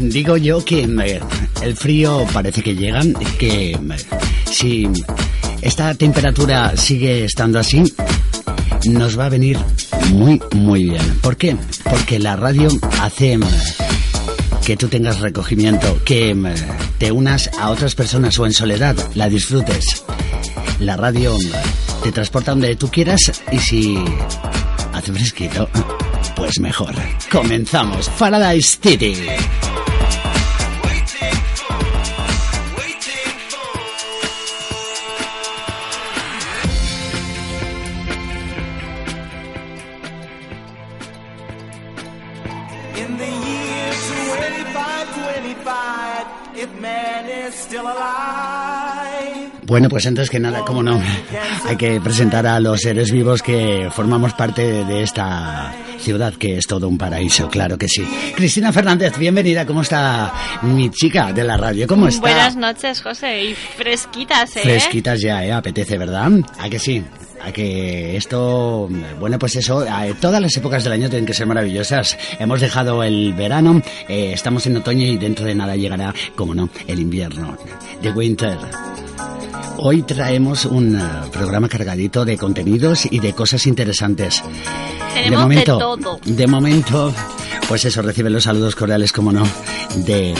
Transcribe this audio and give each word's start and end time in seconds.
Digo 0.00 0.38
yo 0.38 0.64
que 0.64 0.84
eh, 0.84 1.20
el 1.62 1.76
frío 1.76 2.26
parece 2.32 2.62
que 2.62 2.74
llega, 2.74 3.02
que 3.38 3.72
eh, 3.72 3.78
si 4.50 4.88
esta 5.60 5.94
temperatura 5.94 6.74
sigue 6.74 7.24
estando 7.24 7.58
así, 7.58 7.84
nos 8.86 9.18
va 9.18 9.26
a 9.26 9.28
venir 9.28 9.58
muy, 10.10 10.40
muy 10.54 10.84
bien. 10.84 11.18
¿Por 11.20 11.36
qué? 11.36 11.54
Porque 11.84 12.18
la 12.18 12.34
radio 12.36 12.70
hace 13.02 13.34
eh, 13.34 13.40
que 14.64 14.78
tú 14.78 14.88
tengas 14.88 15.20
recogimiento, 15.20 16.02
que 16.02 16.34
te 16.96 17.12
unas 17.12 17.50
a 17.58 17.68
otras 17.68 17.94
personas 17.94 18.38
o 18.38 18.46
en 18.46 18.54
soledad 18.54 18.96
la 19.16 19.28
disfrutes. 19.28 20.02
La 20.80 20.96
radio 20.96 21.36
te 22.02 22.10
transporta 22.10 22.52
donde 22.52 22.74
tú 22.76 22.88
quieras 22.88 23.20
y 23.52 23.58
si 23.58 23.98
hace 24.94 25.12
fresquito, 25.12 25.68
pues 26.34 26.58
mejor. 26.58 26.94
Comenzamos. 27.30 28.08
Paradise 28.10 28.78
City. 28.80 29.14
Bueno, 49.68 49.90
pues 49.90 50.06
antes 50.06 50.30
que 50.30 50.40
nada, 50.40 50.64
como 50.64 50.82
no, 50.82 50.98
hay 51.66 51.76
que 51.76 52.00
presentar 52.00 52.46
a 52.46 52.58
los 52.58 52.80
seres 52.80 53.12
vivos 53.12 53.42
que 53.42 53.90
formamos 53.92 54.32
parte 54.32 54.82
de 54.86 55.02
esta 55.02 55.74
ciudad 55.98 56.32
que 56.32 56.56
es 56.56 56.66
todo 56.66 56.88
un 56.88 56.96
paraíso, 56.96 57.50
claro 57.50 57.76
que 57.76 57.86
sí. 57.86 58.02
Cristina 58.34 58.72
Fernández, 58.72 59.18
bienvenida, 59.18 59.66
¿cómo 59.66 59.82
está 59.82 60.32
mi 60.62 60.88
chica 60.88 61.34
de 61.34 61.44
la 61.44 61.58
radio? 61.58 61.86
¿Cómo 61.86 62.08
está? 62.08 62.22
Buenas 62.22 62.56
noches, 62.56 63.02
José, 63.02 63.44
y 63.44 63.54
fresquitas, 63.54 64.56
¿eh? 64.56 64.60
Fresquitas 64.62 65.20
ya, 65.20 65.44
¿eh? 65.44 65.52
Apetece, 65.52 65.98
¿verdad? 65.98 66.32
¿A 66.58 66.70
que 66.70 66.78
sí? 66.78 67.04
a 67.44 67.52
que 67.52 68.16
esto, 68.16 68.88
bueno, 69.20 69.38
pues 69.38 69.54
eso, 69.56 69.84
todas 70.20 70.40
las 70.40 70.56
épocas 70.56 70.82
del 70.82 70.94
año 70.94 71.10
tienen 71.10 71.26
que 71.26 71.34
ser 71.34 71.46
maravillosas. 71.46 72.18
Hemos 72.40 72.60
dejado 72.60 73.04
el 73.04 73.34
verano, 73.34 73.82
eh, 74.08 74.32
estamos 74.32 74.66
en 74.66 74.78
otoño 74.78 75.06
y 75.06 75.18
dentro 75.18 75.44
de 75.44 75.54
nada 75.54 75.76
llegará, 75.76 76.14
como 76.34 76.54
no, 76.54 76.70
el 76.86 76.98
invierno, 76.98 77.56
The 78.02 78.10
Winter. 78.10 78.56
Hoy 79.80 80.02
traemos 80.02 80.64
un 80.64 80.96
eh, 80.96 81.02
programa 81.32 81.68
cargadito 81.68 82.24
de 82.24 82.36
contenidos 82.36 83.06
y 83.08 83.20
de 83.20 83.32
cosas 83.32 83.64
interesantes. 83.66 84.42
de 85.14 85.30
momento, 85.30 85.78
todo. 85.78 86.20
De 86.24 86.46
momento, 86.48 87.14
pues 87.68 87.84
eso, 87.84 88.02
recibe 88.02 88.28
los 88.28 88.42
saludos 88.44 88.74
cordiales, 88.74 89.12
como 89.12 89.30
no, 89.30 89.44
de 90.04 90.34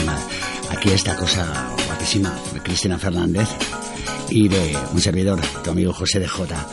aquí 0.70 0.90
esta 0.90 1.14
cosa 1.14 1.72
guapísima, 1.86 2.36
de 2.52 2.60
Cristina 2.60 2.98
Fernández 2.98 3.48
y 4.28 4.48
de 4.48 4.76
un 4.92 5.00
servidor, 5.00 5.40
tu 5.62 5.70
amigo 5.70 5.92
José 5.92 6.18
de 6.18 6.26
Jota. 6.26 6.66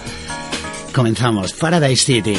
Comenzamos, 0.91 1.53
Paradise 1.53 2.03
City. 2.03 2.35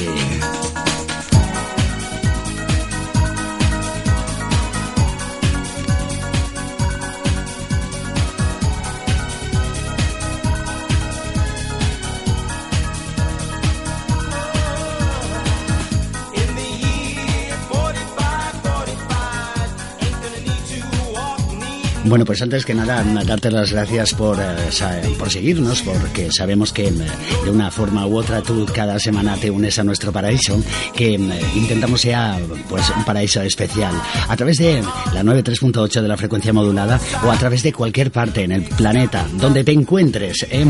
Bueno, 22.08 22.24
pues 22.24 22.40
antes 22.40 22.64
que 22.64 22.72
nada, 22.72 23.02
darte 23.24 23.50
las 23.50 23.72
gracias 23.72 24.14
por, 24.14 24.38
eh, 24.38 24.70
por 25.18 25.28
seguirnos, 25.28 25.82
porque 25.82 26.28
sabemos 26.30 26.72
que 26.72 26.92
mm, 26.92 27.00
de 27.44 27.50
una 27.50 27.72
forma 27.72 28.06
u 28.06 28.16
otra 28.16 28.42
tú 28.42 28.64
cada 28.72 29.00
semana 29.00 29.36
te 29.36 29.50
unes 29.50 29.76
a 29.80 29.84
nuestro 29.84 30.12
paraíso, 30.12 30.62
que 30.94 31.18
mm, 31.18 31.32
intentamos 31.56 32.00
sea 32.00 32.38
pues 32.68 32.88
un 32.96 33.04
paraíso 33.04 33.42
especial, 33.42 33.92
a 34.28 34.36
través 34.36 34.58
de 34.58 34.80
la 35.12 35.24
93.8 35.24 36.00
de 36.00 36.08
la 36.08 36.16
frecuencia 36.16 36.52
modulada 36.52 37.00
o 37.24 37.30
a 37.30 37.36
través 37.36 37.64
de 37.64 37.72
cualquier 37.72 38.12
parte 38.12 38.44
en 38.44 38.52
el 38.52 38.62
planeta 38.62 39.26
donde 39.40 39.64
te 39.64 39.72
encuentres, 39.72 40.46
¿eh? 40.48 40.64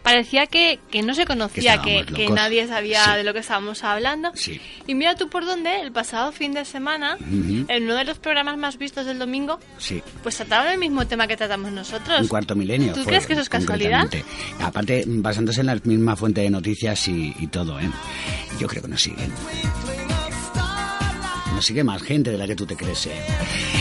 Parecía 0.05 0.47
que, 0.47 0.79
que 0.91 1.03
no 1.03 1.15
se 1.15 1.25
conocía, 1.25 1.81
que, 1.81 2.05
que, 2.05 2.29
nadie 2.29 2.69
sabía 2.69 3.17
de 3.17 3.25
lo 3.25 3.33
que 3.33 3.39
estábamos 3.39 3.83
hablando. 3.85 4.33
Y 4.87 4.95
mira 4.95 5.15
tú 5.15 5.31
por 5.31 5.47
dónde, 5.47 5.81
el 5.81 5.93
pasado 5.93 6.31
fin 6.31 6.53
de 6.53 6.67
semana, 6.67 7.17
en 7.19 7.85
uno 7.85 7.95
de 7.97 8.05
los 8.05 8.19
programas 8.19 8.59
más 8.59 8.77
vistos 8.77 9.06
del 9.06 9.19
domingo, 9.19 9.59
pues 10.23 10.37
trataban 10.37 10.75
el 10.75 10.79
mismo 10.79 11.06
tema 11.06 11.27
que 11.27 11.39
tratamos 11.39 11.73
nosotros. 11.73 12.21
Un 12.21 12.29
cuarto 12.29 12.55
milenio. 12.55 12.93
¿Tú 12.93 13.03
crees 13.05 13.27
que 13.27 13.33
eso 13.33 13.41
es 13.41 13.49
casualidad? 13.49 14.06
Aparte, 14.61 15.05
basándose 15.06 15.62
en 15.62 15.69
la 15.69 15.81
misma 15.83 16.15
fuente 16.17 16.43
de 16.43 16.51
noticias 16.51 17.09
y, 17.09 17.35
y 17.39 17.47
todo, 17.47 17.81
¿eh? 17.81 17.91
Yo 18.61 18.69
creo 18.69 18.83
que 18.83 18.89
nos 18.89 19.01
siguen 19.03 19.33
nos 21.55 21.65
sigue 21.67 21.85
más 21.85 22.03
gente 22.03 22.31
de 22.31 22.39
la 22.39 22.47
que 22.47 22.56
tú 22.56 22.67
te 22.67 22.77
crees. 22.77 23.06
¿eh? 23.06 23.12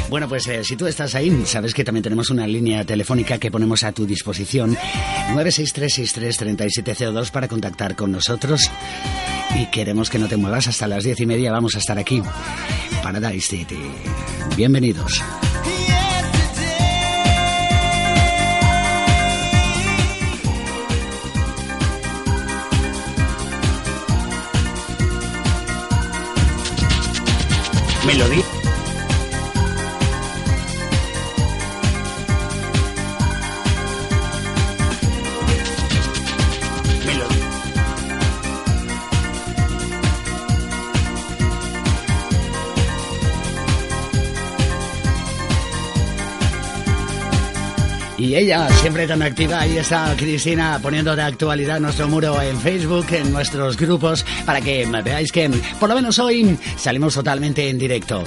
Bueno, 0.10 0.30
pues 0.30 0.48
eh, 0.48 0.64
si 0.64 0.76
tú 0.76 0.88
estás 0.88 1.16
ahí, 1.16 1.44
sabes 1.46 1.74
que 1.74 1.84
también 1.84 2.04
tenemos 2.04 2.30
una 2.30 2.46
línea 2.48 2.86
telefónica 2.86 3.38
que 3.38 3.52
ponemos 3.52 3.84
a 3.84 3.92
tu 3.92 4.06
disposición. 4.06 4.78
963633702 5.34 7.32
para 7.32 7.48
contactar 7.48 7.96
con 7.96 8.12
nosotros. 8.12 8.70
Y 9.56 9.66
queremos 9.68 10.10
que 10.10 10.20
no 10.20 10.28
te 10.28 10.38
muevas 10.38 10.68
hasta 10.68 10.88
las 10.88 11.04
diez 11.04 11.20
y 11.20 11.26
media. 11.26 11.52
Vamos 11.52 11.76
a 11.76 11.80
estar 11.80 11.98
aquí. 11.98 12.22
Paradise 13.02 13.48
City. 13.48 13.80
Bienvenidos. 14.56 15.22
Melodía. 28.06 28.53
Y 48.24 48.38
ella, 48.38 48.70
siempre 48.80 49.06
tan 49.06 49.22
activa, 49.22 49.60
ahí 49.60 49.78
está 49.78 50.16
Cristina 50.16 50.80
poniendo 50.82 51.14
de 51.14 51.24
actualidad 51.24 51.82
nuestro 51.82 52.08
muro 52.08 52.42
en 52.42 52.58
Facebook, 52.58 53.06
en 53.12 53.34
nuestros 53.34 53.76
grupos, 53.76 54.26
para 54.46 54.62
que 54.62 54.86
veáis 55.04 55.30
que 55.30 55.52
por 55.78 55.90
lo 55.90 55.96
menos 55.96 56.18
hoy 56.20 56.58
salimos 56.78 57.16
totalmente 57.16 57.70
en 57.70 57.78
directo. 57.78 58.24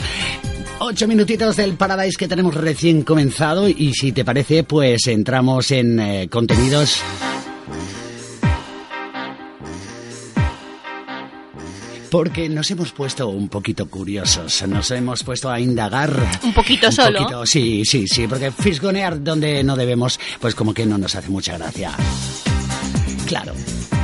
Ocho 0.81 1.09
minutitos 1.09 1.57
del 1.57 1.77
Paradise 1.77 2.19
que 2.19 2.29
tenemos 2.29 2.55
recién 2.55 3.05
comenzado 3.05 3.71
y 3.71 3.95
si 3.95 4.13
te 4.13 4.23
parece, 4.23 4.65
pues 4.65 5.07
entramos 5.07 5.71
en 5.71 5.99
eh, 5.99 6.29
contenidos 6.29 7.01
porque 12.11 12.49
nos 12.49 12.71
hemos 12.71 12.93
puesto 12.93 13.29
un 13.29 13.49
poquito 13.49 13.87
curiosos, 13.89 14.67
nos 14.67 14.91
hemos 14.91 15.23
puesto 15.23 15.51
a 15.51 15.61
indagar. 15.61 16.13
Un 16.43 16.55
poquito 16.55 16.91
solo. 16.93 17.45
sí, 17.47 17.83
sí, 17.85 18.07
sí, 18.07 18.27
porque 18.27 18.51
fisgonear 18.51 19.23
donde 19.23 19.63
no 19.63 19.77
debemos, 19.77 20.19
pues 20.41 20.55
como 20.55 20.73
que 20.73 20.87
no 20.87 20.99
nos 20.99 21.15
hace 21.15 21.29
mucha 21.29 21.57
gracia. 21.59 21.93
Claro. 23.27 23.55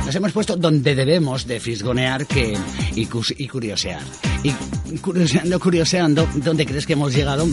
Nos 0.05 0.13
hemos 0.15 0.33
puesto 0.33 0.57
donde 0.57 0.95
debemos 0.95 1.47
de 1.47 1.59
fisgonear 1.59 2.27
que, 2.27 2.57
y, 2.95 3.07
y 3.37 3.47
curiosear. 3.47 4.01
Y 4.43 4.97
curioseando, 4.97 5.59
curioseando, 5.59 6.27
¿dónde 6.35 6.65
crees 6.65 6.85
que 6.85 6.93
hemos 6.93 7.15
llegado? 7.15 7.47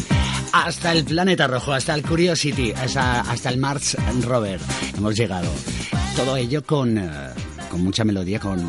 Hasta 0.53 0.93
el 0.93 1.05
planeta 1.05 1.47
rojo, 1.47 1.73
hasta 1.73 1.95
el 1.95 2.03
Curiosity, 2.03 2.73
hasta, 2.73 3.21
hasta 3.21 3.51
el 3.51 3.59
Mars 3.59 3.97
Rover. 4.23 4.59
Hemos 4.97 5.17
llegado. 5.17 5.49
Todo 6.17 6.37
ello 6.37 6.65
con, 6.65 6.99
eh, 6.99 7.09
con 7.71 7.83
mucha 7.83 8.03
melodía, 8.05 8.41
con 8.41 8.69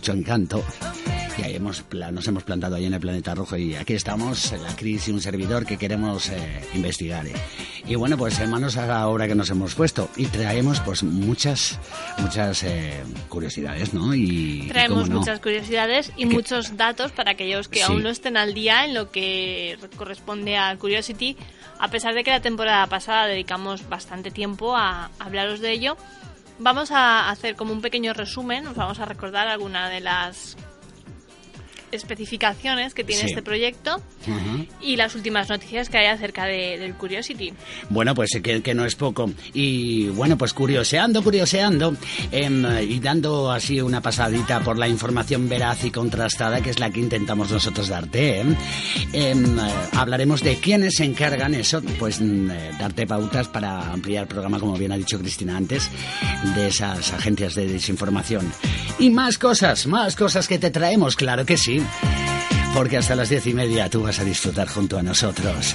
mucho 0.00 0.12
encanto. 0.12 0.64
Y 1.36 1.42
ahí 1.42 1.56
hemos, 1.56 1.84
nos 2.10 2.26
hemos 2.26 2.42
plantado 2.42 2.76
ahí 2.76 2.86
en 2.86 2.94
el 2.94 3.00
planeta 3.00 3.34
rojo 3.34 3.54
y 3.58 3.74
aquí 3.74 3.92
estamos, 3.92 4.52
la 4.52 4.74
Cris 4.74 5.08
y 5.08 5.10
un 5.10 5.20
servidor 5.20 5.66
que 5.66 5.76
queremos 5.76 6.30
eh, 6.30 6.64
investigar. 6.74 7.26
Eh. 7.26 7.34
Y 7.86 7.96
bueno, 7.96 8.16
pues 8.16 8.38
hermanos, 8.40 8.78
ahora 8.78 9.28
que 9.28 9.34
nos 9.34 9.50
hemos 9.50 9.74
puesto 9.74 10.08
y 10.16 10.24
traemos 10.26 10.80
pues 10.80 11.02
muchas, 11.02 11.78
muchas 12.16 12.62
eh, 12.62 13.02
curiosidades, 13.28 13.92
¿no? 13.92 14.14
Y, 14.14 14.68
Traemos 14.68 15.10
muchas 15.10 15.38
curiosidades 15.40 16.12
y 16.16 16.24
muchos 16.24 16.78
datos 16.78 17.12
para 17.12 17.32
aquellos 17.32 17.68
que 17.68 17.82
aún 17.82 18.02
no 18.02 18.08
estén 18.08 18.38
al 18.38 18.54
día 18.54 18.86
en 18.86 18.94
lo 18.94 19.10
que 19.10 19.78
corresponde 19.96 20.56
a 20.56 20.74
Curiosity, 20.78 21.36
a 21.78 21.88
pesar 21.88 22.14
de 22.14 22.24
que 22.24 22.30
la 22.30 22.40
temporada 22.40 22.86
pasada 22.86 23.26
dedicamos 23.26 23.86
bastante 23.86 24.30
tiempo 24.30 24.76
a 24.76 25.10
hablaros 25.18 25.60
de 25.60 25.72
ello 25.72 25.98
vamos 26.60 26.90
a 26.90 27.30
hacer 27.30 27.56
como 27.56 27.72
un 27.72 27.80
pequeño 27.80 28.12
resumen, 28.12 28.64
nos 28.64 28.76
vamos 28.76 29.00
a 29.00 29.06
recordar 29.06 29.48
alguna 29.48 29.88
de 29.88 30.00
las 30.00 30.56
especificaciones 31.92 32.94
que 32.94 33.04
tiene 33.04 33.24
este 33.24 33.42
proyecto 33.42 34.00
y 34.80 34.96
las 34.96 35.14
últimas 35.14 35.48
noticias 35.48 35.88
que 35.88 35.98
hay 35.98 36.06
acerca 36.06 36.44
de, 36.44 36.78
del 36.78 36.94
Curiosity. 36.94 37.52
Bueno, 37.88 38.14
pues 38.14 38.30
que, 38.42 38.62
que, 38.62 38.74
no 38.74 38.84
es 38.84 38.94
poco. 38.94 39.30
Y 39.52 40.08
bueno, 40.08 40.36
pues 40.36 40.52
curioseando, 40.52 41.22
curioseando 41.22 41.96
em, 42.30 42.64
y 42.88 43.00
dando 43.00 43.50
así 43.50 43.80
una 43.80 44.00
pasadita 44.00 44.60
por 44.60 44.78
la 44.78 44.88
información 44.88 45.48
veraz 45.48 45.84
y 45.84 45.90
contrastada 45.90 46.60
que 46.60 46.70
es 46.70 46.78
la 46.78 46.90
que 46.90 47.00
intentamos 47.00 47.50
nosotros 47.50 47.88
darte. 47.88 48.40
Em, 48.40 48.56
em, 49.12 49.58
hablaremos 49.92 50.42
de 50.42 50.56
quiénes 50.56 50.94
se 50.94 51.04
encargan 51.04 51.54
eso, 51.54 51.82
pues 51.98 52.20
eh, 52.20 52.70
darte 52.78 53.06
pautas 53.06 53.48
para 53.48 53.92
ampliar 53.92 54.22
el 54.22 54.28
programa, 54.28 54.60
como 54.60 54.76
bien 54.76 54.92
ha 54.92 54.96
dicho 54.96 55.18
Cristina 55.18 55.56
antes, 55.56 55.88
de 56.54 56.68
esas 56.68 57.12
agencias 57.12 57.54
de 57.54 57.66
desinformación. 57.66 58.52
Y 58.98 59.10
más 59.10 59.38
cosas, 59.38 59.86
más 59.86 60.16
cosas 60.16 60.46
que 60.46 60.58
te 60.58 60.70
traemos, 60.70 61.16
claro 61.16 61.44
que 61.46 61.56
sí 61.56 61.79
porque 62.74 62.96
hasta 62.96 63.14
las 63.14 63.28
diez 63.28 63.46
y 63.46 63.54
media 63.54 63.88
tú 63.88 64.02
vas 64.02 64.18
a 64.20 64.24
disfrutar 64.24 64.68
junto 64.68 64.98
a 64.98 65.02
nosotros. 65.02 65.74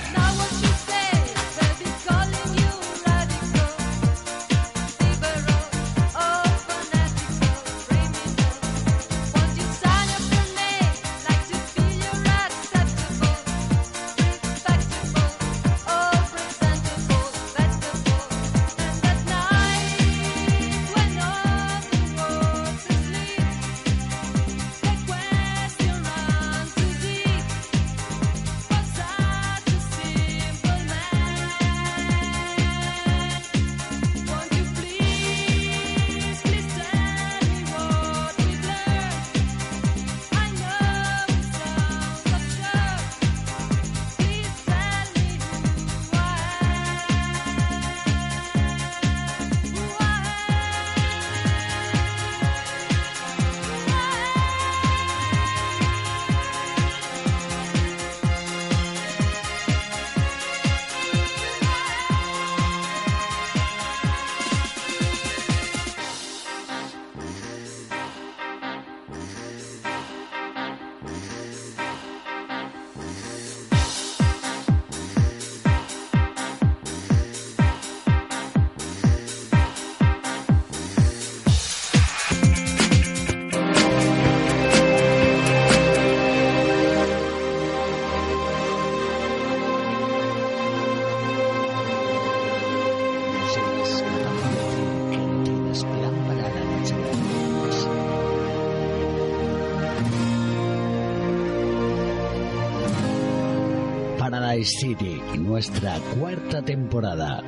City, 104.66 105.22
nuestra 105.38 106.00
cuarta 106.18 106.62
temporada. 106.62 107.42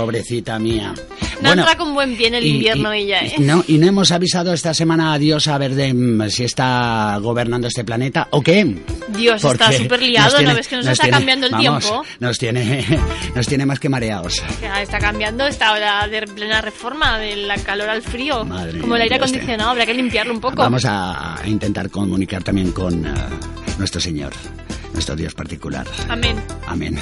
Pobrecita 0.00 0.58
mía. 0.58 0.94
No 1.40 1.52
entra 1.52 1.76
con 1.76 1.94
buen 1.94 2.16
pie 2.16 2.28
el 2.28 2.44
invierno 2.44 2.92
ella, 2.92 3.20
¿eh? 3.20 3.34
No, 3.38 3.64
y 3.66 3.78
no 3.78 3.86
hemos 3.86 4.10
avisado 4.10 4.52
esta 4.52 4.74
semana 4.74 5.12
a 5.12 5.18
Dios 5.18 5.46
a 5.48 5.56
ver 5.58 5.74
de, 5.74 6.30
si 6.30 6.44
está 6.44 7.18
gobernando 7.20 7.68
este 7.68 7.84
planeta 7.84 8.28
o 8.30 8.40
qué. 8.40 8.76
Dios, 9.08 9.42
está 9.44 9.72
súper 9.72 10.02
liado, 10.02 10.40
¿no 10.42 10.54
ves 10.54 10.68
que 10.68 10.76
nos, 10.76 10.86
está 10.86 11.08
cambiando 11.08 11.46
el 11.46 11.56
tiempo? 11.56 12.04
Nos 12.20 12.38
tiene, 12.38 12.84
nos 13.34 13.46
tiene 13.46 13.66
más 13.66 13.78
que 13.78 13.88
mareados. 13.88 14.42
está 14.80 14.98
cambiando 14.98 15.46
esta 15.46 15.72
hora 15.72 16.06
de 16.08 16.22
plena 16.26 16.60
reforma, 16.60 17.18
del 17.18 17.48
calor 17.62 17.88
al 17.88 18.02
frío. 18.02 18.46
como 18.80 18.96
el 18.96 19.02
aire 19.02 19.16
acondicionado, 19.16 19.70
habrá 19.70 19.86
que 19.86 19.94
limpiarlo 19.94 20.32
un 20.32 20.40
poco. 20.40 20.56
Vamos 20.56 20.84
a 20.86 21.40
intentar 21.46 21.90
comunicar 21.90 22.42
también 22.42 22.72
con 22.72 23.06
eh, 23.06 23.14
nuestro 23.78 24.00
Señor, 24.00 24.32
nuestro 24.92 25.14
Dios 25.14 25.34
particular. 25.34 25.86
Amén. 26.08 26.36
Amén. 26.66 26.98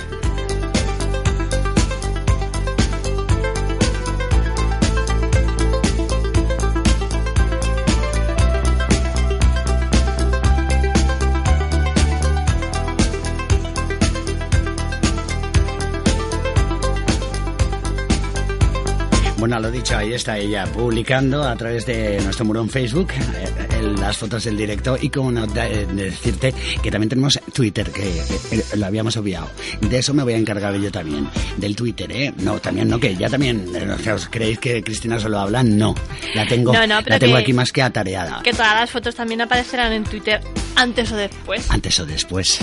Bueno, 19.46 19.60
lo 19.60 19.70
dicho, 19.70 19.96
ahí 19.96 20.12
está 20.12 20.36
ella 20.36 20.66
publicando 20.66 21.44
a 21.44 21.54
través 21.54 21.86
de 21.86 22.20
nuestro 22.20 22.44
muro 22.44 22.62
en 22.62 22.68
Facebook 22.68 23.12
eh, 23.12 23.94
las 23.96 24.16
fotos 24.16 24.42
del 24.42 24.56
directo 24.56 24.98
y 25.00 25.08
como 25.08 25.30
eh, 25.30 25.86
decirte 25.92 26.52
que 26.82 26.90
también 26.90 27.10
tenemos 27.10 27.38
Twitter, 27.54 27.88
que 27.92 28.08
eh, 28.08 28.64
lo 28.74 28.86
habíamos 28.86 29.16
obviado. 29.16 29.48
De 29.80 29.98
eso 29.98 30.12
me 30.14 30.24
voy 30.24 30.32
a 30.32 30.36
encargar 30.36 30.74
yo 30.74 30.90
también, 30.90 31.30
del 31.58 31.76
Twitter, 31.76 32.10
¿eh? 32.10 32.34
No, 32.38 32.58
también 32.58 32.88
no, 32.88 32.98
que 32.98 33.14
ya 33.14 33.28
también, 33.28 33.68
¿os 34.12 34.28
creéis 34.28 34.58
que 34.58 34.82
Cristina 34.82 35.20
solo 35.20 35.38
habla? 35.38 35.62
No, 35.62 35.94
la 36.34 36.44
tengo, 36.48 36.72
la 36.72 37.18
tengo 37.20 37.36
aquí 37.36 37.52
más 37.52 37.70
que 37.70 37.82
atareada. 37.82 38.42
Que 38.42 38.50
todas 38.50 38.74
las 38.74 38.90
fotos 38.90 39.14
también 39.14 39.42
aparecerán 39.42 39.92
en 39.92 40.02
Twitter 40.02 40.40
antes 40.74 41.12
o 41.12 41.16
después. 41.16 41.70
Antes 41.70 42.00
o 42.00 42.04
después. 42.04 42.58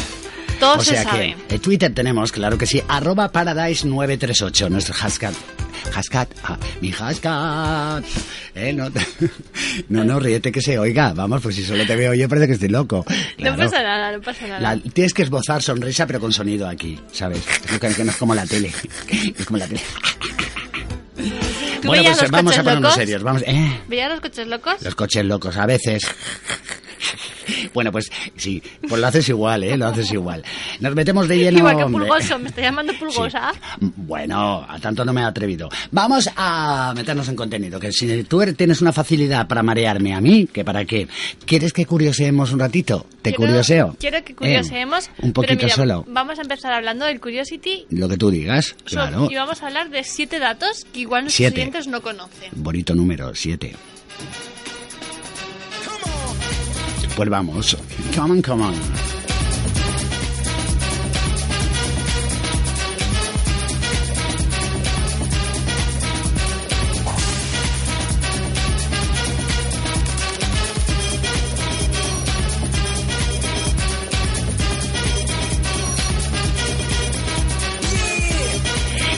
Todo 0.63 0.75
o 0.75 0.83
sea 0.83 1.05
que 1.05 1.35
en 1.49 1.59
Twitter 1.59 1.93
tenemos, 1.93 2.31
claro 2.31 2.57
que 2.57 2.65
sí, 2.65 2.81
arroba 2.87 3.31
paradise938, 3.31 4.69
nuestro 4.69 4.93
hashtag 4.93 5.33
Hascat, 5.91 6.29
ah, 6.43 6.57
mi 6.81 6.91
Hascat. 6.91 8.03
Eh, 8.55 8.73
no, 8.73 8.89
no, 9.89 10.03
no, 10.03 10.19
ríete 10.19 10.51
que 10.51 10.61
se 10.61 10.79
oiga. 10.79 11.13
Vamos, 11.13 11.41
pues 11.41 11.55
si 11.55 11.63
solo 11.63 11.85
te 11.85 11.95
veo 11.95 12.13
yo 12.13 12.29
parece 12.29 12.47
que 12.47 12.53
estoy 12.53 12.69
loco. 12.69 13.05
No 13.39 13.57
pasa 13.57 13.83
nada, 13.83 14.11
no 14.11 14.21
pasa 14.21 14.47
nada. 14.47 14.79
tienes 14.93 15.13
que 15.13 15.23
esbozar 15.23 15.61
sonrisa 15.61 16.07
pero 16.07 16.19
con 16.19 16.31
sonido 16.31 16.67
aquí, 16.67 16.99
¿sabes? 17.11 17.43
Que 17.79 18.03
no 18.03 18.11
es 18.11 18.17
como 18.17 18.33
la 18.33 18.45
tele. 18.45 18.71
Es 19.37 19.45
como 19.45 19.57
la 19.57 19.67
tele. 19.67 19.81
Bueno, 21.83 22.11
pues 22.17 22.31
vamos 22.31 22.57
a 22.57 22.63
ponernos 22.63 22.93
serios. 22.93 23.23
Vamos, 23.23 23.43
¿eh? 23.45 23.81
¿Veías 23.87 24.09
los 24.09 24.21
coches 24.21 24.47
locos? 24.47 24.81
Los 24.81 24.95
coches 24.95 25.25
locos, 25.25 25.57
a 25.57 25.65
veces. 25.65 26.03
Bueno, 27.73 27.91
pues 27.91 28.11
sí, 28.35 28.61
pues 28.87 28.99
lo 29.01 29.07
haces 29.07 29.27
igual, 29.29 29.63
¿eh? 29.63 29.77
Lo 29.77 29.87
haces 29.87 30.11
igual. 30.11 30.43
Nos 30.79 30.95
metemos 30.95 31.27
de 31.27 31.37
lleno... 31.37 31.59
Igual 31.59 31.77
que 31.77 31.85
pulgoso, 31.85 32.39
me 32.39 32.49
está 32.49 32.61
llamando 32.61 32.93
pulgosa. 32.99 33.51
Bueno, 33.79 34.65
a 34.67 34.79
tanto 34.79 35.03
no 35.05 35.13
me 35.13 35.21
he 35.21 35.23
atrevido. 35.23 35.69
Vamos 35.91 36.29
a 36.35 36.93
meternos 36.95 37.27
en 37.29 37.35
contenido, 37.35 37.79
que 37.79 37.91
si 37.91 38.23
tú 38.23 38.43
tienes 38.55 38.81
una 38.81 38.91
facilidad 38.93 39.47
para 39.47 39.63
marearme 39.63 40.13
a 40.13 40.21
mí, 40.21 40.47
que 40.47 40.63
para 40.63 40.85
qué. 40.85 41.07
¿Quieres 41.45 41.73
que 41.73 41.85
curioseemos 41.85 42.51
un 42.51 42.59
ratito? 42.59 43.05
¿Te 43.21 43.33
curioseo? 43.33 43.95
Quiero 43.99 44.23
que 44.23 44.35
curioseemos. 44.35 45.09
un 45.21 45.33
poquito 45.33 45.67
solo. 45.69 46.05
Vamos 46.07 46.39
a 46.39 46.41
empezar 46.41 46.73
hablando 46.73 47.05
del 47.05 47.19
Curiosity. 47.19 47.85
Lo 47.89 48.07
que 48.09 48.17
tú 48.17 48.29
digas, 48.29 48.75
claro. 48.83 49.27
Y 49.29 49.35
vamos 49.35 49.63
a 49.63 49.67
hablar 49.67 49.89
de 49.89 50.03
siete 50.03 50.39
datos 50.39 50.85
que 50.93 51.01
igual 51.01 51.23
nuestros 51.23 51.51
clientes 51.51 51.87
no 51.87 52.01
conocen. 52.01 52.49
Bonito 52.53 52.95
número, 52.95 53.33
siete. 53.35 53.75
Pues 57.15 57.29
vamos. 57.29 57.77
Come 58.15 58.33
on, 58.33 58.41
come 58.41 58.63
on. 58.63 59.12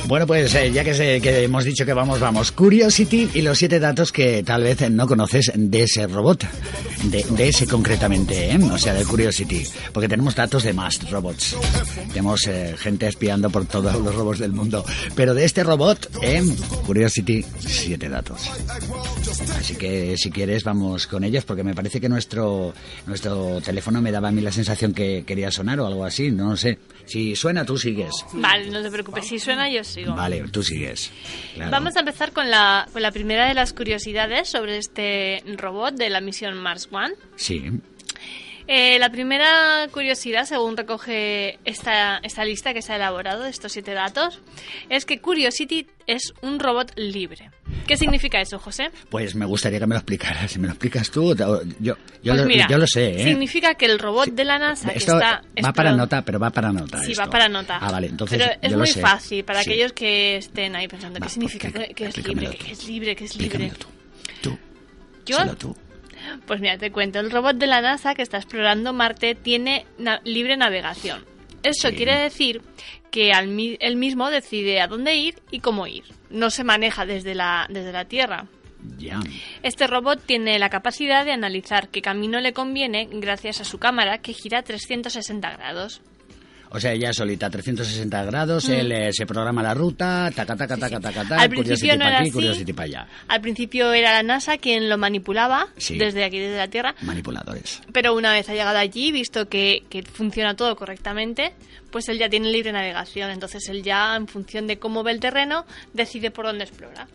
Bueno, 0.07 0.27
pues 0.27 0.53
eh, 0.53 0.71
ya 0.71 0.83
que, 0.83 1.19
que, 1.21 1.43
hemos 1.43 1.63
dicho 1.63 1.83
que 1.83 1.93
vamos, 1.93 2.19
vamos. 2.19 2.51
Curiosity 2.51 3.29
y 3.33 3.41
los 3.41 3.57
siete 3.57 3.79
datos 3.79 4.11
que 4.11 4.43
tal 4.43 4.61
vez 4.61 4.87
no 4.91 5.07
conoces 5.07 5.51
de 5.55 5.83
ese 5.83 6.05
robot. 6.05 6.45
De, 7.05 7.47
ese 7.47 7.65
concretamente, 7.65 8.51
¿eh? 8.51 8.59
O 8.71 8.77
sea, 8.77 8.93
de 8.93 9.03
Curiosity. 9.03 9.63
Porque 9.91 10.07
tenemos 10.07 10.35
datos 10.35 10.63
de 10.63 10.73
más 10.73 11.09
robots. 11.09 11.55
Tenemos 12.09 12.45
eh, 12.47 12.75
gente 12.77 13.07
espiando 13.07 13.49
por 13.49 13.65
todos 13.65 13.99
los 13.99 14.13
robots 14.13 14.39
del 14.39 14.51
mundo. 14.53 14.85
Pero 15.15 15.33
de 15.33 15.45
este 15.45 15.63
robot, 15.63 16.09
¿eh? 16.21 16.43
Curiosity, 16.85 17.43
siete 17.59 18.07
datos. 18.07 18.49
Así 19.57 19.75
que 19.75 20.15
si 20.17 20.29
quieres 20.29 20.63
vamos 20.63 21.07
con 21.07 21.23
ellos 21.23 21.45
porque 21.45 21.63
me 21.63 21.73
parece 21.73 21.99
que 21.99 22.09
nuestro, 22.09 22.73
nuestro 23.07 23.59
teléfono 23.61 24.01
me 24.01 24.11
daba 24.11 24.29
a 24.29 24.31
mí 24.31 24.41
la 24.41 24.51
sensación 24.51 24.93
que 24.93 25.23
quería 25.25 25.51
sonar 25.51 25.79
o 25.79 25.87
algo 25.87 26.05
así. 26.05 26.31
No 26.31 26.55
sé. 26.55 26.77
Si 27.05 27.35
suena, 27.35 27.65
tú 27.65 27.77
sigues. 27.77 28.11
Vale, 28.33 28.69
no 28.69 28.81
te 28.81 28.89
preocupes. 28.91 29.27
Si 29.27 29.39
suena, 29.39 29.69
yo 29.69 29.83
sigo. 29.83 30.15
Vale, 30.15 30.43
tú 30.51 30.63
sigues. 30.63 31.11
Vamos 31.57 31.95
a 31.95 31.99
empezar 31.99 32.31
con 32.31 32.49
la, 32.49 32.87
con 32.91 33.01
la 33.01 33.11
primera 33.11 33.47
de 33.47 33.53
las 33.53 33.73
curiosidades 33.73 34.49
sobre 34.49 34.77
este 34.77 35.43
robot 35.57 35.95
de 35.95 36.09
la 36.09 36.21
misión 36.21 36.57
Mars 36.57 36.89
One. 36.91 37.13
Sí. 37.35 37.71
Eh, 38.67 38.97
la 38.99 39.09
primera 39.11 39.87
curiosidad, 39.91 40.45
según 40.45 40.75
recoge 40.75 41.59
esta, 41.65 42.17
esta 42.17 42.43
lista 42.43 42.73
que 42.73 42.81
se 42.81 42.93
ha 42.93 42.95
elaborado 42.95 43.43
de 43.43 43.49
estos 43.49 43.71
siete 43.71 43.93
datos, 43.93 44.41
es 44.89 45.05
que 45.05 45.19
Curiosity 45.19 45.87
es 46.07 46.33
un 46.41 46.59
robot 46.59 46.91
libre. 46.95 47.51
¿Qué 47.85 47.97
significa 47.97 48.41
eso, 48.41 48.57
José? 48.57 48.89
Pues 49.09 49.35
me 49.35 49.45
gustaría 49.45 49.79
que 49.79 49.85
me 49.85 49.93
lo 49.93 49.99
explicaras. 49.99 50.51
Si 50.51 50.59
me 50.59 50.67
lo 50.67 50.73
explicas 50.73 51.11
tú, 51.11 51.35
yo, 51.35 51.61
yo, 51.79 51.95
pues 52.23 52.37
lo, 52.37 52.67
yo 52.67 52.77
lo, 52.77 52.87
sé. 52.87 53.21
¿eh? 53.21 53.23
Significa 53.23 53.75
que 53.75 53.85
el 53.85 53.99
robot 53.99 54.29
de 54.29 54.45
la 54.45 54.57
NASA 54.57 54.91
que 54.91 54.97
está... 54.97 55.43
Va 55.63 55.73
para 55.73 55.91
nota, 55.93 56.23
pero 56.23 56.39
va 56.39 56.49
para 56.49 56.71
nota. 56.71 57.03
Sí, 57.03 57.13
va 57.13 57.27
para 57.27 57.47
nota. 57.47 57.77
Ah, 57.79 57.91
vale, 57.91 58.07
entonces 58.07 58.39
Pero 58.39 58.59
es 58.61 58.75
muy 58.75 59.01
fácil 59.01 59.43
para 59.45 59.59
aquellos 59.59 59.93
que 59.93 60.37
estén 60.37 60.75
ahí 60.75 60.87
pensando, 60.87 61.19
¿qué 61.19 61.29
significa 61.29 61.71
que, 61.71 62.05
es 62.05 62.17
libre, 62.17 62.49
que 62.57 62.71
es 62.71 62.87
libre, 62.87 63.15
que 63.15 63.25
es 63.25 63.35
libre? 63.37 63.71
Tú. 63.77 63.87
Tú. 64.41 64.57
¿Yo? 65.25 65.37
Solo 65.37 65.55
tú. 65.55 65.75
Pues 66.45 66.61
mira, 66.61 66.77
te 66.77 66.91
cuento, 66.91 67.19
el 67.19 67.31
robot 67.31 67.57
de 67.57 67.67
la 67.67 67.81
NASA 67.81 68.15
que 68.15 68.21
está 68.21 68.37
explorando 68.37 68.93
Marte 68.93 69.35
tiene 69.35 69.85
libre 70.23 70.57
navegación. 70.57 71.23
Eso 71.63 71.89
quiere 71.91 72.15
decir 72.15 72.61
que 73.09 73.33
al 73.33 73.49
él 73.79 73.95
mismo 73.95 74.29
decide 74.29 74.81
a 74.81 74.87
dónde 74.87 75.15
ir 75.15 75.41
y 75.49 75.59
cómo 75.59 75.87
ir. 75.87 76.03
No 76.29 76.49
se 76.49 76.63
maneja 76.63 77.05
desde 77.05 77.33
la, 77.33 77.65
desde 77.69 77.91
la 77.91 78.05
Tierra. 78.05 78.45
Este 79.63 79.87
robot 79.87 80.21
tiene 80.23 80.59
la 80.59 80.69
capacidad 80.69 81.25
de 81.25 81.31
analizar 81.31 81.89
qué 81.89 82.01
camino 82.01 82.39
le 82.39 82.53
conviene 82.53 83.07
gracias 83.11 83.61
a 83.61 83.65
su 83.65 83.79
cámara 83.79 84.19
que 84.19 84.33
gira 84.33 84.61
360 84.61 85.49
grados. 85.51 86.01
O 86.75 86.79
sea, 86.79 86.91
ella 86.91 87.13
solita, 87.13 87.49
360 87.49 88.25
grados, 88.25 88.67
mm. 88.67 88.73
él 88.73 88.91
eh, 88.91 89.13
se 89.13 89.25
programa 89.25 89.63
la 89.63 89.73
ruta, 89.73 90.29
taca, 90.35 90.57
taca, 90.57 90.75
taca, 90.75 90.99
taca, 90.99 91.23
taca, 91.23 91.41
Al 91.41 91.49
principio 91.49 91.95
no 91.95 92.05
era 92.05 92.19
aquí, 92.19 92.75
allá. 92.77 93.07
Al 93.29 93.39
principio 93.39 93.93
era 93.93 94.11
la 94.11 94.23
NASA 94.23 94.57
quien 94.57 94.89
lo 94.89 94.97
manipulaba 94.97 95.69
desde 95.77 96.25
aquí, 96.25 96.37
desde 96.37 96.57
la 96.57 96.67
Tierra. 96.67 96.93
Manipuladores. 97.03 97.81
Pero 97.93 98.13
una 98.13 98.33
vez 98.33 98.49
ha 98.49 98.53
llegado 98.53 98.77
allí, 98.77 99.13
visto 99.13 99.47
que, 99.47 99.85
que 99.89 100.03
funciona 100.03 100.57
todo 100.57 100.75
correctamente, 100.75 101.53
pues 101.91 102.09
él 102.09 102.19
ya 102.19 102.27
tiene 102.27 102.51
libre 102.51 102.73
navegación. 102.73 103.31
Entonces 103.31 103.69
él 103.69 103.81
ya, 103.81 104.13
en 104.17 104.27
función 104.27 104.67
de 104.67 104.77
cómo 104.77 105.01
ve 105.01 105.13
el 105.13 105.21
terreno, 105.21 105.65
decide 105.93 106.29
por 106.29 106.45
dónde 106.45 106.65
explora. 106.65 107.07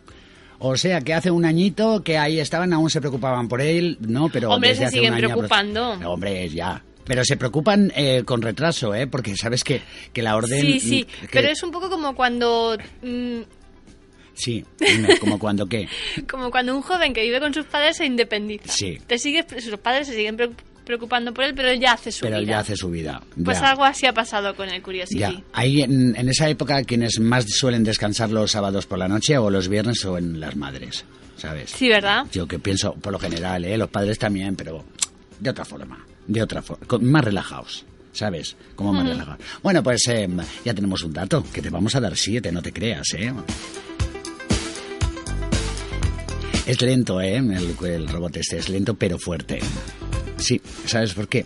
O 0.57 0.75
sea, 0.75 1.01
que 1.01 1.13
hace 1.13 1.29
un 1.29 1.45
añito 1.45 2.01
que 2.01 2.17
ahí 2.17 2.39
estaban, 2.39 2.73
aún 2.73 2.89
se 2.89 2.99
preocupaban 2.99 3.47
por 3.47 3.61
él, 3.61 3.99
¿no? 3.99 4.29
Pero 4.29 4.49
hombre, 4.51 4.73
se 4.73 4.89
siguen 4.89 5.15
preocupando. 5.17 5.99
hombre, 6.05 6.49
ya. 6.49 6.83
Pero 7.11 7.25
se 7.25 7.35
preocupan 7.35 7.91
eh, 7.93 8.23
con 8.23 8.41
retraso, 8.41 8.95
¿eh? 8.95 9.05
Porque 9.05 9.35
sabes 9.35 9.65
que, 9.65 9.81
que 10.13 10.21
la 10.21 10.37
orden... 10.37 10.61
Sí, 10.61 10.79
sí, 10.79 11.07
pero 11.29 11.49
es 11.49 11.61
un 11.61 11.69
poco 11.69 11.89
como 11.89 12.15
cuando... 12.15 12.77
Mm, 13.01 13.41
sí, 14.33 14.63
como 15.19 15.37
cuando 15.37 15.65
qué. 15.65 15.89
como 16.31 16.49
cuando 16.49 16.73
un 16.73 16.81
joven 16.81 17.13
que 17.13 17.21
vive 17.23 17.41
con 17.41 17.53
sus 17.53 17.65
padres 17.65 17.97
se 17.97 18.05
independiza. 18.05 18.71
Sí. 18.71 18.97
Te 19.05 19.17
sigues, 19.17 19.45
sus 19.61 19.77
padres 19.79 20.07
se 20.07 20.13
siguen 20.13 20.37
preocupando 20.85 21.33
por 21.33 21.43
él, 21.43 21.53
pero 21.53 21.67
él 21.67 21.81
ya 21.81 21.91
hace 21.91 22.13
su 22.13 22.23
vida. 22.23 22.29
Pero 22.29 22.43
él 22.43 22.47
ya 22.47 22.59
hace 22.59 22.77
su 22.77 22.89
vida. 22.89 23.21
Pues 23.43 23.57
algo 23.57 23.83
así 23.83 24.05
ha 24.05 24.13
pasado 24.13 24.55
con 24.55 24.69
el 24.69 24.81
Curiosity. 24.81 25.19
Ya. 25.19 25.33
Ahí 25.51 25.81
en, 25.81 26.15
en, 26.15 26.29
esa 26.29 26.47
época 26.47 26.81
quienes 26.85 27.19
más 27.19 27.45
suelen 27.45 27.83
descansar 27.83 28.29
los 28.29 28.51
sábados 28.51 28.85
por 28.85 28.99
la 28.99 29.09
noche 29.09 29.37
o 29.37 29.49
los 29.49 29.67
viernes 29.67 30.05
o 30.05 30.17
en 30.17 30.39
las 30.39 30.55
madres, 30.55 31.03
¿sabes? 31.35 31.71
Sí, 31.71 31.89
¿verdad? 31.89 32.25
Yo 32.31 32.47
que 32.47 32.57
pienso, 32.57 32.93
por 32.93 33.11
lo 33.11 33.19
general, 33.19 33.65
¿eh? 33.65 33.77
los 33.77 33.89
padres 33.89 34.17
también, 34.17 34.55
pero 34.55 34.85
de 35.41 35.49
otra 35.49 35.65
forma, 35.65 36.05
de 36.27 36.41
otra 36.41 36.61
forma, 36.61 36.85
más 37.01 37.25
relajados. 37.25 37.85
¿Sabes? 38.13 38.57
Como 38.75 38.91
más 38.91 39.07
relajados. 39.07 39.39
Bueno, 39.63 39.81
pues 39.81 40.05
eh, 40.09 40.27
ya 40.65 40.73
tenemos 40.73 41.01
un 41.03 41.13
dato, 41.13 41.45
que 41.53 41.61
te 41.61 41.69
vamos 41.69 41.95
a 41.95 42.01
dar 42.01 42.17
siete, 42.17 42.51
no 42.51 42.61
te 42.61 42.73
creas, 42.73 43.07
¿eh? 43.13 43.31
Es 46.65 46.81
lento, 46.81 47.21
¿eh? 47.21 47.37
El, 47.37 47.75
el 47.85 48.07
robot 48.09 48.35
este 48.35 48.57
es 48.57 48.67
lento 48.67 48.95
pero 48.95 49.17
fuerte. 49.17 49.59
Sí, 50.37 50.61
¿sabes 50.85 51.13
por 51.13 51.29
qué? 51.29 51.45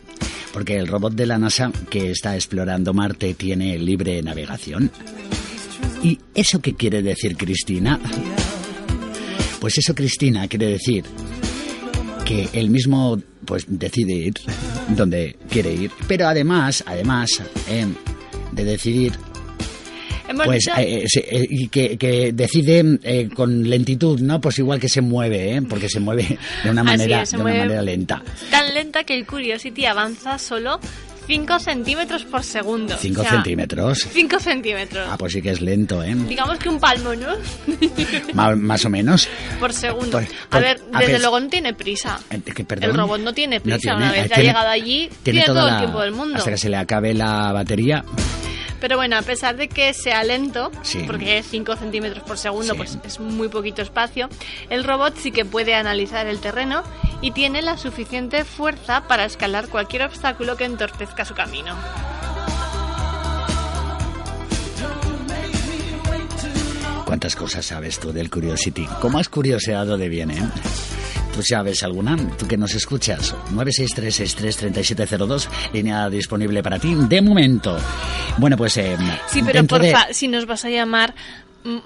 Porque 0.53 0.75
el 0.75 0.87
robot 0.87 1.13
de 1.13 1.27
la 1.27 1.37
NASA 1.37 1.71
que 1.89 2.09
está 2.09 2.33
explorando 2.35 2.93
Marte 2.93 3.35
tiene 3.35 3.77
libre 3.77 4.21
navegación. 4.23 4.89
¿Y 6.01 6.19
eso 6.33 6.61
qué 6.61 6.73
quiere 6.73 7.01
decir, 7.01 7.37
Cristina? 7.37 7.99
Pues 9.59 9.77
eso, 9.77 9.93
Cristina, 9.93 10.47
quiere 10.47 10.67
decir 10.67 11.03
que 12.25 12.49
él 12.53 12.69
mismo 12.69 13.21
pues 13.45 13.65
decide 13.67 14.13
ir 14.13 14.33
donde 14.89 15.37
quiere 15.49 15.73
ir, 15.73 15.91
pero 16.07 16.27
además, 16.27 16.83
además 16.87 17.29
eh, 17.69 17.85
de 18.51 18.65
decidir 18.65 19.13
pues 20.43 20.67
eh, 20.77 21.05
eh, 21.15 21.47
y 21.49 21.67
que, 21.67 22.31
decide 22.33 22.99
eh, 23.03 23.29
con 23.33 23.69
lentitud, 23.69 24.19
¿no? 24.21 24.41
Pues 24.41 24.57
igual 24.59 24.79
que 24.79 24.89
se 24.89 25.01
mueve, 25.01 25.55
¿eh? 25.55 25.61
Porque 25.61 25.89
se 25.89 25.99
mueve 25.99 26.37
de 26.63 26.69
una 26.69 26.83
manera, 26.83 27.23
de 27.23 27.35
una 27.35 27.43
manera 27.53 27.81
lenta. 27.81 28.23
Tan 28.49 28.73
lenta 28.73 29.03
que 29.03 29.15
el 29.15 29.25
Curiosity 29.25 29.85
avanza 29.85 30.37
solo 30.37 30.79
5 31.27 31.59
centímetros 31.59 32.23
por 32.25 32.43
segundo. 32.43 32.97
5 32.97 33.23
centímetros. 33.23 34.07
5 34.11 34.39
centímetros. 34.39 35.07
Ah, 35.09 35.17
pues 35.17 35.33
sí 35.33 35.41
que 35.41 35.51
es 35.51 35.61
lento, 35.61 36.03
¿eh? 36.03 36.15
Digamos 36.15 36.59
que 36.59 36.69
un 36.69 36.79
palmo, 36.79 37.13
¿no? 37.15 37.35
más, 38.55 38.85
o 38.85 38.89
menos. 38.89 39.27
Por 39.59 39.73
segundo. 39.73 40.21
A 40.51 40.59
ver, 40.59 40.81
desde 40.99 41.19
luego 41.19 41.39
no 41.39 41.49
tiene 41.49 41.73
prisa. 41.73 42.19
el 42.29 42.93
robot 42.93 43.21
no 43.21 43.33
tiene 43.33 43.59
prisa. 43.59 43.95
Una 43.95 44.11
vez 44.11 44.29
ya 44.29 44.35
ha 44.35 44.39
llegado 44.39 44.69
allí, 44.69 45.09
tiene, 45.23 45.43
todo 45.45 45.67
el 45.67 45.77
tiempo 45.77 46.01
del 46.01 46.11
mundo. 46.11 46.37
Hasta 46.37 46.51
que 46.51 46.57
se 46.57 46.69
le 46.69 46.77
acabe 46.77 47.13
la 47.13 47.51
batería. 47.51 48.03
Pero 48.79 48.97
bueno, 48.97 49.17
a 49.17 49.21
pesar 49.21 49.55
de 49.55 49.67
que 49.67 49.93
sea 49.93 50.23
lento, 50.23 50.71
porque 51.07 51.37
es 51.37 51.47
5 51.47 51.75
centímetros 51.77 52.23
por 52.23 52.37
segundo, 52.37 52.75
pues 52.75 52.97
es 53.03 53.19
muy 53.19 53.47
poquito 53.47 53.81
espacio, 53.81 54.29
el 54.69 54.83
robot 54.83 55.15
sí 55.17 55.31
que 55.31 55.45
puede 55.45 55.75
analizar 55.75 56.27
el 56.27 56.39
terreno 56.39 56.83
y 57.21 57.31
tiene 57.31 57.61
la 57.61 57.77
suficiente 57.77 58.43
fuerza 58.43 59.07
para 59.07 59.25
escalar 59.25 59.67
cualquier 59.69 60.03
obstáculo 60.03 60.57
que 60.57 60.65
entorpezca 60.65 61.25
su 61.25 61.33
camino. 61.33 61.75
¿Cuántas 67.15 67.37
cosas 67.37 67.65
sabes 67.65 67.97
tú 67.97 68.11
del 68.11 68.29
Curiosity? 68.29 68.85
¿Cómo 68.99 69.19
has 69.19 69.29
curioseado 69.29 69.97
de 69.97 70.09
bien, 70.09 70.31
eh? 70.31 70.49
¿Tú 71.33 71.41
sabes 71.41 71.81
alguna? 71.81 72.17
¿Tú 72.37 72.45
que 72.45 72.57
nos 72.57 72.75
escuchas? 72.75 73.33
963633702, 73.53 75.47
línea 75.71 76.09
disponible 76.09 76.61
para 76.61 76.77
ti 76.77 76.93
de 76.93 77.21
momento. 77.21 77.77
Bueno, 78.37 78.57
pues... 78.57 78.75
Eh, 78.75 78.97
sí, 79.27 79.41
pero 79.45 79.65
porfa, 79.65 80.07
si 80.11 80.27
nos 80.27 80.45
vas 80.45 80.65
a 80.65 80.69
llamar, 80.69 81.15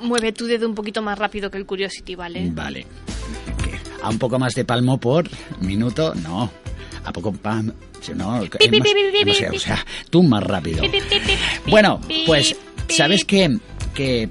mueve 0.01 0.31
tu 0.31 0.47
dedo 0.47 0.67
un 0.67 0.73
poquito 0.73 1.03
más 1.03 1.19
rápido 1.19 1.51
que 1.51 1.59
el 1.59 1.67
Curiosity, 1.67 2.15
¿vale? 2.15 2.49
Vale. 2.51 2.87
¿A 4.01 4.09
un 4.09 4.17
poco 4.17 4.39
más 4.39 4.55
de 4.55 4.65
palmo 4.65 4.99
por 4.99 5.29
minuto? 5.61 6.15
No. 6.15 6.49
¿A 7.05 7.13
poco 7.13 7.31
pam? 7.33 7.71
Si 8.01 8.15
no, 8.15 8.39
o 8.39 9.59
sea, 9.59 9.85
tú 10.09 10.23
más 10.23 10.43
rápido. 10.43 10.81
Bueno, 11.67 12.01
pues, 12.25 12.55
¿sabes 12.87 13.23
qué? 13.25 13.59
Que, 13.93 14.29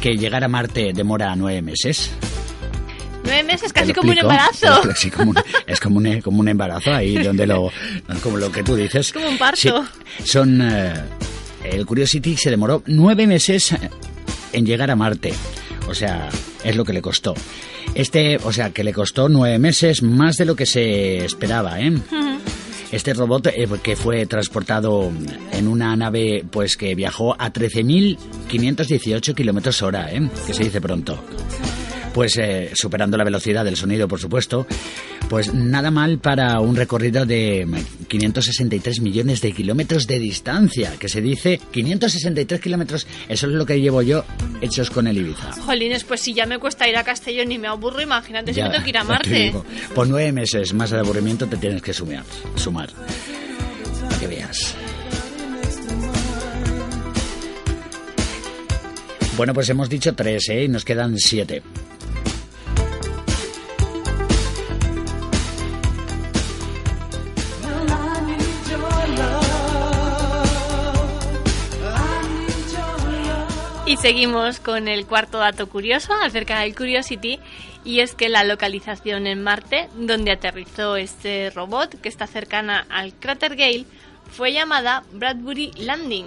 que 0.00 0.16
llegar 0.16 0.44
a 0.44 0.48
Marte 0.48 0.92
demora 0.92 1.34
nueve 1.36 1.62
meses. 1.62 2.10
Nueve 3.24 3.42
meses, 3.44 3.72
casi 3.72 3.92
como 3.94 4.12
un 4.12 4.18
embarazo. 4.18 4.82
Es, 5.66 5.80
como, 5.80 5.98
un, 5.98 6.20
como 6.20 6.40
un 6.40 6.48
embarazo 6.48 6.92
ahí 6.92 7.14
donde 7.24 7.46
lo, 7.46 7.70
como 8.22 8.36
lo 8.36 8.52
que 8.52 8.62
tú 8.62 8.76
dices. 8.76 9.12
Como 9.12 9.28
un 9.28 9.38
parto. 9.38 9.84
son, 10.22 10.60
eh, 10.60 10.92
el 11.64 11.86
Curiosity 11.86 12.36
se 12.36 12.50
demoró 12.50 12.82
nueve 12.86 13.26
meses 13.26 13.74
en 14.52 14.66
llegar 14.66 14.90
a 14.90 14.96
Marte. 14.96 15.32
O 15.88 15.94
sea, 15.94 16.28
es 16.62 16.76
lo 16.76 16.84
que 16.84 16.92
le 16.92 17.00
costó. 17.00 17.34
Este, 17.94 18.38
o 18.42 18.52
sea, 18.52 18.70
que 18.70 18.84
le 18.84 18.92
costó 18.92 19.28
nueve 19.28 19.58
meses 19.58 20.02
más 20.02 20.36
de 20.36 20.44
lo 20.44 20.56
que 20.56 20.66
se 20.66 21.24
esperaba, 21.24 21.80
¿eh? 21.80 21.92
Este 22.94 23.12
robot 23.12 23.48
eh, 23.48 23.68
que 23.82 23.96
fue 23.96 24.24
transportado 24.26 25.10
en 25.50 25.66
una 25.66 25.96
nave 25.96 26.44
pues 26.48 26.76
que 26.76 26.94
viajó 26.94 27.34
a 27.36 27.52
13.518 27.52 29.34
kilómetros 29.34 29.82
hora, 29.82 30.12
¿eh? 30.12 30.30
que 30.46 30.54
se 30.54 30.62
dice 30.62 30.80
pronto 30.80 31.18
pues 32.14 32.38
eh, 32.38 32.70
superando 32.74 33.16
la 33.16 33.24
velocidad 33.24 33.64
del 33.64 33.76
sonido, 33.76 34.06
por 34.06 34.20
supuesto, 34.20 34.66
pues 35.28 35.52
nada 35.52 35.90
mal 35.90 36.18
para 36.18 36.60
un 36.60 36.76
recorrido 36.76 37.26
de 37.26 37.66
563 38.06 39.00
millones 39.00 39.40
de 39.40 39.52
kilómetros 39.52 40.06
de 40.06 40.20
distancia, 40.20 40.92
que 40.98 41.08
se 41.08 41.20
dice 41.20 41.60
563 41.72 42.60
kilómetros, 42.60 43.06
eso 43.28 43.48
es 43.48 43.52
lo 43.52 43.66
que 43.66 43.80
llevo 43.80 44.00
yo 44.00 44.24
hechos 44.60 44.90
con 44.90 45.08
el 45.08 45.18
Ibiza. 45.18 45.52
Jolines, 45.62 46.04
pues 46.04 46.20
si 46.20 46.32
ya 46.32 46.46
me 46.46 46.58
cuesta 46.60 46.88
ir 46.88 46.96
a 46.96 47.02
Castellón 47.02 47.50
y 47.50 47.58
me 47.58 47.66
aburro, 47.66 48.00
imagínate 48.00 48.54
si 48.54 48.62
me 48.62 48.70
tengo 48.70 48.84
que 48.84 48.90
ir 48.90 48.98
a 48.98 49.04
Marte. 49.04 49.52
Por 49.92 50.06
nueve 50.06 50.30
meses 50.30 50.72
más 50.72 50.90
de 50.90 51.00
aburrimiento 51.00 51.48
te 51.48 51.56
tienes 51.56 51.82
que 51.82 51.92
sumar, 51.92 52.24
sumar 52.54 52.90
para 54.02 54.18
que 54.20 54.26
veas. 54.28 54.76
Bueno, 59.36 59.52
pues 59.52 59.68
hemos 59.68 59.88
dicho 59.88 60.14
tres, 60.14 60.48
¿eh? 60.48 60.64
Y 60.64 60.68
nos 60.68 60.84
quedan 60.84 61.18
siete. 61.18 61.62
Seguimos 74.04 74.60
con 74.60 74.86
el 74.86 75.06
cuarto 75.06 75.38
dato 75.38 75.66
curioso 75.66 76.12
acerca 76.22 76.60
del 76.60 76.74
Curiosity 76.74 77.40
y 77.86 78.00
es 78.00 78.14
que 78.14 78.28
la 78.28 78.44
localización 78.44 79.26
en 79.26 79.42
Marte, 79.42 79.88
donde 79.96 80.30
aterrizó 80.30 80.96
este 80.96 81.48
robot 81.48 81.98
que 82.02 82.10
está 82.10 82.26
cercana 82.26 82.84
al 82.90 83.14
cráter 83.14 83.56
Gale, 83.56 83.86
fue 84.30 84.52
llamada 84.52 85.04
Bradbury 85.14 85.70
Landing. 85.78 86.26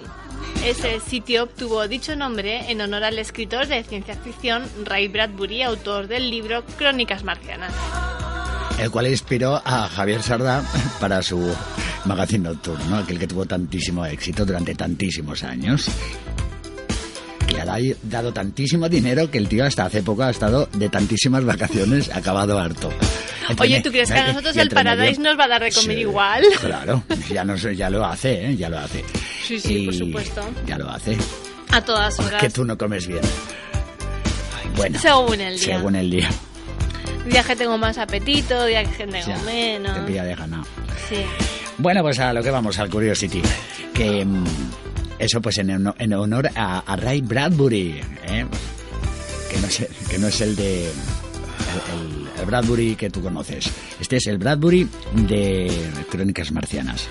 Ese 0.64 0.98
sitio 0.98 1.44
obtuvo 1.44 1.86
dicho 1.86 2.16
nombre 2.16 2.68
en 2.68 2.80
honor 2.80 3.04
al 3.04 3.20
escritor 3.20 3.68
de 3.68 3.84
ciencia 3.84 4.16
ficción 4.16 4.64
Ray 4.84 5.06
Bradbury, 5.06 5.62
autor 5.62 6.08
del 6.08 6.32
libro 6.32 6.64
Crónicas 6.78 7.22
Marcianas. 7.22 7.72
El 8.80 8.90
cual 8.90 9.06
inspiró 9.06 9.62
a 9.64 9.86
Javier 9.86 10.24
Sarda 10.24 10.64
para 11.00 11.22
su 11.22 11.54
magazine 12.06 12.48
nocturno, 12.48 12.96
aquel 12.96 13.20
que 13.20 13.28
tuvo 13.28 13.46
tantísimo 13.46 14.04
éxito 14.04 14.44
durante 14.44 14.74
tantísimos 14.74 15.44
años 15.44 15.88
le 17.52 17.60
ha 17.60 17.96
dado 18.04 18.32
tantísimo 18.32 18.88
dinero 18.88 19.30
que 19.30 19.38
el 19.38 19.48
tío 19.48 19.64
hasta 19.64 19.86
hace 19.86 20.02
poco 20.02 20.22
ha 20.22 20.30
estado 20.30 20.68
de 20.72 20.88
tantísimas 20.88 21.44
vacaciones 21.44 22.10
acabado 22.14 22.58
harto. 22.58 22.90
Oye, 23.58 23.80
¿tú 23.80 23.90
crees 23.90 24.10
que 24.10 24.18
a 24.18 24.28
nosotros 24.28 24.56
el 24.56 24.68
Paradise 24.68 25.20
nos 25.20 25.38
va 25.38 25.44
a 25.44 25.48
dar 25.48 25.62
de 25.62 25.72
comer 25.72 25.98
igual? 25.98 26.42
Claro, 26.60 27.02
ya, 27.30 27.44
no, 27.44 27.56
ya 27.56 27.88
lo 27.88 28.04
hace, 28.04 28.50
¿eh? 28.50 28.56
Ya 28.56 28.68
lo 28.68 28.78
hace. 28.78 29.04
Sí, 29.46 29.58
sí, 29.58 29.84
por 29.86 29.94
supuesto. 29.94 30.42
Ya 30.66 30.76
lo 30.76 30.90
hace. 30.90 31.16
A 31.70 31.80
todas 31.80 32.18
horas. 32.18 32.40
Que 32.40 32.50
tú 32.50 32.64
no 32.64 32.76
comes 32.76 33.06
bien. 33.06 33.20
Bueno, 34.76 34.98
según 34.98 35.40
el 35.40 35.58
día. 35.58 35.76
Según 35.76 35.96
el 35.96 36.10
día. 36.10 36.30
Día 37.26 37.42
que 37.42 37.56
tengo 37.56 37.76
más 37.78 37.98
apetito, 37.98 38.64
día 38.66 38.84
que 38.84 39.04
tengo 39.04 39.44
menos. 39.44 39.94
Te 39.94 40.00
pilla 40.02 40.24
de 40.24 40.34
ganado. 40.34 40.64
Sí. 41.08 41.16
Bueno, 41.78 42.02
pues 42.02 42.18
a 42.18 42.32
lo 42.32 42.42
que 42.42 42.50
vamos, 42.50 42.78
al 42.78 42.88
Curiosity. 42.90 43.42
Que 43.94 44.24
mm, 44.24 44.44
eso 45.18 45.40
pues 45.40 45.58
en, 45.58 45.86
honor 46.12 46.50
a, 46.54 46.96
Ray 46.96 47.20
Bradbury, 47.20 48.00
¿eh? 48.26 48.46
que, 49.50 49.58
no 49.58 49.66
es, 49.66 49.86
que 50.08 50.18
no 50.18 50.28
es 50.28 50.40
el 50.40 50.56
de... 50.56 50.84
El, 50.86 52.40
el, 52.40 52.46
Bradbury 52.46 52.96
que 52.96 53.10
tú 53.10 53.22
conoces. 53.22 53.70
Este 54.00 54.16
es 54.16 54.26
el 54.26 54.38
Bradbury 54.38 54.88
de 55.14 55.70
Crónicas 56.10 56.50
Marcianas. 56.50 57.06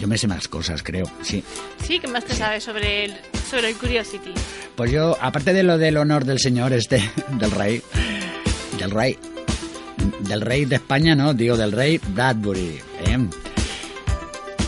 Yo 0.00 0.08
me 0.08 0.16
sé 0.18 0.26
más 0.26 0.48
cosas, 0.48 0.82
creo, 0.82 1.10
sí. 1.22 1.44
Sí, 1.86 1.98
¿qué 1.98 2.08
más 2.08 2.24
te 2.24 2.34
sabes 2.34 2.64
sobre 2.64 3.04
el, 3.04 3.14
sobre 3.50 3.68
el 3.68 3.76
Curiosity? 3.76 4.32
Pues 4.74 4.90
yo, 4.90 5.16
aparte 5.20 5.52
de 5.52 5.62
lo 5.62 5.76
del 5.78 5.96
honor 5.98 6.24
del 6.24 6.38
señor 6.38 6.72
este, 6.72 7.02
del 7.38 7.50
rey, 7.50 7.82
del 8.78 8.90
rey, 8.90 9.18
del 10.20 10.40
rey 10.40 10.64
de 10.64 10.76
España, 10.76 11.14
no, 11.14 11.34
digo 11.34 11.56
del 11.56 11.72
rey 11.72 12.00
Bradbury, 12.14 12.80
¿eh? 13.06 13.18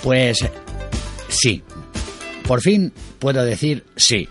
pues 0.02 0.38
sí, 1.32 1.62
por 2.46 2.60
fin 2.60 2.92
puedo 3.18 3.44
decir 3.44 3.84
sí, 3.96 4.28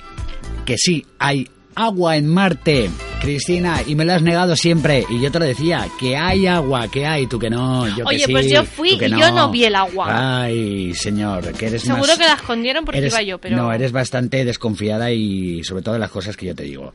que 0.66 0.78
sí 0.78 1.06
hay 1.20 1.48
agua 1.76 2.18
en 2.18 2.28
Marte. 2.28 2.90
Cristina, 3.22 3.82
y 3.86 3.94
me 3.94 4.04
lo 4.04 4.14
has 4.14 4.24
negado 4.24 4.56
siempre. 4.56 5.06
Y 5.08 5.22
yo 5.22 5.32
te 5.32 5.38
lo 5.38 5.46
decía, 5.46 5.88
que 6.00 6.18
hay 6.18 6.48
agua, 6.48 6.88
que 6.88 7.06
hay, 7.06 7.28
tú 7.28 7.38
que 7.38 7.52
no, 7.52 7.88
yo 7.96 8.04
Oye, 8.06 8.26
que 8.26 8.32
pues 8.32 8.50
yo 8.50 8.64
fui 8.64 8.94
y 8.94 9.10
yo 9.12 9.32
no 9.32 9.52
vi 9.52 9.66
el 9.66 9.76
agua. 9.76 10.42
Ay, 10.42 10.96
señor, 10.96 11.54
que 11.54 11.68
eres 11.68 11.84
Seguro 11.84 12.18
que 12.18 12.26
la 12.26 12.34
escondieron 12.34 12.84
porque 12.84 13.06
iba 13.06 13.22
yo, 13.22 13.38
pero... 13.38 13.58
No, 13.58 13.72
eres 13.72 13.92
bastante 13.92 14.44
desconfiada 14.44 15.12
y 15.12 15.64
sobre 15.64 15.84
todo 15.84 15.94
de 15.94 16.00
las 16.00 16.10
cosas 16.10 16.36
que 16.36 16.48
yo 16.48 16.56
te 16.56 16.64
digo. 16.64 16.94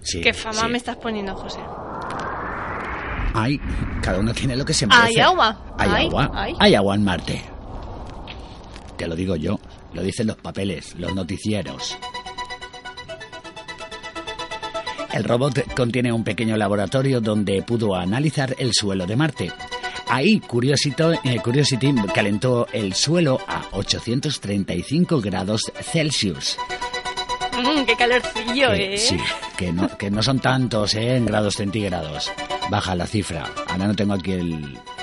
Sí, 0.00 0.20
Qué 0.20 0.32
fama 0.32 0.68
me 0.68 0.78
estás 0.78 0.96
poniendo, 0.96 1.34
José. 1.34 1.58
Ay, 3.34 3.58
cada 4.00 4.20
uno 4.20 4.32
tiene 4.32 4.54
lo 4.54 4.64
que 4.64 4.74
se 4.74 4.86
merece. 4.86 5.08
Hay 5.08 5.18
agua. 5.18 5.74
Hay, 5.76 6.06
agua. 6.06 6.30
Hay 6.60 6.74
agua 6.76 6.94
en 6.94 7.02
Marte. 7.02 7.42
Te 8.96 9.06
lo 9.06 9.16
digo 9.16 9.36
yo, 9.36 9.58
lo 9.92 10.02
dicen 10.02 10.28
los 10.28 10.36
papeles, 10.36 10.94
los 10.98 11.14
noticieros. 11.14 11.96
El 15.12 15.24
robot 15.24 15.74
contiene 15.74 16.12
un 16.12 16.24
pequeño 16.24 16.56
laboratorio 16.56 17.20
donde 17.20 17.62
pudo 17.62 17.94
analizar 17.94 18.54
el 18.58 18.72
suelo 18.72 19.06
de 19.06 19.14
Marte. 19.14 19.52
Ahí 20.08 20.40
Curiosity, 20.40 21.02
eh, 21.24 21.38
Curiosity 21.42 21.94
calentó 22.12 22.66
el 22.72 22.94
suelo 22.94 23.40
a 23.46 23.64
835 23.72 25.20
grados 25.20 25.72
Celsius. 25.80 26.58
Mm, 27.56 27.84
¡Qué 27.84 27.96
calorcillo, 27.96 28.72
eh! 28.72 28.98
Sí, 28.98 29.16
que 29.56 29.72
no, 29.72 29.96
que 29.96 30.10
no 30.10 30.22
son 30.22 30.40
tantos, 30.40 30.94
¿eh? 30.94 31.16
En 31.16 31.26
grados 31.26 31.54
centígrados. 31.54 32.32
Baja 32.70 32.94
la 32.96 33.06
cifra. 33.06 33.48
Ahora 33.68 33.86
no 33.86 33.94
tengo 33.94 34.14
aquí 34.14 34.32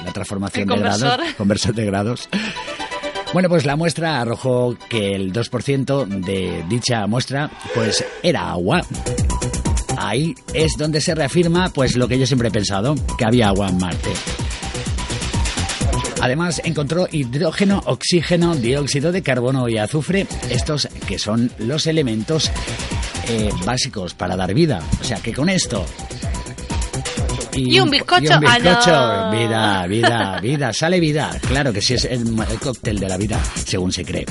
la 0.04 0.12
transformación 0.12 0.68
de 0.68 0.78
grados. 0.78 1.20
Conversor 1.38 1.74
de 1.74 1.86
grados. 1.86 2.30
Bueno, 3.34 3.48
pues 3.48 3.66
la 3.66 3.78
muestra 3.78 4.20
arrojó 4.20 4.76
que 4.90 5.16
el 5.16 5.32
2% 5.32 6.06
de 6.06 6.66
dicha 6.68 7.08
muestra 7.08 7.50
pues 7.74 8.04
era 8.22 8.52
agua. 8.52 8.82
Ahí 9.98 10.36
es 10.54 10.74
donde 10.78 11.00
se 11.00 11.16
reafirma 11.16 11.70
pues 11.70 11.96
lo 11.96 12.10
que 12.10 12.20
yo 12.20 12.26
siempre 12.26 12.50
he 12.50 12.52
pensado, 12.52 12.96
que 13.18 13.24
había 13.24 13.48
agua 13.48 13.70
en 13.70 13.78
Marte. 13.78 14.12
Además 16.22 16.62
encontró 16.66 17.08
hidrógeno, 17.10 17.82
oxígeno, 17.86 18.56
dióxido 18.56 19.14
de 19.14 19.24
carbono 19.24 19.70
y 19.70 19.78
azufre, 19.78 20.28
estos 20.50 20.90
que 21.08 21.18
son 21.18 21.52
los 21.58 21.88
elementos 21.88 22.52
eh, 23.30 23.50
básicos 23.66 24.14
para 24.14 24.36
dar 24.36 24.54
vida. 24.54 24.82
O 25.00 25.04
sea 25.06 25.18
que 25.18 25.34
con 25.34 25.48
esto 25.48 25.86
y, 27.54 27.80
un 27.80 27.90
bizcocho. 27.90 28.24
Y 28.24 28.34
un 28.34 28.40
bizcocho. 28.40 29.32
Vida, 29.32 29.88
vida, 29.88 30.40
vida. 30.42 30.74
Sale 30.74 31.00
vida. 31.00 31.32
Claro 31.48 31.74
que 31.74 31.82
sí, 31.82 31.96
es 31.96 32.06
el, 32.06 32.24
cóctel 32.60 33.00
de 33.00 33.08
la 33.08 33.18
vida, 33.18 33.40
según 33.66 33.92
se 33.92 34.04
cree. 34.06 34.26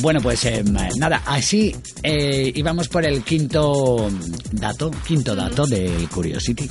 Bueno, 0.00 0.20
pues 0.20 0.44
eh, 0.44 0.62
nada, 0.96 1.22
así 1.26 1.74
eh, 2.02 2.52
íbamos 2.54 2.88
por 2.88 3.04
el 3.04 3.22
quinto 3.24 4.08
dato, 4.52 4.90
quinto 5.06 5.34
dato 5.34 5.66
del 5.66 6.08
Curiosity. 6.08 6.68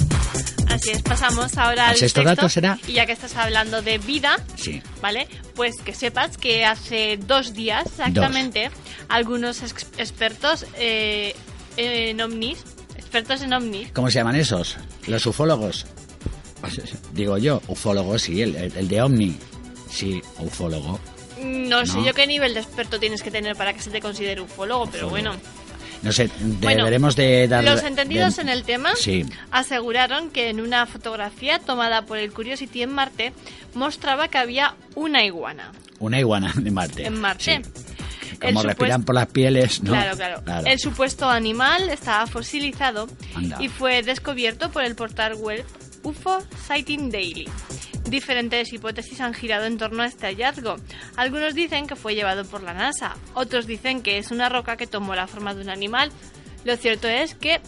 Así 0.70 0.92
es, 0.92 1.02
pasamos 1.02 1.58
ahora 1.58 1.90
al 1.90 1.98
sexto, 1.98 2.24
dato 2.24 2.48
será. 2.48 2.78
Y 2.88 2.94
ya 2.94 3.06
que 3.06 3.12
estás 3.12 3.36
hablando 3.36 3.82
de 3.82 3.98
vida, 3.98 4.38
sí. 4.56 4.82
¿vale? 5.02 5.28
Pues 5.56 5.76
que 5.84 5.94
sepas 5.94 6.38
que 6.38 6.66
hace 6.66 7.18
dos 7.18 7.54
días 7.54 7.86
exactamente 7.88 8.70
algunos 9.10 9.62
expertos 9.64 10.66
eh, 10.78 11.36
en 11.78 12.22
ovnis 12.22 12.64
expertos 13.08 13.42
en 13.42 13.54
ovnis. 13.54 13.92
¿Cómo 13.94 14.12
se 14.12 14.20
llaman 14.20 14.36
esos? 14.36 14.76
Los 15.08 15.26
ufólogos. 15.26 15.86
Digo 17.14 17.38
yo, 17.38 17.62
ufólogo, 17.68 18.20
sí, 18.20 18.42
el, 18.42 18.56
el 18.56 18.88
de 18.88 19.02
ovni. 19.02 19.38
Sí, 19.90 20.22
ufólogo. 20.40 21.00
No, 21.42 21.86
sé 21.86 22.04
yo 22.04 22.14
qué 22.14 22.28
nivel 22.28 22.54
de 22.54 22.60
experto 22.60 23.00
tienes 23.00 23.24
que 23.24 23.32
tener 23.32 23.56
para 23.56 23.74
que 23.74 23.80
se 23.80 23.92
te 23.92 24.02
considere 24.02 24.42
ufólogo, 24.42 24.88
pero 24.92 25.10
bueno. 25.10 25.36
No 26.02 26.12
sé, 26.12 26.30
deberemos 26.40 27.16
de 27.16 27.48
dar... 27.48 27.64
Los 27.64 27.84
entendidos 27.84 28.38
en 28.40 28.50
el 28.50 28.64
tema 28.64 28.92
aseguraron 29.52 30.30
que 30.30 30.50
en 30.50 30.60
una 30.60 30.86
fotografía 30.86 31.60
tomada 31.60 32.04
por 32.04 32.18
el 32.18 32.32
Curiosity 32.34 32.84
en 32.84 32.92
Marte 32.92 33.34
mostraba 33.74 34.28
que 34.28 34.38
había 34.38 34.76
una 34.96 35.24
iguana. 35.24 35.72
Una 36.00 36.20
iguana 36.20 36.54
de 36.56 36.72
Marte. 36.72 37.06
En 37.06 37.20
Marte. 37.20 37.62
Como 38.42 38.62
respiran 38.64 39.04
por 39.04 39.16
las 39.16 39.28
pieles, 39.28 39.82
¿no? 39.84 39.92
Claro, 39.92 40.42
claro, 40.44 40.68
El 40.68 40.80
supuesto 40.80 41.30
animal 41.30 41.90
estaba 41.90 42.28
fosilizado 42.28 43.08
y 43.60 43.70
fue 43.70 44.04
descubierto 44.04 44.72
por 44.72 44.84
el 44.84 44.96
portal 44.96 45.36
web 45.36 45.66
UFO 46.04 46.40
Sighting 46.68 47.10
Daily. 47.12 47.50
Diferentes 48.06 48.72
hipótesis 48.72 49.20
han 49.20 49.34
girado 49.34 49.66
en 49.66 49.78
torno 49.78 50.04
a 50.04 50.06
este 50.06 50.28
hallazgo. 50.28 50.78
Algunos 51.18 51.54
dicen 51.54 51.88
que 51.88 51.96
fue 51.96 52.16
llevado 52.16 52.46
por 52.46 52.64
la 52.64 52.74
NASA, 52.74 53.18
otros 53.34 53.68
dicen 53.68 54.02
que 54.02 54.18
es 54.18 54.32
una 54.32 54.48
roca 54.50 54.78
que 54.78 54.88
tomó 54.88 55.16
la 55.16 55.28
forma 55.28 55.54
de 55.54 55.62
un 55.62 55.70
animal. 55.70 56.12
Lo 56.64 56.78
cierto 56.78 57.08
es 57.08 57.36
que 57.36 57.60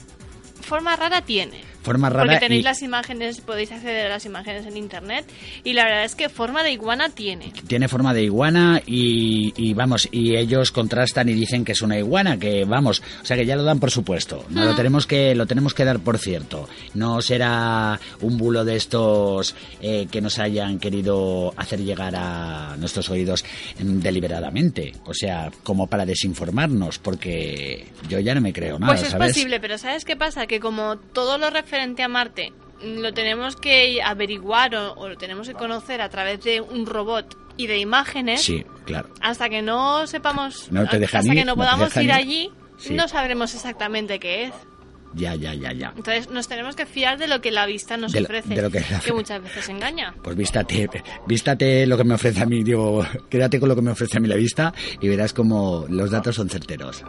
forma 0.61 0.95
rara 0.95 1.21
tiene 1.21 1.61
forma 1.89 2.09
rara. 2.09 2.25
Porque 2.25 2.39
tenéis 2.39 2.63
las 2.63 2.83
imágenes, 2.83 3.41
podéis 3.41 3.71
acceder 3.71 4.05
a 4.05 4.09
las 4.09 4.25
imágenes 4.25 4.67
en 4.67 4.77
internet 4.77 5.25
y 5.63 5.73
la 5.73 5.85
verdad 5.85 6.03
es 6.03 6.13
que 6.13 6.29
forma 6.29 6.61
de 6.61 6.71
iguana 6.71 7.09
tiene. 7.09 7.51
Tiene 7.67 7.87
forma 7.87 8.13
de 8.13 8.23
iguana 8.23 8.79
y, 8.85 9.73
vamos, 9.73 10.07
y 10.11 10.35
ellos 10.35 10.71
contrastan 10.71 11.29
y 11.29 11.33
dicen 11.33 11.65
que 11.65 11.71
es 11.71 11.81
una 11.81 11.97
iguana, 11.97 12.37
que 12.37 12.63
vamos, 12.65 13.01
o 13.23 13.25
sea 13.25 13.35
que 13.35 13.45
ya 13.45 13.55
lo 13.55 13.63
dan 13.63 13.79
por 13.79 13.89
supuesto. 13.89 14.45
No 14.49 14.65
lo 14.65 14.71
ah. 14.71 14.75
tenemos 14.75 15.07
que 15.07 15.33
lo 15.33 15.47
tenemos 15.47 15.73
que 15.73 15.83
dar 15.83 15.99
por 15.99 16.19
cierto. 16.19 16.69
No 16.93 17.23
será 17.23 17.99
un 18.21 18.37
bulo 18.37 18.63
de 18.63 18.75
estos 18.75 19.55
eh, 19.81 20.07
que 20.11 20.21
nos 20.21 20.37
hayan 20.37 20.77
querido 20.77 21.53
hacer 21.57 21.79
llegar 21.79 22.13
a 22.15 22.75
nuestros 22.77 23.09
oídos 23.09 23.43
deliberadamente, 23.79 24.93
o 25.05 25.13
sea, 25.15 25.51
como 25.63 25.87
para 25.87 26.05
desinformarnos, 26.05 26.99
porque 26.99 27.87
yo 28.07 28.19
ya 28.19 28.35
no 28.35 28.41
me 28.41 28.53
creo 28.53 28.77
nada. 28.77 28.93
Pues 28.93 29.07
es 29.07 29.15
posible, 29.15 29.59
pero 29.59 29.79
¿sabes 29.79 30.05
qué 30.05 30.15
pasa? 30.15 30.45
Que 30.45 30.59
como 30.59 30.97
todo 30.97 31.39
lo 31.39 31.49
referente 31.79 32.03
a 32.03 32.07
Marte 32.09 32.53
lo 32.83 33.13
tenemos 33.13 33.55
que 33.55 34.01
averiguar 34.01 34.75
o, 34.75 35.09
lo 35.09 35.17
tenemos 35.17 35.47
que 35.47 35.53
conocer 35.53 36.01
a 36.01 36.09
través 36.09 36.41
de 36.43 36.61
un 36.61 36.85
robot 36.85 37.37
y 37.57 37.67
de 37.67 37.77
imágenes. 37.77 38.41
Sí, 38.41 38.65
claro. 38.85 39.09
Hasta 39.21 39.49
que 39.49 39.61
no 39.61 40.07
sepamos, 40.07 40.69
hasta 40.73 41.21
que 41.21 41.45
no 41.45 41.55
podamos 41.55 41.95
ir 41.97 42.11
allí, 42.11 42.51
no 42.89 43.07
sabremos 43.09 43.53
exactamente 43.53 44.19
qué 44.19 44.45
es. 44.45 44.53
Ya, 45.13 45.35
ya, 45.35 45.53
ya, 45.53 45.73
ya. 45.73 45.93
Entonces 45.95 46.29
nos 46.29 46.47
tenemos 46.47 46.75
que 46.75 46.85
fiar 46.85 47.17
de 47.17 47.27
lo 47.27 47.41
que 47.41 47.51
la 47.51 47.65
vista 47.65 47.97
nos 47.97 48.15
ofrece, 48.15 48.55
que, 48.55 49.13
muchas 49.13 49.41
veces 49.41 49.67
engaña. 49.67 50.13
Pues 50.21 50.37
vístate, 50.37 50.89
vístate 51.27 51.85
lo 51.85 51.97
que 51.97 52.03
me 52.03 52.13
ofrece 52.13 52.41
a 52.41 52.45
mí, 52.45 52.63
digo, 52.63 53.05
quédate 53.29 53.59
con 53.59 53.69
lo 53.69 53.75
que 53.75 53.81
me 53.81 53.91
ofrece 53.91 54.17
a 54.17 54.21
mí 54.21 54.27
la 54.27 54.35
vista 54.35 54.73
y 55.01 55.09
verás 55.09 55.33
como 55.33 55.85
los 55.89 56.11
datos 56.11 56.35
son 56.35 56.49
certeros. 56.49 57.03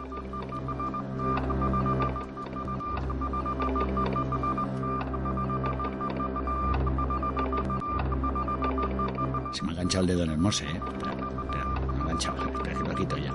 Enganchado 9.91 10.01
el 10.01 10.07
dedo 10.07 10.23
en 10.23 10.29
el 10.31 10.37
morse, 10.37 10.63
¿eh? 10.65 10.81
Espera, 10.93 11.11
espera, 11.11 11.65
me 11.65 11.97
ha 11.97 12.01
enganchado. 12.01 12.37
Espera 12.53 12.77
que 12.77 12.89
lo 12.89 12.95
quito 12.95 13.17
ya. 13.17 13.33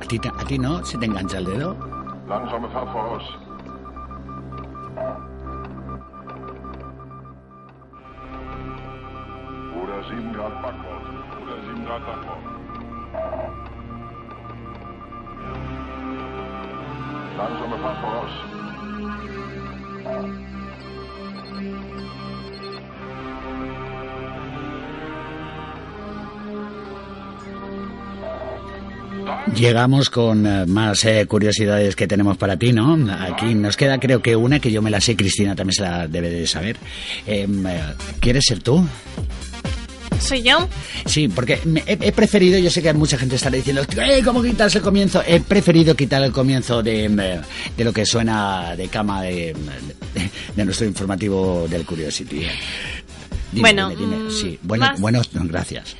¿A 0.00 0.06
ti, 0.08 0.20
¿A 0.24 0.44
ti 0.44 0.58
no? 0.58 0.84
¿Se 0.84 0.96
te 0.96 1.06
engancha 1.06 1.38
el 1.38 1.44
dedo? 1.44 1.76
Langsame 2.28 2.68
Fahrt 2.68 2.92
voraus. 2.92 3.43
Llegamos 29.64 30.10
con 30.10 30.46
eh, 30.46 30.66
más 30.66 31.06
eh, 31.06 31.24
curiosidades 31.26 31.96
que 31.96 32.06
tenemos 32.06 32.36
para 32.36 32.58
ti, 32.58 32.74
¿no? 32.74 32.98
Aquí 33.10 33.54
nos 33.54 33.78
queda 33.78 33.98
creo 33.98 34.20
que 34.20 34.36
una 34.36 34.60
que 34.60 34.70
yo 34.70 34.82
me 34.82 34.90
la 34.90 35.00
sé, 35.00 35.16
Cristina 35.16 35.56
también 35.56 35.72
se 35.72 35.80
la 35.80 36.06
debe 36.06 36.28
de 36.28 36.46
saber. 36.46 36.76
Em, 37.26 37.66
eh, 37.66 37.80
¿Quieres 38.20 38.44
ser 38.46 38.62
tú? 38.62 38.86
¿Soy 40.20 40.42
yo? 40.42 40.68
Sí, 41.06 41.28
porque 41.28 41.60
he, 41.86 42.12
preferido, 42.12 42.58
yo 42.58 42.68
sé 42.68 42.82
que 42.82 42.92
mucha 42.92 43.16
gente 43.16 43.36
estará 43.36 43.56
diciendo, 43.56 43.86
¿cómo 44.22 44.42
quitas 44.42 44.76
el 44.76 44.82
comienzo? 44.82 45.22
He 45.26 45.40
preferido 45.40 45.96
quitar 45.96 46.22
el 46.22 46.30
comienzo 46.30 46.82
de, 46.82 47.04
em, 47.04 47.16
de 47.16 47.84
lo 47.84 47.90
que 47.90 48.04
suena 48.04 48.76
de 48.76 48.88
cama 48.88 49.22
de, 49.22 49.56
de, 50.54 50.64
nuestro 50.66 50.86
informativo 50.86 51.66
del 51.70 51.86
Curiosity. 51.86 52.42
bueno, 53.52 53.90
sí, 54.28 54.58
bueno, 54.62 54.92
bueno, 54.98 55.22
gracias. 55.32 55.96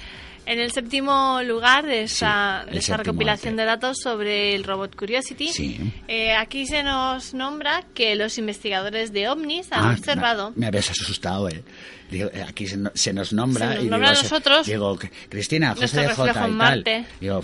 En 0.47 0.59
el 0.59 0.73
séptimo 0.73 1.41
lugar 1.43 1.87
de 1.87 2.03
esa, 2.03 2.65
recopilación 2.65 3.57
de 3.57 3.65
datos 3.65 3.99
sobre 4.03 4.55
el 4.55 4.65
robot 4.65 4.95
Curiosity, 4.95 5.93
eh, 6.07 6.35
aquí 6.35 6.67
se 6.67 6.83
nos 6.83 7.33
nombra 7.35 7.83
que 7.95 8.15
los 8.15 8.37
investigadores 8.39 9.13
de 9.13 9.29
OVNIS 9.29 9.73
han 9.73 9.85
ah, 9.85 9.93
observado... 9.93 10.53
Me, 10.55 10.67
habías 10.67 10.91
asustado, 10.91 11.49
¿eh? 11.49 11.63
eh 12.11 12.45
aquí 12.47 12.67
se, 12.67 13.13
nos 13.13 13.33
nombra... 13.33 13.73
Se 13.73 13.75
nos 13.77 13.85
nombra 13.85 14.11
a 14.11 14.15
nosotros... 14.15 14.67
Digo, 14.67 14.99
Cristina, 15.29 15.75
José 15.75 16.03
de 16.03 16.09
J 16.09 16.49
y 16.49 16.59
tal. 16.59 17.07
Digo, 17.21 17.43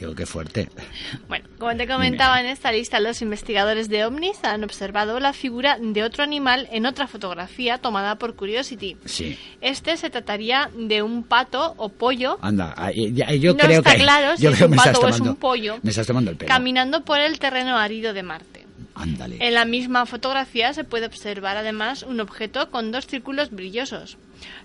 Digo, 0.00 0.14
qué 0.14 0.24
fuerte. 0.24 0.70
Bueno, 1.28 1.46
como 1.58 1.76
te 1.76 1.86
comentaba 1.86 2.40
en 2.40 2.46
esta 2.46 2.72
lista, 2.72 3.00
los 3.00 3.20
investigadores 3.20 3.90
de 3.90 4.06
OVNIS 4.06 4.42
han 4.44 4.64
observado 4.64 5.20
la 5.20 5.34
figura 5.34 5.76
de 5.78 6.02
otro 6.02 6.24
animal 6.24 6.66
en 6.72 6.86
otra 6.86 7.06
fotografía 7.06 7.76
tomada 7.76 8.16
por 8.16 8.34
Curiosity. 8.34 8.96
Sí. 9.04 9.38
Este 9.60 9.98
se 9.98 10.08
trataría 10.08 10.70
de 10.74 11.02
un 11.02 11.22
pato 11.22 11.74
o 11.76 11.90
pollo. 11.90 12.38
Anda, 12.40 12.74
yo 12.92 13.52
no 13.52 13.58
creo 13.58 13.80
está 13.80 13.92
que... 13.92 13.98
claro 13.98 14.38
si 14.38 14.46
es 14.46 14.60
un 14.62 14.74
pato 14.74 15.00
o 15.00 15.08
es 15.08 15.20
un 15.20 15.36
pollo. 15.36 15.78
Me 15.82 15.90
estás 15.90 16.06
tomando 16.06 16.30
el 16.30 16.38
pelo. 16.38 16.48
Caminando 16.48 17.04
por 17.04 17.20
el 17.20 17.38
terreno 17.38 17.76
árido 17.76 18.14
de 18.14 18.22
Marte. 18.22 18.59
En 19.38 19.54
la 19.54 19.64
misma 19.64 20.06
fotografía 20.06 20.72
se 20.72 20.84
puede 20.84 21.06
observar 21.06 21.56
además 21.56 22.02
un 22.02 22.20
objeto 22.20 22.70
con 22.70 22.92
dos 22.92 23.06
círculos 23.06 23.50
brillosos. 23.50 24.18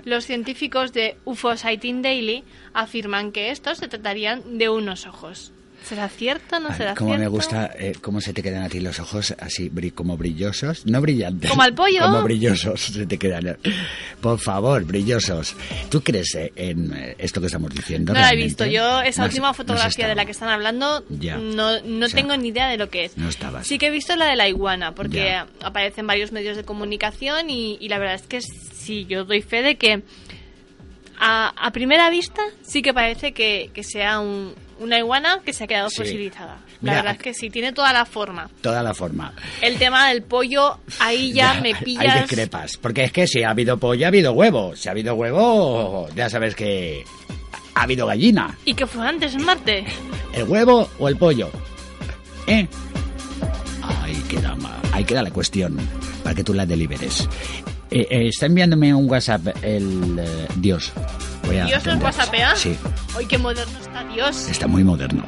Los 0.04 0.26
científicos 0.26 0.94
de 0.94 1.18
UFO 1.26 1.56
Sighting 1.56 2.02
Daily 2.02 2.44
afirman 2.74 3.32
que 3.32 3.52
estos 3.52 3.78
se 3.78 3.88
tratarían 3.88 4.58
de 4.58 4.70
unos 4.70 5.06
ojos. 5.06 5.52
¿Será 5.88 6.10
cierto 6.10 6.58
o 6.58 6.60
no 6.60 6.76
será 6.76 6.96
cómo 6.96 7.12
cierto? 7.12 7.24
me 7.24 7.28
gusta 7.28 7.72
eh, 7.78 7.94
cómo 8.02 8.20
se 8.20 8.34
te 8.34 8.42
quedan 8.42 8.64
a 8.64 8.70
ti 8.70 8.80
los 8.80 9.00
ojos 9.00 9.36
así 9.40 9.72
como 9.94 10.18
brillosos, 10.18 10.86
no 10.86 11.00
brillantes. 11.00 11.50
Como 11.50 11.62
al 11.62 11.76
pollo. 11.76 12.02
Como 12.02 12.24
brillosos 12.24 12.82
se 12.82 13.06
te 13.06 13.18
quedan. 13.18 13.58
Por 14.20 14.40
favor, 14.40 14.84
brillosos. 14.84 15.56
¿Tú 15.90 16.02
crees 16.02 16.34
eh, 16.36 16.52
en 16.56 16.92
eh, 16.94 17.16
esto 17.20 17.40
que 17.40 17.48
estamos 17.48 17.74
diciendo? 17.74 18.14
No 18.14 18.20
la 18.20 18.32
he 18.32 18.36
visto. 18.36 18.66
Yo 18.66 19.02
esa 19.02 19.26
última 19.26 19.54
fotografía 19.54 20.08
de 20.08 20.16
la 20.16 20.26
que 20.26 20.32
están 20.32 20.50
hablando 20.50 21.04
no, 21.10 21.82
no 21.82 22.10
tengo 22.10 22.36
ni 22.36 22.50
idea 22.50 22.68
de 22.68 22.78
lo 22.78 22.90
que 22.90 23.06
es. 23.06 23.18
No 23.18 23.30
estabas. 23.30 23.68
Sí 23.68 23.78
que 23.78 23.88
he 23.88 23.92
visto 23.92 24.16
la 24.16 24.26
de 24.26 24.36
la 24.36 24.48
iguana 24.48 24.94
porque 24.96 25.36
aparecen 25.62 26.08
varios 26.08 26.32
medios 26.32 26.58
de 26.58 26.64
comunicación 26.64 27.50
y, 27.50 27.78
y 27.80 27.90
la 27.90 28.00
verdad 28.00 28.16
es 28.16 28.24
que 28.24 28.42
sí, 28.42 29.06
yo 29.06 29.26
doy 29.26 29.42
fe 29.42 29.62
de 29.62 29.76
que 29.76 30.04
a, 31.20 31.72
primera 31.72 32.10
vista 32.10 32.42
sí 32.62 32.82
que 32.82 32.94
parece 32.94 33.34
que, 33.34 33.72
sea 33.84 34.20
una 34.80 34.98
iguana 34.98 35.42
que 35.44 35.54
se 35.54 35.64
ha 35.64 35.68
quedado 35.68 35.90
fosilizada. 35.90 36.58
La 36.82 36.96
verdad 36.96 37.14
es 37.14 37.20
que 37.20 37.34
sí, 37.34 37.50
tiene 37.50 37.72
toda 37.74 37.94
la 37.94 38.06
forma. 38.06 38.50
Toda 38.62 38.84
la 38.84 38.94
forma. 38.94 39.34
El 39.62 39.78
tema 39.78 40.10
del 40.10 40.24
pollo, 40.24 40.80
ahí 41.00 41.34
ya, 41.34 41.56
me 41.62 41.74
pillas. 41.76 42.16
Hay 42.16 42.22
discrepas. 42.22 42.78
Porque 42.78 43.06
es 43.06 43.12
que 43.12 43.28
si 43.28 43.44
ha 43.44 43.52
habido 43.52 43.78
pollo, 43.78 44.06
ha 44.06 44.10
habido 44.10 44.34
huevo. 44.34 44.76
Si 44.76 44.88
ha 44.88 44.92
habido 44.92 45.16
huevo, 45.16 46.08
ya 46.16 46.30
sabes 46.30 46.56
que 46.56 47.04
ha 47.74 47.84
habido 47.84 48.08
gallina. 48.08 48.58
¿Y 48.66 48.74
qué 48.74 48.86
fue 48.86 49.08
antes 49.08 49.34
en 49.36 49.44
Marte? 49.44 49.86
¿El 50.34 50.44
huevo 50.44 50.90
o 51.00 51.08
el 51.08 51.18
pollo? 51.18 51.50
¿Eh? 52.48 52.68
Ahí 53.82 54.16
queda, 54.30 54.56
ahí 54.92 55.04
queda 55.04 55.24
la 55.24 55.32
cuestión, 55.32 55.78
para 56.24 56.36
que 56.36 56.44
tú 56.44 56.54
la 56.54 56.66
deliberes. 56.66 57.28
Eh, 57.92 58.08
eh, 58.10 58.28
está 58.28 58.48
enviándome 58.48 58.94
un 58.94 59.10
WhatsApp 59.10 59.48
el 59.62 60.20
eh, 60.20 60.48
Dios. 60.58 60.92
Voy 61.46 61.58
a 61.58 61.66
¿Dios 61.66 61.86
WhatsApp, 62.02 62.34
Sí. 62.56 62.78
Hoy 63.16 63.26
qué 63.28 63.38
moderno 63.38 63.78
está 63.80 64.04
Dios. 64.06 64.50
Está 64.50 64.68
muy 64.68 64.84
moderno. 64.84 65.24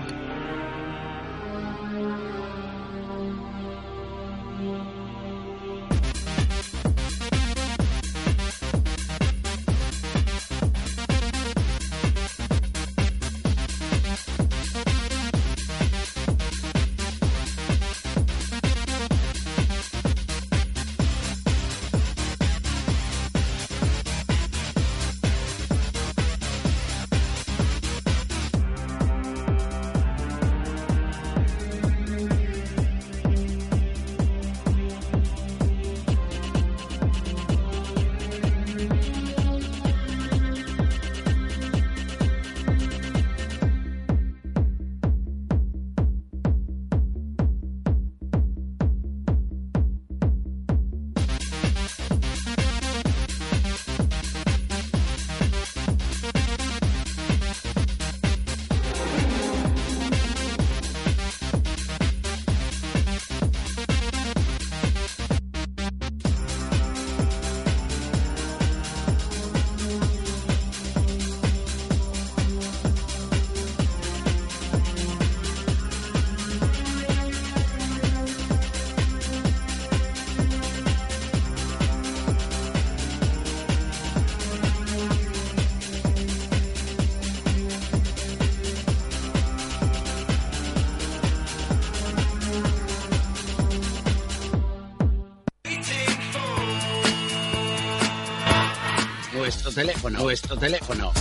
Teléfono, 99.78 100.24
nuestro 100.24 100.58
teléfono. 100.58 101.14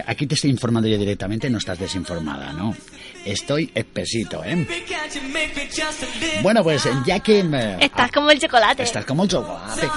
aquí 0.06 0.28
te 0.28 0.36
estoy 0.36 0.50
informando 0.50 0.88
yo 0.90 0.98
directamente, 0.98 1.50
no 1.50 1.60
estás 1.60 1.78
desinformada, 1.80 2.54
¿no? 2.54 2.76
Estoy 3.24 3.72
espesito, 3.76 4.44
¿eh? 4.44 4.68
Bueno, 6.42 6.64
pues 6.64 6.88
ya 7.06 7.20
que. 7.20 7.46
Estás 7.80 8.12
como 8.12 8.32
el 8.32 8.40
chocolate. 8.40 8.84
Estás 8.84 9.06
como 9.06 9.24
el 9.24 9.30
chocolate. 9.30 9.88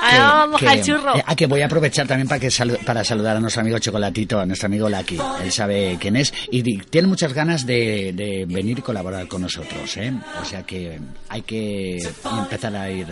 Ah, 0.00 0.46
vamos 0.46 0.62
al 0.62 0.82
churro. 0.82 1.14
a 1.24 1.36
que 1.36 1.46
voy 1.46 1.62
a 1.62 1.66
aprovechar 1.66 2.06
también 2.06 2.28
para, 2.28 2.40
que 2.40 2.48
para 2.84 3.04
saludar 3.04 3.36
a 3.36 3.40
nuestro 3.40 3.62
amigo 3.62 3.78
Chocolatito, 3.78 4.40
a 4.40 4.46
nuestro 4.46 4.66
amigo 4.66 4.88
Lucky. 4.88 5.18
Él 5.42 5.52
sabe 5.52 5.96
quién 6.00 6.16
es 6.16 6.32
y 6.50 6.62
tiene 6.62 7.08
muchas 7.08 7.32
ganas 7.32 7.66
de, 7.66 8.46
venir 8.48 8.78
y 8.78 8.82
colaborar 8.82 9.26
con 9.28 9.42
nosotros. 9.42 9.96
¿eh? 9.96 10.12
O 10.40 10.44
sea 10.44 10.62
que 10.64 10.98
hay 11.28 11.42
que 11.42 11.98
empezar 12.38 12.74
a 12.76 12.90
ir 12.90 13.06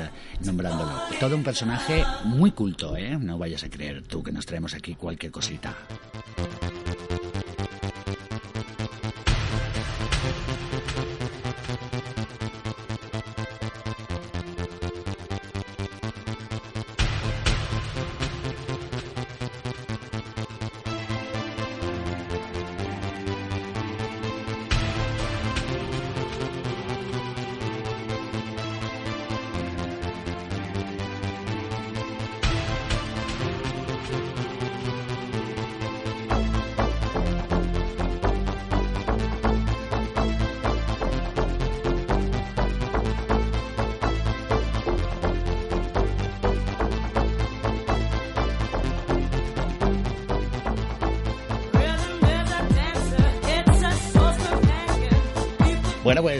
nombrándolo. 0.44 0.92
Todo 1.18 1.36
un 1.36 1.42
personaje 1.42 2.04
muy 2.24 2.52
culto, 2.52 2.96
¿eh? 2.96 3.16
No 3.18 3.38
vayas 3.38 3.64
a 3.64 3.70
creer 3.70 4.02
tú 4.02 4.22
que 4.22 4.32
nos 4.32 4.46
traemos 4.46 4.74
aquí 4.74 4.94
cualquier 4.94 5.32
cosita. 5.32 5.74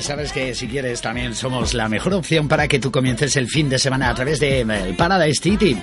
Sabes 0.07 0.33
que 0.33 0.55
si 0.55 0.69
quieres 0.69 1.01
también 1.01 1.35
somos 1.35 1.75
la 1.75 1.89
mejor 1.89 2.15
opción 2.15 2.47
para 2.47 2.69
que 2.69 2.79
tú 2.79 2.93
comiences 2.93 3.35
el 3.35 3.49
fin 3.49 3.69
de 3.69 3.77
semana 3.77 4.11
a 4.11 4.15
través 4.15 4.39
de 4.39 4.61
eh, 4.61 4.95
Paradise 4.97 5.43
City. 5.43 5.77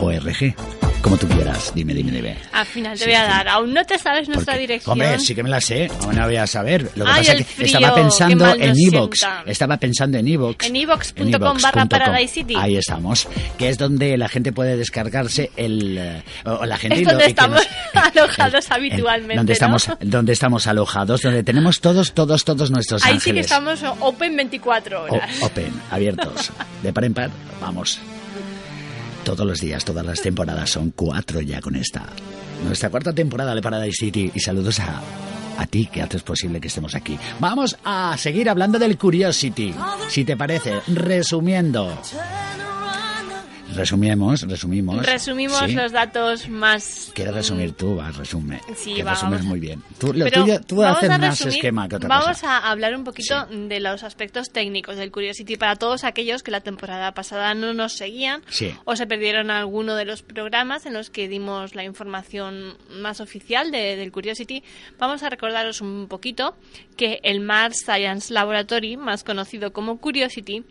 ORG 0.00 0.85
como 1.06 1.16
tú 1.18 1.28
quieras. 1.28 1.72
Dime, 1.72 1.94
dime, 1.94 2.10
dime. 2.10 2.36
Al 2.52 2.66
final 2.66 2.98
te 2.98 3.04
voy 3.04 3.14
a 3.14 3.22
dar. 3.22 3.48
Aún 3.48 3.72
no 3.72 3.84
te 3.84 3.96
sabes 3.96 4.28
nuestra 4.28 4.56
dirección. 4.58 4.92
Hombre, 4.92 5.20
sí 5.20 5.36
que 5.36 5.42
me 5.44 5.48
la 5.48 5.60
sé. 5.60 5.88
Aún 6.02 6.16
la 6.16 6.26
voy 6.26 6.34
a 6.34 6.48
saber. 6.48 6.90
Lo 6.96 7.04
que 7.04 7.10
pasa 7.12 7.32
es 7.34 7.46
que 7.46 7.64
estaba 7.64 7.94
pensando 7.94 8.54
en 8.54 8.74
Evox. 8.76 9.24
Estaba 9.46 9.76
pensando 9.76 10.18
en 10.18 10.26
Evox. 10.26 10.66
En 10.66 10.74
evox.com 10.74 11.58
barra 11.62 11.86
Paradise 11.86 12.34
City. 12.34 12.54
Ahí 12.58 12.76
estamos. 12.76 13.28
Que 13.56 13.68
es 13.68 13.78
donde 13.78 14.18
la 14.18 14.28
gente 14.28 14.52
puede 14.52 14.76
descargarse 14.76 15.52
el... 15.56 15.96
Eh, 15.96 16.22
o 16.44 16.66
la 16.66 16.76
gente 16.76 17.02
es 17.02 17.06
donde 17.06 17.26
estamos 17.26 17.62
alojados 17.94 18.70
habitualmente, 18.72 19.36
donde 19.36 19.52
estamos 19.52 19.88
Donde 20.00 20.32
estamos 20.32 20.66
alojados, 20.66 21.22
donde 21.22 21.44
tenemos 21.44 21.80
todos, 21.80 22.14
todos, 22.14 22.44
todos 22.44 22.72
nuestros 22.72 23.04
Ahí 23.04 23.12
ángeles. 23.12 23.22
sí 23.22 23.32
que 23.32 23.40
estamos 23.40 23.80
open 24.00 24.36
24 24.36 25.04
horas. 25.04 25.40
open, 25.40 25.72
abiertos. 25.88 26.50
De 26.82 26.92
par 26.92 27.04
en 27.04 27.14
par, 27.14 27.30
vamos 27.60 28.00
todos 29.26 29.44
los 29.44 29.60
días, 29.60 29.84
todas 29.84 30.06
las 30.06 30.22
temporadas. 30.22 30.70
Son 30.70 30.92
cuatro 30.92 31.40
ya 31.40 31.60
con 31.60 31.74
esta. 31.74 32.06
Nuestra 32.64 32.90
cuarta 32.90 33.12
temporada 33.12 33.56
de 33.56 33.60
Paradise 33.60 33.96
City. 33.98 34.30
Y 34.32 34.38
saludos 34.38 34.78
a, 34.78 35.02
a 35.58 35.66
ti 35.66 35.86
que 35.92 36.00
haces 36.00 36.22
posible 36.22 36.60
que 36.60 36.68
estemos 36.68 36.94
aquí. 36.94 37.18
Vamos 37.40 37.76
a 37.84 38.16
seguir 38.16 38.48
hablando 38.48 38.78
del 38.78 38.96
Curiosity. 38.96 39.74
Si 40.08 40.24
te 40.24 40.36
parece, 40.36 40.74
resumiendo. 40.86 42.00
Resumimos, 43.76 44.42
resumimos. 44.42 45.04
Resumimos 45.04 45.72
los 45.72 45.92
datos 45.92 46.48
más. 46.48 47.10
¿Quieres 47.14 47.34
resumir 47.34 47.72
tú? 47.72 47.96
Vas, 47.96 48.16
resume. 48.16 48.60
Sí, 48.74 48.94
que 48.94 49.04
resumes 49.04 49.44
muy 49.44 49.60
bien. 49.60 49.82
Tú, 49.98 50.12
lo 50.12 50.26
tú 50.60 50.82
haces 50.82 51.08
más 51.08 51.40
esquema 51.42 51.88
que 51.88 51.96
otra 51.96 52.08
Vamos 52.08 52.42
a 52.44 52.70
hablar 52.70 52.96
un 52.96 53.04
poquito 53.04 53.46
de 53.46 53.80
los 53.80 54.02
aspectos 54.02 54.50
técnicos 54.50 54.96
del 54.96 55.10
Curiosity 55.10 55.56
para 55.56 55.76
todos 55.76 56.04
aquellos 56.04 56.42
que 56.42 56.50
la 56.50 56.60
temporada 56.60 57.12
pasada 57.12 57.54
no 57.54 57.74
nos 57.74 57.92
seguían 57.92 58.42
o 58.84 58.96
se 58.96 59.06
perdieron 59.06 59.50
alguno 59.50 59.94
de 59.94 60.04
los 60.04 60.22
programas 60.22 60.86
en 60.86 60.94
los 60.94 61.10
que 61.10 61.28
dimos 61.28 61.74
la 61.74 61.84
información 61.84 62.76
más 62.90 63.20
oficial 63.20 63.70
de, 63.70 63.96
del 63.96 64.12
Curiosity. 64.12 64.62
Vamos 64.98 65.22
a 65.22 65.30
recordaros 65.30 65.80
un 65.80 66.06
poquito 66.08 66.56
que 66.96 67.20
el 67.22 67.40
Mars 67.40 67.82
Science 67.84 68.32
Laboratory, 68.32 68.96
más 68.96 69.24
conocido 69.24 69.72
como 69.72 69.98
Curiosity, 69.98 70.64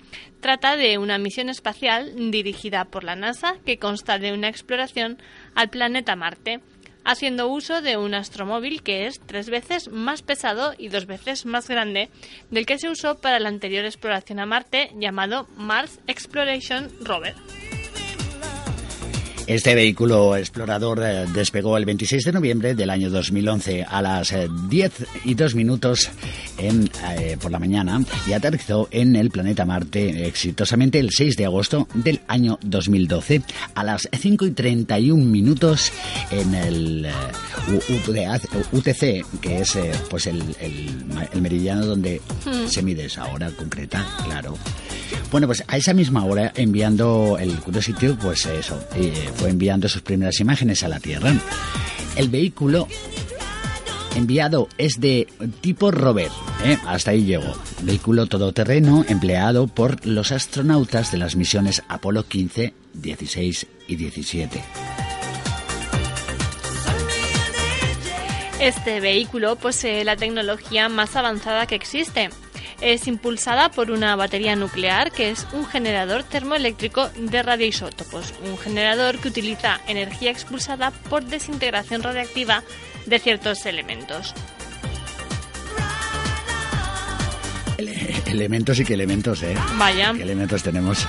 trata 0.46 0.76
de 0.76 1.00
una 1.00 1.18
misión 1.18 1.50
espacial 1.50 2.14
dirigida 2.30 2.86
por 2.86 3.04
la 3.04 3.16
NASA 3.16 3.56
que 3.66 3.80
consta 3.80 4.20
de 4.20 4.32
una 4.32 4.48
exploración 4.48 5.18
al 5.56 5.72
planeta 5.72 6.16
Marte, 6.16 6.60
haciendo 7.04 7.48
uso 7.48 7.82
de 7.82 7.98
un 7.98 8.14
astromóvil 8.14 8.84
que 8.84 9.08
es 9.08 9.20
tres 9.26 9.50
veces 9.50 9.88
más 9.90 10.22
pesado 10.22 10.76
y 10.78 10.90
dos 10.90 11.08
veces 11.08 11.48
más 11.48 11.68
grande 11.68 12.12
del 12.52 12.68
que 12.68 12.78
se 12.78 12.92
usó 12.92 13.18
para 13.18 13.40
la 13.40 13.50
anterior 13.50 13.86
exploración 13.86 14.40
a 14.40 14.46
Marte 14.46 14.92
llamado 14.94 15.48
Mars 15.58 16.00
Exploration 16.06 16.92
Rover. 17.02 17.34
Este 19.48 19.76
vehículo 19.76 20.36
explorador 20.36 21.04
eh, 21.04 21.26
despegó 21.32 21.78
el 21.78 21.86
26 21.86 22.24
de 22.24 22.32
noviembre 22.32 22.74
del 22.74 22.90
año 22.90 23.12
2011 23.12 23.84
a 23.84 24.02
las 24.02 24.34
10 24.70 25.02
eh, 25.02 25.06
y 25.24 25.36
2 25.36 25.54
minutos 25.54 26.10
en, 26.58 26.90
eh, 27.12 27.38
por 27.40 27.52
la 27.52 27.60
mañana 27.60 28.02
y 28.28 28.34
aterrizó 28.34 28.88
en 28.90 29.16
el 29.16 29.30
planeta 29.30 29.64
Marte 29.64 30.26
exitosamente 30.26 30.98
el 30.98 31.12
6 31.12 31.38
de 31.38 31.46
agosto 31.46 31.88
del 31.94 32.22
año 32.28 32.58
2012 32.64 33.44
a 33.76 33.84
las 33.84 34.10
5 34.12 34.48
y 34.48 34.52
31 34.52 35.24
minutos 35.24 35.92
en 36.32 36.56
el 36.56 37.08
UTC, 38.72 39.26
que 39.42 39.60
es 39.60 39.78
pues 40.10 40.26
el, 40.26 40.44
meridiano 41.40 41.86
donde 41.86 42.20
hmm. 42.46 42.68
se 42.68 42.82
mide 42.82 43.06
esa 43.06 43.26
hora 43.26 43.52
concreta, 43.52 44.08
claro. 44.24 44.58
Bueno, 45.32 45.48
pues 45.48 45.64
a 45.68 45.78
esa 45.78 45.94
misma 45.94 46.26
hora, 46.26 46.52
enviando 46.56 47.38
el 47.40 47.60
Curiosity, 47.60 48.10
pues 48.22 48.46
eso, 48.46 48.80
fue 49.36 49.50
enviando 49.50 49.88
sus 49.90 50.02
primeras 50.02 50.40
imágenes 50.40 50.84
a 50.84 50.88
la 50.88 51.00
Tierra. 51.00 51.34
El 52.16 52.30
vehículo 52.30 52.88
enviado 54.16 54.70
es 54.78 55.00
de 55.00 55.28
tipo 55.62 55.92
rover. 55.92 56.32
¿eh? 56.64 56.78
Hasta 56.86 57.12
ahí 57.12 57.26
llegó. 57.26 57.54
Vehículo 57.84 58.28
todoterreno 58.28 59.06
empleado 59.08 59.68
por 59.68 60.06
los 60.06 60.32
astronautas 60.32 61.12
de 61.12 61.18
las 61.18 61.36
misiones 61.36 61.84
Apolo 61.88 62.24
15, 62.24 62.74
16 62.94 63.68
y 63.88 63.96
17. 63.96 64.64
Este 68.60 69.02
vehículo 69.02 69.58
posee 69.58 70.04
la 70.06 70.16
tecnología 70.16 70.88
más 70.88 71.16
avanzada 71.18 71.68
que 71.68 71.76
existe, 71.76 72.30
es 72.82 73.08
impulsada 73.08 73.70
por 73.70 73.92
una 73.92 74.16
batería 74.16 74.56
nuclear 74.56 75.12
que 75.12 75.30
es 75.30 75.48
un 75.54 75.66
generador 75.66 76.24
termoeléctrico 76.24 77.10
de 77.18 77.44
radioisótopos, 77.44 78.34
un 78.44 78.58
generador 78.58 79.20
que 79.20 79.30
utiliza 79.30 79.80
energía 79.88 80.32
expulsada 80.32 80.92
por 80.92 81.26
desintegración 81.26 82.04
radiactiva 82.04 82.64
de 83.06 83.20
ciertos 83.20 83.66
elementos. 83.66 84.34
elementos 88.26 88.80
y 88.80 88.86
qué 88.86 88.94
elementos, 88.94 89.44
¿eh? 89.44 89.56
Vaya. 89.78 90.14
¿Qué 90.14 90.24
elementos 90.24 90.62
tenemos? 90.64 91.08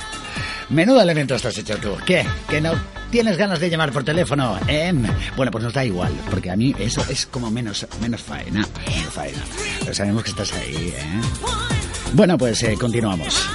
Menudo 0.69 1.01
elemento 1.01 1.35
estás 1.35 1.57
hecho 1.59 1.77
tú. 1.79 1.97
¿Qué? 2.05 2.25
¿Que 2.49 2.61
no 2.61 2.73
tienes 3.11 3.37
ganas 3.37 3.61
de 3.61 3.71
llamar 3.71 3.93
por 3.93 4.05
teléfono? 4.05 4.59
Eh? 4.69 4.93
Bueno, 5.37 5.51
pues 5.51 5.65
nos 5.65 5.73
da 5.73 5.85
igual, 5.85 6.13
porque 6.31 6.51
a 6.51 6.57
mí 6.57 6.75
eso 6.79 7.05
es 7.09 7.27
como 7.27 7.51
menos, 7.51 7.87
menos 8.01 8.23
faena. 8.23 8.67
Menos 8.87 9.13
faena. 9.13 9.43
Pero 9.81 9.95
sabemos 9.95 10.25
que 10.25 10.31
estás 10.31 10.53
ahí, 10.53 10.95
¿eh? 10.97 11.21
Bueno, 12.13 12.39
pues 12.39 12.63
eh, 12.63 12.77
continuamos. 12.79 13.49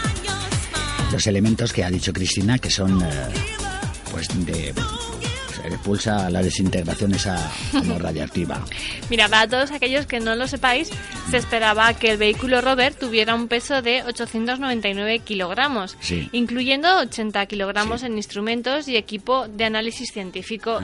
Los 1.12 1.28
elementos 1.28 1.74
que 1.74 1.84
ha 1.84 1.90
dicho 1.90 2.14
Cristina, 2.14 2.58
que 2.58 2.70
son... 2.70 3.02
Eh, 3.02 3.06
pues 4.12 4.28
de 4.46 4.74
expulsa 5.68 6.30
la 6.30 6.42
desintegración 6.42 7.14
esa 7.14 7.52
como 7.72 7.98
radiactiva. 8.00 8.66
Mira, 9.10 9.30
para 9.30 9.48
todos 9.48 9.72
aquellos 9.72 10.06
que 10.06 10.20
no 10.20 10.36
lo 10.36 10.48
sepáis, 10.48 10.90
se 11.30 11.38
esperaba 11.38 11.94
que 11.94 12.12
el 12.12 12.18
vehículo 12.18 12.62
rover 12.62 12.96
tuviera 12.96 13.36
un 13.36 13.48
peso 13.48 13.82
de 13.82 14.04
899 14.04 15.20
kilogramos, 15.20 15.98
incluyendo 16.32 17.00
80 17.00 17.46
kilogramos 17.46 18.04
en 18.04 18.18
instrumentos 18.18 18.88
y 18.88 18.98
equipo 18.98 19.48
de 19.48 19.66
análisis 19.66 20.12
científico, 20.12 20.80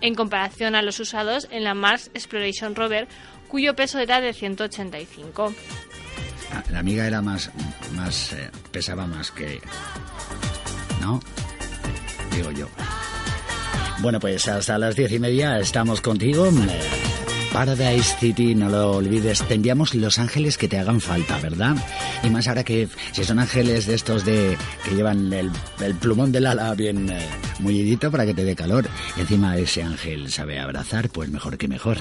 en 0.00 0.14
comparación 0.14 0.74
a 0.74 0.82
los 0.82 1.00
usados 1.00 1.48
en 1.50 1.64
la 1.64 1.74
Mars 1.74 2.10
Exploration 2.14 2.74
Rover, 2.74 3.08
cuyo 3.48 3.74
peso 3.74 3.98
era 3.98 4.20
de 4.20 4.32
185. 4.32 5.54
Ah, 6.52 6.62
la 6.70 6.80
amiga 6.80 7.06
era 7.06 7.22
más, 7.22 7.50
más 7.94 8.32
eh, 8.32 8.50
pesaba 8.70 9.06
más 9.06 9.30
que, 9.30 9.60
¿no? 11.00 11.20
Digo 12.34 12.50
yo. 12.50 12.68
Bueno, 14.02 14.18
pues 14.18 14.48
hasta 14.48 14.78
las 14.78 14.96
diez 14.96 15.12
y 15.12 15.20
media 15.20 15.60
estamos 15.60 16.00
contigo. 16.00 16.50
Paradise 17.52 18.16
City, 18.18 18.52
no 18.52 18.68
lo 18.68 18.96
olvides, 18.96 19.46
te 19.46 19.54
enviamos 19.54 19.94
los 19.94 20.18
ángeles 20.18 20.58
que 20.58 20.66
te 20.66 20.76
hagan 20.76 21.00
falta, 21.00 21.38
¿verdad? 21.38 21.76
Y 22.24 22.30
más 22.30 22.48
ahora 22.48 22.64
que 22.64 22.88
si 23.12 23.22
son 23.22 23.38
ángeles 23.38 23.86
de 23.86 23.94
estos 23.94 24.24
de 24.24 24.58
que 24.84 24.96
llevan 24.96 25.32
el, 25.32 25.52
plumón 26.00 26.32
del 26.32 26.46
ala 26.46 26.74
bien 26.74 27.10
eh, 27.10 27.28
mullidito 27.60 28.10
para 28.10 28.26
que 28.26 28.34
te 28.34 28.44
dé 28.44 28.56
calor, 28.56 28.88
y 29.16 29.20
encima 29.20 29.56
ese 29.56 29.84
ángel 29.84 30.32
sabe 30.32 30.58
abrazar, 30.58 31.08
pues 31.08 31.30
mejor 31.30 31.56
que 31.56 31.68
mejor. 31.68 31.98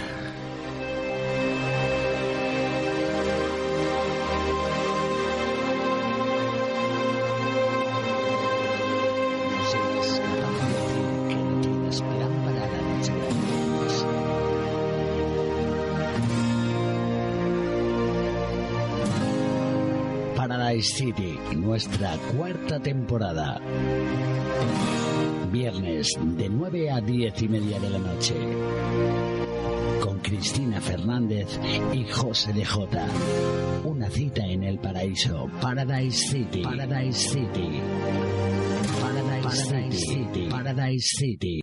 Nuestra 21.81 22.15
cuarta 22.35 22.79
temporada. 22.79 23.59
Viernes 25.51 26.09
de 26.37 26.47
9 26.47 26.91
a 26.91 27.01
10 27.01 27.41
y 27.41 27.47
media 27.47 27.79
de 27.79 27.89
la 27.89 27.97
noche. 27.97 28.35
Con 29.99 30.19
Cristina 30.19 30.79
Fernández 30.79 31.59
y 31.91 32.03
José 32.03 32.53
de 32.53 32.65
Jota. 32.65 33.07
Una 33.83 34.11
cita 34.11 34.45
en 34.45 34.63
el 34.63 34.77
paraíso. 34.77 35.49
Paradise 35.59 36.29
City. 36.29 36.61
Paradise 36.61 37.29
City. 37.29 37.81
Paradise, 39.01 40.05
City. 40.05 40.47
Paradise 40.51 41.07
City. 41.17 41.61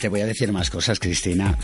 Te 0.00 0.08
voy 0.08 0.22
a 0.22 0.26
decir 0.26 0.50
más 0.50 0.70
cosas, 0.70 0.98
Cristina. 0.98 1.56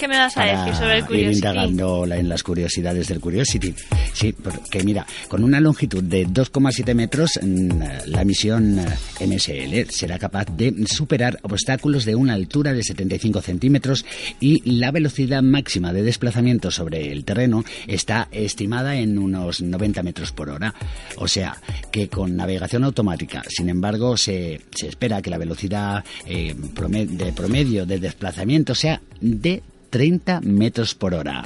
¿Qué 0.00 0.08
me 0.08 0.16
vas 0.16 0.34
a 0.38 0.44
decir 0.44 0.74
sobre 0.74 0.96
el 0.96 1.04
Curiosity? 1.04 1.28
Ir 1.28 1.34
indagando 1.34 2.06
en 2.06 2.26
las 2.26 2.42
curiosidades 2.42 3.06
del 3.08 3.20
Curiosity. 3.20 3.74
Sí, 4.14 4.32
porque 4.32 4.82
mira, 4.82 5.06
con 5.28 5.44
una 5.44 5.60
longitud 5.60 6.02
de 6.02 6.26
2,7 6.26 6.94
metros, 6.94 7.38
mm, 7.42 7.70
la 8.06 8.24
misión 8.24 8.78
eh, 8.78 8.86
MSL 9.26 9.90
será 9.90 10.18
capaz 10.18 10.46
de 10.56 10.86
superar 10.86 11.38
obstáculos 11.42 12.06
de 12.06 12.14
una 12.14 12.32
altura 12.32 12.72
de 12.72 12.82
75 12.82 13.42
centímetros 13.42 14.06
y 14.40 14.62
la 14.78 14.90
velocidad 14.90 15.42
máxima 15.42 15.92
de 15.92 16.02
desplazamiento 16.02 16.70
sobre 16.70 17.12
el 17.12 17.26
terreno 17.26 17.62
está 17.86 18.28
estimada 18.32 18.96
en 18.96 19.18
unos 19.18 19.60
90 19.60 20.02
metros 20.02 20.32
por 20.32 20.48
hora. 20.48 20.74
O 21.16 21.28
sea, 21.28 21.58
que 21.92 22.08
con 22.08 22.36
navegación 22.36 22.84
automática, 22.84 23.42
sin 23.46 23.68
embargo, 23.68 24.16
se, 24.16 24.62
se 24.74 24.88
espera 24.88 25.20
que 25.20 25.28
la 25.28 25.36
velocidad 25.36 26.02
eh, 26.24 26.54
de 26.56 27.32
promedio 27.32 27.84
de 27.84 27.98
desplazamiento 27.98 28.74
sea 28.74 29.02
de 29.20 29.62
30 29.90 30.40
metros 30.42 30.94
por 30.94 31.14
hora. 31.14 31.44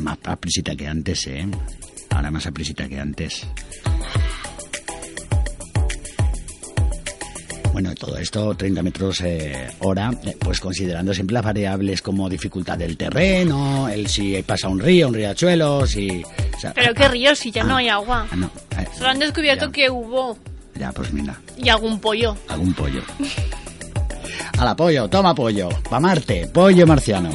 Más 0.00 0.18
aprisita 0.24 0.74
que 0.74 0.88
antes, 0.88 1.26
¿eh? 1.28 1.46
Ahora 2.10 2.30
más 2.30 2.46
aprisita 2.46 2.88
que 2.88 2.98
antes. 2.98 3.46
Bueno, 7.72 7.94
todo 7.94 8.18
esto, 8.18 8.54
30 8.54 8.82
metros 8.82 9.20
eh, 9.22 9.70
hora, 9.78 10.10
eh, 10.24 10.36
pues 10.38 10.60
considerando 10.60 11.14
siempre 11.14 11.32
las 11.32 11.44
variables 11.44 12.02
como 12.02 12.28
dificultad 12.28 12.76
del 12.76 12.98
terreno, 12.98 13.88
el 13.88 14.08
si 14.08 14.42
pasa 14.42 14.68
un 14.68 14.78
río, 14.78 15.08
un 15.08 15.14
riachuelo, 15.14 15.86
si... 15.86 16.22
Pero 16.74 16.92
qué 16.92 17.08
río 17.08 17.34
si 17.34 17.50
ya 17.50 17.64
no 17.64 17.76
ah, 17.76 17.78
hay 17.78 17.88
agua. 17.88 18.26
Ah, 18.30 18.36
no, 18.36 18.50
eh, 18.78 18.86
Solo 18.94 19.08
han 19.08 19.18
descubierto 19.18 19.72
que 19.72 19.88
hubo... 19.88 20.36
Ya, 20.74 20.92
pues 20.92 21.12
mira. 21.12 21.40
Y 21.56 21.70
algún 21.70 21.98
pollo. 21.98 22.36
Algún 22.48 22.74
pollo. 22.74 23.02
Al 24.58 24.68
apoyo, 24.68 25.08
toma 25.08 25.34
pollo. 25.34 25.68
Pa' 25.88 26.00
Marte, 26.00 26.48
pollo 26.52 26.86
marciano. 26.86 27.30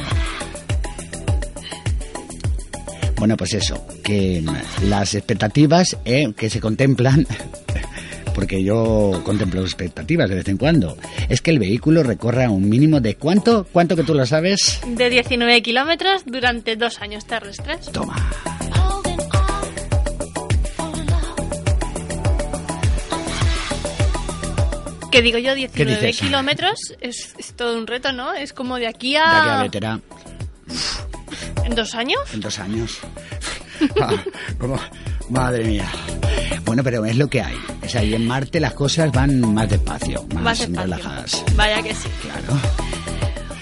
Bueno, 3.18 3.36
pues 3.36 3.54
eso, 3.54 3.84
que 4.04 4.44
las 4.84 5.14
expectativas 5.14 5.96
eh, 6.04 6.32
que 6.36 6.48
se 6.48 6.60
contemplan, 6.60 7.26
porque 8.34 8.62
yo 8.62 9.20
contemplo 9.24 9.60
expectativas 9.62 10.30
de 10.30 10.36
vez 10.36 10.48
en 10.48 10.56
cuando, 10.56 10.96
es 11.28 11.40
que 11.40 11.50
el 11.50 11.58
vehículo 11.58 12.04
recorra 12.04 12.48
un 12.48 12.68
mínimo 12.68 13.00
de 13.00 13.16
cuánto, 13.16 13.66
cuánto 13.72 13.96
que 13.96 14.04
tú 14.04 14.14
lo 14.14 14.24
sabes. 14.24 14.80
De 14.86 15.10
19 15.10 15.62
kilómetros 15.62 16.22
durante 16.26 16.76
dos 16.76 17.00
años 17.00 17.26
terrestres. 17.26 17.90
Toma. 17.90 18.14
Que 25.10 25.22
digo 25.22 25.38
yo, 25.38 25.54
19 25.54 26.12
kilómetros 26.12 26.78
es, 27.00 27.34
todo 27.56 27.78
un 27.78 27.86
reto, 27.86 28.12
¿no? 28.12 28.34
Es 28.34 28.52
como 28.52 28.76
de 28.76 28.86
aquí 28.86 29.16
a... 29.16 29.22
De 29.22 29.36
aquí 29.36 29.48
a 29.48 29.62
Vetera. 29.62 30.00
¿En 31.64 31.74
dos 31.74 31.94
años? 31.94 32.20
En 32.32 32.40
dos 32.40 32.58
años. 32.58 32.98
Ah, 34.02 34.10
madre 35.28 35.62
mía. 35.62 35.88
Bueno, 36.64 36.82
pero 36.82 37.04
es 37.04 37.16
lo 37.16 37.28
que 37.28 37.40
hay. 37.40 37.56
Es 37.80 37.94
ahí 37.94 38.12
en 38.12 38.26
Marte 38.26 38.58
las 38.58 38.74
cosas 38.74 39.12
van 39.12 39.40
más 39.54 39.70
despacio, 39.70 40.26
más, 40.34 40.68
relajadas. 40.68 41.44
Vaya 41.54 41.80
que 41.80 41.94
sí. 41.94 42.08
Claro. 42.22 42.87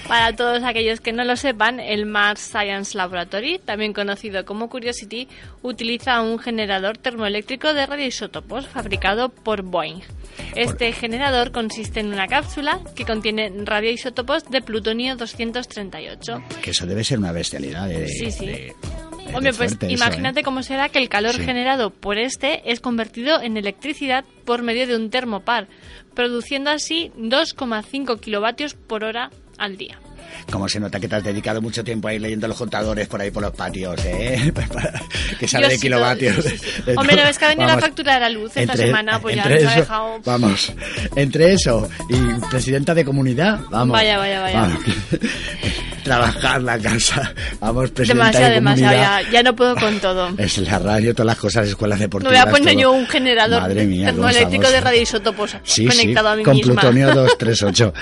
Para 0.07 0.33
todos 0.33 0.63
aquellos 0.63 1.01
que 1.01 1.11
no 1.11 1.25
lo 1.25 1.35
sepan, 1.35 1.81
el 1.81 2.05
Mars 2.05 2.39
Science 2.39 2.97
Laboratory, 2.97 3.59
también 3.59 3.91
conocido 3.91 4.45
como 4.45 4.69
Curiosity, 4.69 5.27
utiliza 5.63 6.21
un 6.21 6.39
generador 6.39 6.97
termoeléctrico 6.97 7.73
de 7.73 7.85
radioisótopos 7.85 8.67
fabricado 8.67 9.27
por 9.27 9.63
Boeing. 9.63 9.99
Este 10.55 10.93
generador 10.93 11.51
consiste 11.51 11.99
en 11.99 12.13
una 12.13 12.27
cápsula 12.27 12.79
que 12.95 13.03
contiene 13.03 13.51
radioisótopos 13.65 14.49
de 14.49 14.61
plutonio 14.61 15.17
238. 15.17 16.43
Que 16.61 16.71
eso 16.71 16.85
debe 16.85 17.03
ser 17.03 17.19
una 17.19 17.33
bestialidad 17.33 17.89
de... 17.89 18.07
Sí, 18.07 18.31
sí. 18.31 18.49
Hombre, 19.33 19.51
pues 19.51 19.77
imagínate 19.89 20.39
¿eh? 20.39 20.43
cómo 20.43 20.63
será 20.63 20.87
que 20.87 20.99
el 20.99 21.09
calor 21.09 21.35
generado 21.35 21.89
por 21.89 22.17
este 22.17 22.71
es 22.71 22.79
convertido 22.79 23.41
en 23.41 23.57
electricidad 23.57 24.23
por 24.45 24.63
medio 24.63 24.87
de 24.87 24.95
un 24.95 25.09
termopar, 25.09 25.67
produciendo 26.15 26.69
así 26.69 27.11
2,5 27.17 28.21
kilovatios 28.21 28.73
por 28.73 29.03
hora 29.03 29.31
al 29.57 29.77
día. 29.77 29.99
Como 30.51 30.67
se 30.69 30.79
nota 30.79 30.99
que 30.99 31.07
te 31.07 31.15
has 31.15 31.23
dedicado 31.23 31.61
mucho 31.61 31.83
tiempo 31.83 32.07
ahí 32.07 32.19
leyendo 32.19 32.47
los 32.47 32.57
contadores 32.57 33.07
por 33.07 33.21
ahí 33.21 33.31
por 33.31 33.43
los 33.43 33.53
patios, 33.53 33.99
¿eh? 34.05 34.53
que 35.39 35.47
sale 35.47 35.69
de 35.69 35.79
kilovatios. 35.79 36.37
Hombre, 36.97 37.15
¿no 37.15 37.23
ves 37.23 37.37
que 37.37 37.45
ha 37.45 37.49
venido 37.49 37.67
la 37.67 37.79
factura 37.79 38.15
de 38.15 38.19
la 38.19 38.29
luz 38.29 38.55
esta 38.55 38.75
semana? 38.75 39.19
Pues 39.19 39.35
ya 39.35 39.47
nos 39.47 39.63
ha 39.63 39.75
dejado... 39.75 40.19
Vamos, 40.25 40.73
entre 41.15 41.53
eso 41.53 41.89
y 42.09 42.49
presidenta 42.49 42.93
de 42.93 43.05
comunidad, 43.05 43.59
vamos. 43.69 43.93
Vaya, 43.93 44.17
vaya, 44.17 44.41
vaya. 44.41 44.79
Trabajar 46.07 46.61
la 46.61 46.79
casa. 46.79 47.33
Vamos, 47.59 47.91
presidenta 47.91 48.25
demasiado, 48.25 48.49
de. 48.49 48.55
Demasiado, 48.55 49.31
ya, 49.31 49.43
no 49.43 49.55
puedo 49.55 49.75
con 49.75 49.99
todo. 49.99 50.29
Es 50.37 50.57
la 50.57 50.79
radio, 50.79 51.13
todas 51.13 51.27
las 51.27 51.37
cosas, 51.37 51.67
escuelas 51.67 51.99
deportivas. 51.99 52.33
No 52.33 52.39
voy 52.39 52.49
a 52.49 52.51
poner 52.51 52.77
yo 52.77 52.91
un 52.91 53.07
generador 53.07 53.73
termoeléctrico 53.73 54.69
de 54.69 54.81
radioisótopos 54.81 55.57
sí, 55.63 55.85
conectado 55.85 56.27
sí, 56.27 56.33
a 56.33 56.35
mí 56.37 56.43
con 56.43 56.55
misma. 56.55 56.81
plutonio 56.81 57.07
238. 57.13 57.93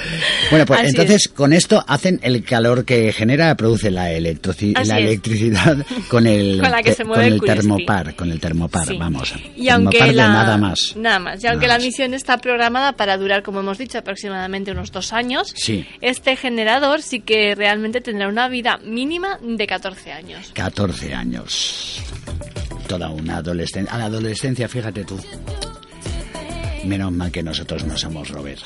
bueno, 0.52 0.66
pues 0.66 0.80
entonces 0.84 1.28
con 1.30 1.54
esto 1.54 1.84
hacen 1.88 2.20
el 2.24 2.44
calor 2.44 2.86
que 2.86 3.12
genera, 3.12 3.56
produce 3.56 3.92
la, 3.92 4.06
la 4.06 4.98
electricidad 5.00 5.78
con 6.10 6.28
el, 6.28 6.60
con 6.62 6.72
la 6.72 6.84
que 6.84 6.94
se 6.94 7.04
mueve 7.04 7.28
el, 7.28 7.42
termopar, 7.42 8.16
con 8.16 8.32
el 8.32 8.40
termopar, 8.40 8.88
vamos. 8.98 9.34
Y 9.56 9.70
aunque 9.70 10.14
la, 10.14 10.30
nada 10.30 10.58
más. 10.58 10.94
Nada 10.96 11.20
más. 11.20 11.44
Y 11.44 11.48
aunque 11.48 11.68
la 11.68 11.80
misión 11.80 12.14
está 12.14 12.38
programada 12.38 12.94
para 12.94 13.18
durar, 13.18 13.44
como 13.44 13.60
hemos 13.60 13.78
dicho, 13.78 13.98
aproximadamente 13.98 14.72
unos 14.72 14.92
dos 14.92 15.14
años, 15.14 15.54
sí. 15.56 15.86
este 16.02 16.36
generador 16.36 17.02
sí 17.02 17.20
que 17.20 17.56
realmente 17.56 17.95
tendrá 18.02 18.28
una 18.28 18.48
vida 18.48 18.78
mínima 18.84 19.38
de 19.42 19.68
14 19.68 20.12
años. 20.12 20.52
14 20.54 21.14
años. 21.14 22.02
Toda 22.88 23.10
una 23.10 23.38
adolescencia. 23.38 23.94
A 23.94 23.98
la 23.98 24.06
adolescencia, 24.06 24.68
fíjate 24.68 25.04
tú. 25.04 25.20
Menos 26.86 27.12
mal 27.12 27.32
que 27.32 27.42
nosotros 27.42 27.84
no 27.86 27.98
somos 27.98 28.30
Robert. 28.30 28.62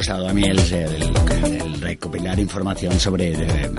Que 0.00 0.06
costado 0.06 0.28
a 0.28 0.32
mí 0.32 0.44
el, 0.44 1.80
recopilar 1.80 2.38
información 2.38 2.98
sobre 2.98 3.32
el, 3.32 3.70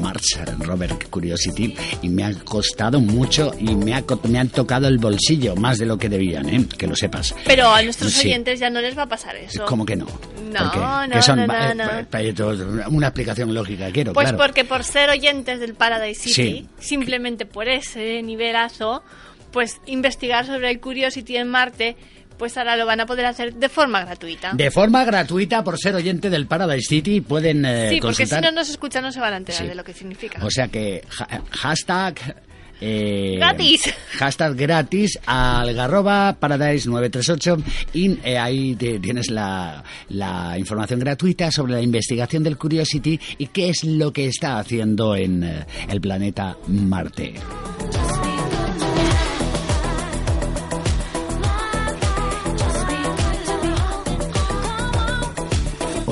Mars 0.00 0.38
Robert 0.58 1.08
Curiosity 1.10 1.74
y 2.00 2.08
me 2.08 2.24
ha 2.24 2.34
costado 2.34 3.00
mucho 3.00 3.52
y 3.58 3.74
me, 3.74 3.94
ha, 3.94 4.02
me 4.24 4.38
han 4.38 4.48
tocado 4.48 4.88
el 4.88 4.98
bolsillo 4.98 5.54
más 5.54 5.78
de 5.78 5.86
lo 5.86 5.98
que 5.98 6.08
debían, 6.08 6.48
¿eh? 6.48 6.66
que 6.78 6.86
lo 6.86 6.96
sepas. 6.96 7.34
Pero 7.44 7.68
a 7.70 7.82
nuestros 7.82 8.18
oyentes 8.18 8.60
ya 8.60 8.70
no 8.70 8.80
les 8.80 8.96
va 8.96 9.02
a 9.02 9.08
pasar 9.08 9.36
eso. 9.36 9.64
¿Cómo 9.66 9.84
que 9.84 9.94
no? 9.94 10.06
No, 10.52 11.06
no, 11.06 11.22
son, 11.22 11.46
no, 11.46 11.74
no, 11.74 12.88
Una 12.88 13.08
explicación 13.08 13.52
lógica 13.54 13.90
quiero, 13.90 14.12
Pues 14.14 14.32
porque 14.32 14.64
por 14.64 14.84
ser 14.84 15.10
oyentes 15.10 15.60
del 15.60 15.74
Paradise 15.74 16.20
City, 16.20 16.68
simplemente 16.78 17.46
por 17.46 17.68
ese 17.68 18.22
nivelazo, 18.22 19.02
pues 19.50 19.80
investigar 19.86 20.46
sobre 20.46 20.70
el 20.70 20.80
Curiosity 20.80 21.36
en 21.36 21.48
Marte 21.48 21.96
pues 22.42 22.56
ahora 22.56 22.76
lo 22.76 22.86
van 22.86 22.98
a 22.98 23.06
poder 23.06 23.24
hacer 23.26 23.54
de 23.54 23.68
forma 23.68 24.04
gratuita. 24.04 24.50
De 24.52 24.72
forma 24.72 25.04
gratuita 25.04 25.62
por 25.62 25.78
ser 25.78 25.94
oyente 25.94 26.28
del 26.28 26.48
Paradise 26.48 26.88
City 26.88 27.20
pueden 27.20 27.64
eh, 27.64 27.90
Sí, 27.90 28.00
porque 28.00 28.26
si 28.26 28.34
no 28.34 28.50
nos 28.50 28.68
escuchan 28.68 29.04
no 29.04 29.12
se 29.12 29.20
van 29.20 29.34
a 29.34 29.36
enterar 29.36 29.68
de 29.68 29.76
lo 29.76 29.84
que 29.84 29.92
significa. 29.92 30.44
O 30.44 30.50
sea 30.50 30.66
que 30.66 31.04
hashtag 31.52 32.34
eh, 32.80 33.36
gratis. 33.36 33.94
Hashtag 34.18 34.56
gratis 34.56 35.20
Algarroba 35.24 36.32
Paradise 36.32 36.90
938 36.90 37.62
y 37.92 38.18
eh, 38.24 38.36
ahí 38.36 38.74
tienes 38.74 39.30
la, 39.30 39.84
la, 40.08 40.58
información 40.58 40.98
gratuita 40.98 41.52
sobre 41.52 41.74
la 41.74 41.80
investigación 41.80 42.42
del 42.42 42.58
Curiosity 42.58 43.20
y 43.38 43.46
qué 43.46 43.68
es 43.68 43.84
lo 43.84 44.12
que 44.12 44.26
está 44.26 44.58
haciendo 44.58 45.14
en 45.14 45.44
eh, 45.44 45.64
el 45.88 46.00
planeta 46.00 46.56
Marte. 46.66 47.34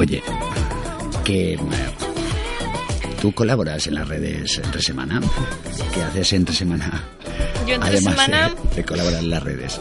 Oye, 0.00 0.22
que 1.24 1.58
tú 3.20 3.32
colaboras 3.32 3.86
en 3.86 3.96
las 3.96 4.08
redes 4.08 4.56
entre 4.56 4.80
semana. 4.80 5.20
¿Qué 5.92 6.02
haces 6.02 6.32
entre 6.32 6.54
semana? 6.54 7.04
Yo 7.66 7.74
entre 7.74 7.90
Además 7.90 8.14
semana... 8.14 8.54
De, 8.74 8.82
colaborar 8.82 9.22
en 9.22 9.28
las 9.28 9.42
redes. 9.42 9.78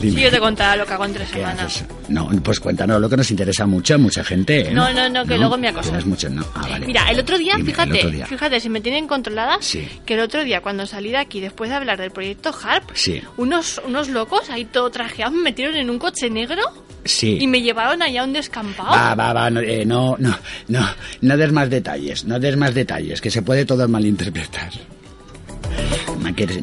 Sí, 0.00 0.10
yo 0.10 0.28
te 0.28 0.40
contaba 0.40 0.74
lo 0.74 0.84
que 0.84 0.92
hago 0.94 1.04
entre 1.04 1.24
semana. 1.24 1.68
No, 2.08 2.28
pues 2.42 2.58
cuéntanos 2.58 3.00
lo 3.00 3.08
que 3.08 3.16
nos 3.16 3.30
interesa 3.30 3.64
mucho 3.64 3.94
a 3.94 3.98
mucha 3.98 4.24
gente. 4.24 4.70
¿eh? 4.70 4.74
No, 4.74 4.92
no, 4.92 5.08
no, 5.08 5.24
que 5.24 5.38
luego 5.38 5.56
me 5.56 5.68
acosan. 5.68 6.02
mucho, 6.08 6.28
no. 6.30 6.44
Ah, 6.52 6.66
vale. 6.68 6.86
Mira, 6.86 7.08
el 7.12 7.20
otro 7.20 7.38
día, 7.38 7.56
fíjate, 7.64 8.26
fíjate, 8.26 8.58
si 8.58 8.68
me 8.68 8.80
tienen 8.80 9.06
controlada, 9.06 9.60
que 10.04 10.14
el 10.14 10.20
otro 10.20 10.42
día 10.42 10.62
cuando 10.62 10.84
salí 10.84 11.12
de 11.12 11.18
aquí, 11.18 11.38
después 11.38 11.70
de 11.70 11.76
hablar 11.76 12.00
del 12.00 12.10
proyecto 12.10 12.52
HARP, 12.52 12.90
unos, 13.36 13.80
unos 13.86 14.08
locos 14.08 14.50
ahí 14.50 14.64
todo 14.64 14.90
trajeados 14.90 15.32
me 15.32 15.42
metieron 15.42 15.76
en 15.76 15.90
un 15.90 16.00
coche 16.00 16.28
negro 16.28 16.83
Sí. 17.04 17.38
Y 17.40 17.46
me 17.46 17.60
llevaron 17.60 18.02
allá 18.02 18.22
a 18.22 18.24
un 18.24 18.32
descampado. 18.32 18.90
Va, 18.90 19.14
va, 19.14 19.32
va, 19.32 19.50
no, 19.50 19.60
eh, 19.60 19.84
no, 19.84 20.16
no, 20.18 20.36
no, 20.68 20.88
no 21.20 21.36
des 21.36 21.52
más 21.52 21.68
detalles, 21.68 22.24
no 22.24 22.40
des 22.40 22.56
más 22.56 22.74
detalles, 22.74 23.20
que 23.20 23.30
se 23.30 23.42
puede 23.42 23.64
todo 23.64 23.86
malinterpretar. 23.88 24.72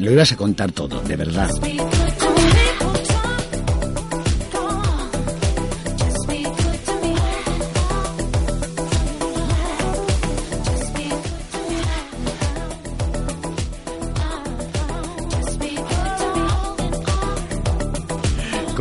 Lo 0.00 0.10
ibas 0.10 0.32
a 0.32 0.36
contar 0.36 0.72
todo, 0.72 1.00
de 1.02 1.16
verdad. 1.16 1.50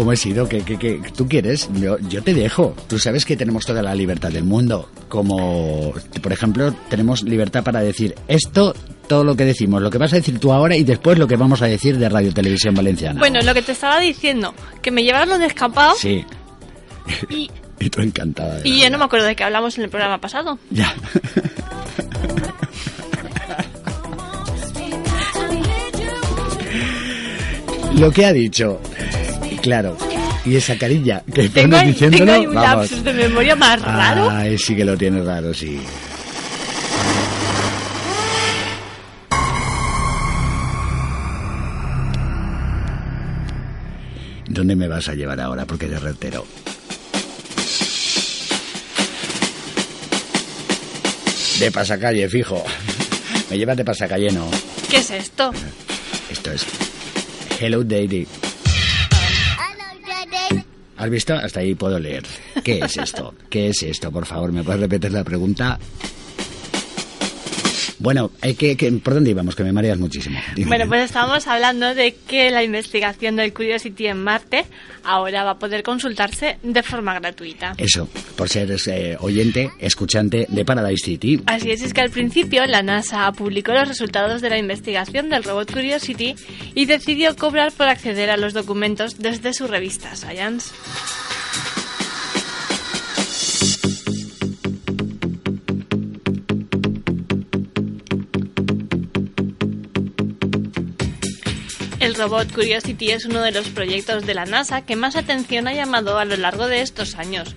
Cómo 0.02 0.14
he 0.14 0.18
sido, 0.18 0.50
que, 0.50 0.64
tú 1.16 1.28
quieres, 1.28 1.70
yo, 1.76 2.00
yo, 2.10 2.24
te 2.24 2.34
dejo. 2.34 2.76
Tú 2.88 2.98
sabes 2.98 3.24
que 3.24 3.38
tenemos 3.38 3.68
toda 3.68 3.84
la 3.84 3.94
libertad 3.94 4.32
del 4.32 4.46
mundo. 4.46 4.90
Como, 5.08 5.94
por 6.24 6.34
ejemplo, 6.34 6.74
tenemos 6.90 7.22
libertad 7.22 7.64
para 7.64 7.82
decir 7.82 8.16
esto, 8.28 8.74
todo 9.08 9.24
lo 9.24 9.36
que 9.36 9.46
decimos, 9.46 9.80
lo 9.80 9.92
que 9.92 10.00
vas 10.00 10.12
a 10.14 10.16
decir 10.16 10.40
tú 10.40 10.52
ahora 10.52 10.76
y 10.76 10.84
después 10.84 11.20
lo 11.20 11.28
que 11.28 11.36
vamos 11.36 11.62
a 11.62 11.68
decir 11.68 12.00
de 12.00 12.10
Radio 12.10 12.34
Televisión 12.34 12.74
Valenciana. 12.74 13.20
Bueno, 13.20 13.42
lo 13.44 13.54
que 13.54 13.62
te 13.62 13.74
estaba 13.74 14.00
diciendo, 14.00 14.56
que 14.82 14.90
me 14.90 15.04
llevaron 15.04 15.40
de 15.40 15.46
escapado. 15.46 15.94
Sí. 15.96 16.26
Y, 17.30 17.52
y 17.80 17.90
tú 17.92 18.02
encantada. 18.02 18.60
y 18.64 18.80
ya 18.80 18.90
no 18.90 18.98
me 18.98 19.06
acuerdo 19.06 19.28
de 19.28 19.36
qué 19.36 19.44
hablamos 19.44 19.78
en 19.78 19.84
el 19.84 19.92
programa 19.92 20.20
pasado. 20.20 20.58
Ya. 20.72 20.96
lo 27.94 28.10
que 28.10 28.26
ha 28.26 28.34
dicho 28.34 28.82
Claro. 29.62 29.98
Y 30.44 30.56
esa 30.56 30.76
carilla 30.78 31.24
que 31.34 31.50
tengo, 31.50 31.78
diciéndolo, 31.80 32.26
tengo 32.26 32.50
un 32.50 32.56
lapsus 32.56 33.04
de 33.04 33.14
memoria 33.14 33.56
más 33.56 33.82
raro. 33.82 34.30
Ay, 34.30 34.58
sí 34.58 34.76
que 34.76 34.84
lo 34.84 34.98
tienes 34.98 35.24
raro, 35.26 35.54
sí. 35.54 35.80
¿Dónde 44.48 44.76
me 44.76 44.88
vas 44.88 45.08
a 45.08 45.14
llevar 45.14 45.40
ahora? 45.40 45.66
Porque 45.66 45.86
eres 45.86 46.02
retero. 46.02 46.46
De 51.60 51.72
pasacalle, 51.72 52.28
fijo. 52.28 52.64
me 53.50 53.58
llevas 53.58 53.78
de 53.78 53.86
pasacalleno. 53.86 54.50
¿Qué 54.90 54.98
es 54.98 55.12
esto? 55.12 55.52
Esto 56.30 56.52
es 56.52 56.66
Hello 57.60 57.84
Daddy. 57.84 58.28
¿Has 61.02 61.10
visto? 61.10 61.34
Hasta 61.34 61.62
ahí 61.62 61.74
puedo 61.74 61.98
leer. 61.98 62.24
¿Qué 62.64 62.78
es 62.78 62.96
esto? 62.96 63.34
¿Qué 63.50 63.70
es 63.70 63.82
esto? 63.82 64.12
Por 64.12 64.28
favor, 64.28 64.52
¿me 64.52 64.64
puedes 64.64 64.82
repetir 64.82 65.12
la 65.12 65.24
pregunta? 65.24 65.80
Bueno, 68.02 68.32
hay 68.42 68.56
que, 68.56 68.76
¿por 69.04 69.14
dónde 69.14 69.30
íbamos? 69.30 69.56
Que 69.56 69.64
me 69.64 69.72
mareas 69.72 70.00
muchísimo. 70.00 70.40
Bueno, 70.66 70.88
pues 70.88 71.04
estábamos 71.04 71.46
hablando 71.46 71.94
de 71.94 72.16
que 72.28 72.50
la 72.50 72.64
investigación 72.64 73.36
del 73.36 73.54
Curiosity 73.54 74.08
en 74.08 74.24
Marte 74.24 74.66
ahora 75.04 75.44
va 75.44 75.52
a 75.52 75.60
poder 75.60 75.84
consultarse 75.84 76.58
de 76.64 76.82
forma 76.82 77.14
gratuita. 77.20 77.76
Eso, 77.78 78.10
por 78.36 78.50
ser 78.50 78.76
eh, 78.88 79.18
oyente, 79.20 79.70
escuchante 79.78 80.48
de 80.50 80.66
Paradise 80.66 81.06
City. 81.06 81.44
Así 81.46 81.70
es, 81.70 81.84
es 81.84 81.94
que 81.94 82.02
al 82.02 82.10
principio 82.10 82.66
la 82.66 82.82
NASA 82.82 83.32
publicó 83.34 83.72
los 83.72 83.88
resultados 83.88 84.42
de 84.42 84.50
la 84.50 84.58
investigación 84.58 85.30
del 85.30 85.44
robot 85.44 85.72
Curiosity 85.72 86.36
y 86.74 86.86
decidió 86.86 87.36
cobrar 87.36 87.72
por 87.72 87.88
acceder 87.88 88.32
a 88.32 88.38
los 88.38 88.54
documentos 88.54 89.20
desde 89.20 89.54
su 89.54 89.68
revista 89.68 90.16
Science. 90.16 90.72
Robot 102.22 102.54
Curiosity 102.54 103.10
es 103.10 103.26
uno 103.26 103.42
de 103.42 103.52
los 103.52 103.70
proyectos 103.70 104.28
de 104.28 104.36
la 104.36 104.46
NASA 104.46 104.84
que 104.84 104.96
más 104.96 105.16
atención 105.16 105.68
ha 105.68 105.74
llamado 105.74 106.20
a 106.20 106.26
lo 106.26 106.38
largo 106.38 106.68
de 106.68 106.82
estos 106.82 107.16
años. 107.16 107.56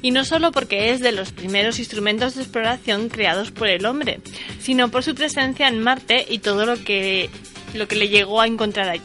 Y 0.00 0.10
no 0.10 0.24
solo 0.24 0.52
porque 0.52 0.90
es 0.90 1.00
de 1.00 1.12
los 1.12 1.32
primeros 1.32 1.78
instrumentos 1.78 2.34
de 2.34 2.42
exploración 2.42 3.10
creados 3.10 3.50
por 3.50 3.68
el 3.68 3.84
hombre, 3.84 4.20
sino 4.58 4.90
por 4.90 5.02
su 5.02 5.14
presencia 5.14 5.68
en 5.68 5.82
Marte 5.82 6.24
y 6.30 6.38
todo 6.38 6.64
lo 6.64 6.82
que, 6.82 7.28
lo 7.74 7.88
que 7.88 7.96
le 7.96 8.08
llegó 8.08 8.40
a 8.40 8.46
encontrar 8.46 8.88
allí. 8.88 9.02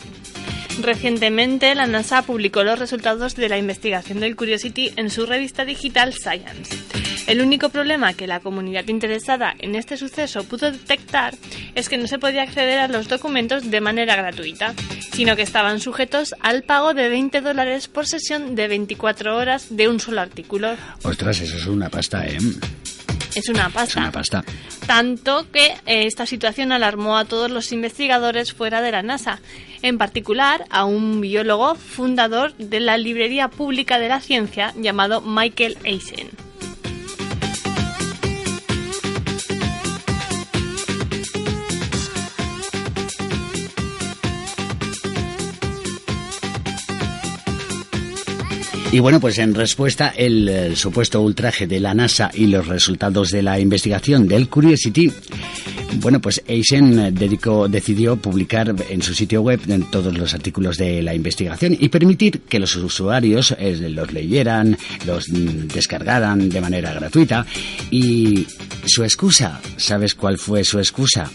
Recientemente, 0.79 1.75
la 1.75 1.87
NASA 1.87 2.21
publicó 2.21 2.63
los 2.63 2.79
resultados 2.79 3.35
de 3.35 3.49
la 3.49 3.57
investigación 3.57 4.19
del 4.19 4.35
Curiosity 4.35 4.93
en 4.95 5.09
su 5.09 5.25
revista 5.25 5.65
digital 5.65 6.13
Science. 6.13 6.75
El 7.27 7.41
único 7.41 7.69
problema 7.69 8.13
que 8.13 8.27
la 8.27 8.39
comunidad 8.39 8.87
interesada 8.87 9.53
en 9.59 9.75
este 9.75 9.97
suceso 9.97 10.43
pudo 10.43 10.71
detectar 10.71 11.35
es 11.75 11.87
que 11.87 11.97
no 11.97 12.07
se 12.07 12.19
podía 12.19 12.43
acceder 12.43 12.79
a 12.79 12.87
los 12.87 13.07
documentos 13.07 13.69
de 13.69 13.81
manera 13.81 14.15
gratuita, 14.15 14.73
sino 15.13 15.35
que 15.35 15.43
estaban 15.43 15.79
sujetos 15.79 16.35
al 16.39 16.63
pago 16.63 16.93
de 16.93 17.09
20 17.09 17.41
dólares 17.41 17.87
por 17.87 18.07
sesión 18.07 18.55
de 18.55 18.67
24 18.67 19.37
horas 19.37 19.67
de 19.69 19.87
un 19.87 19.99
solo 19.99 20.21
artículo. 20.21 20.75
Ostras, 21.03 21.41
eso 21.41 21.57
es 21.57 21.67
una 21.67 21.89
pasta, 21.89 22.25
¿eh? 22.25 22.37
Es 23.35 23.49
una 23.49 23.69
pasta. 23.69 23.83
Es 23.83 23.95
una 23.97 24.11
pasta. 24.11 24.43
Tanto 24.85 25.49
que 25.51 25.67
eh, 25.85 26.05
esta 26.05 26.25
situación 26.25 26.71
alarmó 26.71 27.17
a 27.17 27.25
todos 27.25 27.49
los 27.49 27.71
investigadores 27.71 28.53
fuera 28.53 28.81
de 28.81 28.91
la 28.91 29.03
NASA, 29.03 29.39
en 29.81 29.97
particular 29.97 30.65
a 30.69 30.85
un 30.85 31.21
biólogo 31.21 31.75
fundador 31.75 32.53
de 32.57 32.79
la 32.79 32.97
Librería 32.97 33.47
Pública 33.47 33.99
de 33.99 34.09
la 34.09 34.19
Ciencia 34.19 34.73
llamado 34.77 35.21
Michael 35.21 35.77
Eisen. 35.83 36.29
Y 48.91 48.99
bueno, 48.99 49.21
pues 49.21 49.37
en 49.37 49.55
respuesta, 49.55 50.09
el, 50.17 50.75
supuesto 50.75 51.21
ultraje 51.21 51.65
de 51.65 51.79
la 51.79 51.93
NASA 51.93 52.29
y 52.33 52.47
los 52.47 52.67
resultados 52.67 53.29
de 53.29 53.41
la 53.41 53.57
investigación 53.57 54.27
del 54.27 54.49
Curiosity, 54.49 55.09
bueno, 56.01 56.19
pues 56.19 56.43
Eisen 56.45 57.15
dedicó, 57.15 57.69
decidió 57.69 58.17
publicar 58.17 58.75
en 58.89 59.01
su 59.01 59.13
sitio 59.13 59.43
web 59.43 59.61
todos 59.89 60.17
los 60.17 60.33
artículos 60.33 60.77
de 60.77 61.01
la 61.01 61.15
investigación 61.15 61.77
y 61.79 61.87
permitir 61.87 62.41
que 62.41 62.59
los 62.59 62.75
usuarios 62.75 63.55
eh, 63.57 63.77
los 63.89 64.11
leyeran, 64.11 64.77
los 65.05 65.27
descargaran 65.29 66.49
de 66.49 66.59
manera 66.59 66.93
gratuita. 66.93 67.45
Y 67.91 68.45
su 68.85 69.05
excusa, 69.05 69.61
¿sabes 69.77 70.15
cuál 70.15 70.37
fue 70.37 70.65
su 70.65 70.79
excusa? 70.79 71.31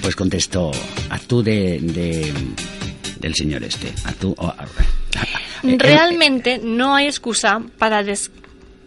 Pues 0.00 0.14
contestó, 0.14 0.70
actúe 1.10 1.42
de, 1.42 1.80
de 1.80 2.32
del 3.24 3.34
señor 3.34 3.64
este, 3.64 3.90
actú, 4.04 4.36
eh, 4.38 4.44
eh, 4.44 5.03
Realmente 5.64 6.60
no 6.62 6.94
hay 6.94 7.06
excusa 7.06 7.62
para, 7.78 8.04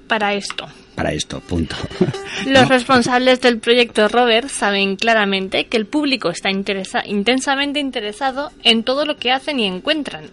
para 0.08 0.34
esto. 0.34 0.68
Para 0.96 1.12
esto, 1.12 1.42
punto. 1.42 1.76
Los 2.48 2.68
responsables 2.70 3.42
del 3.42 3.60
proyecto 3.60 4.08
Robert 4.08 4.50
saben 4.50 4.96
claramente 4.96 5.68
que 5.68 5.78
el 5.78 5.86
público 5.86 6.30
está 6.30 6.50
intensamente 6.52 7.80
interesado 7.80 8.52
en 8.64 8.84
todo 8.84 9.06
lo 9.06 9.18
que 9.18 9.32
hacen 9.32 9.60
y 9.60 9.66
encuentran. 9.66 10.30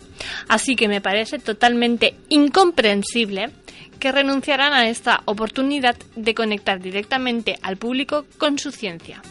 Así 0.48 0.76
que 0.76 0.88
me 0.88 1.00
parece 1.00 1.38
totalmente 1.38 2.14
incomprensible 2.28 3.50
que 3.98 4.12
renunciaran 4.12 4.72
a 4.72 4.88
esta 4.88 5.22
oportunidad 5.24 5.96
de 6.16 6.34
conectar 6.34 6.80
directamente 6.80 7.58
al 7.62 7.76
público 7.76 8.26
con 8.38 8.58
su 8.58 8.70
ciencia. 8.70 9.22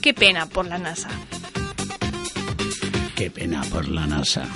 Qué 0.00 0.14
pena 0.14 0.46
por 0.46 0.66
la 0.66 0.78
NASA. 0.78 1.08
Qué 3.14 3.30
pena 3.30 3.62
por 3.70 3.88
la 3.88 4.06
NASA. 4.06 4.46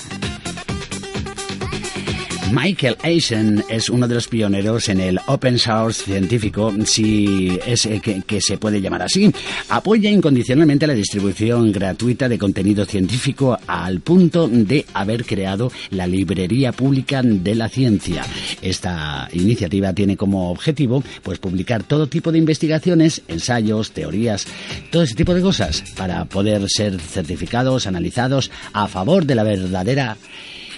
Michael 2.53 2.99
Eisen 3.03 3.65
es 3.71 3.89
uno 3.89 4.07
de 4.07 4.15
los 4.15 4.29
pioneros 4.29 4.91
en 4.91 5.01
el 5.01 5.19
open 5.27 5.59
source 5.59 6.05
científico, 6.05 6.71
si 6.85 7.59
es 7.67 7.87
eh, 7.87 8.03
que, 8.27 8.41
se 8.43 8.59
puede 8.59 8.83
llamar 8.83 9.01
así. 9.01 9.33
Apoya 9.71 10.11
incondicionalmente 10.11 10.87
la 10.87 10.93
distribución 10.93 11.73
gratuita 11.73 12.29
de 12.29 12.37
contenido 12.37 12.85
científico 12.85 13.59
al 13.67 14.01
punto 14.01 14.49
de 14.49 14.85
haber 14.93 15.25
creado 15.25 15.73
la 15.93 16.07
librería 16.07 16.73
pública 16.73 17.23
de 17.23 17.55
la 17.55 17.71
ciencia. 17.71 18.23
Esta 18.61 19.31
iniciativa 19.33 19.95
tiene 19.95 20.19
como 20.19 20.51
objetivo 20.51 21.03
pues 21.23 21.39
publicar 21.39 21.85
todo 21.85 22.07
tipo 22.07 22.33
de 22.33 22.39
investigaciones, 22.39 23.23
ensayos, 23.29 23.93
teorías, 23.93 24.47
todo 24.91 25.05
ese 25.05 25.15
tipo 25.15 25.33
de 25.33 25.41
cosas 25.41 25.85
para 25.97 26.27
poder 26.27 26.69
ser 26.69 27.01
certificados, 27.01 27.87
analizados 27.87 28.51
a 28.75 28.89
favor 28.89 29.25
de 29.25 29.37
la 29.37 29.43
verdadera 29.43 30.19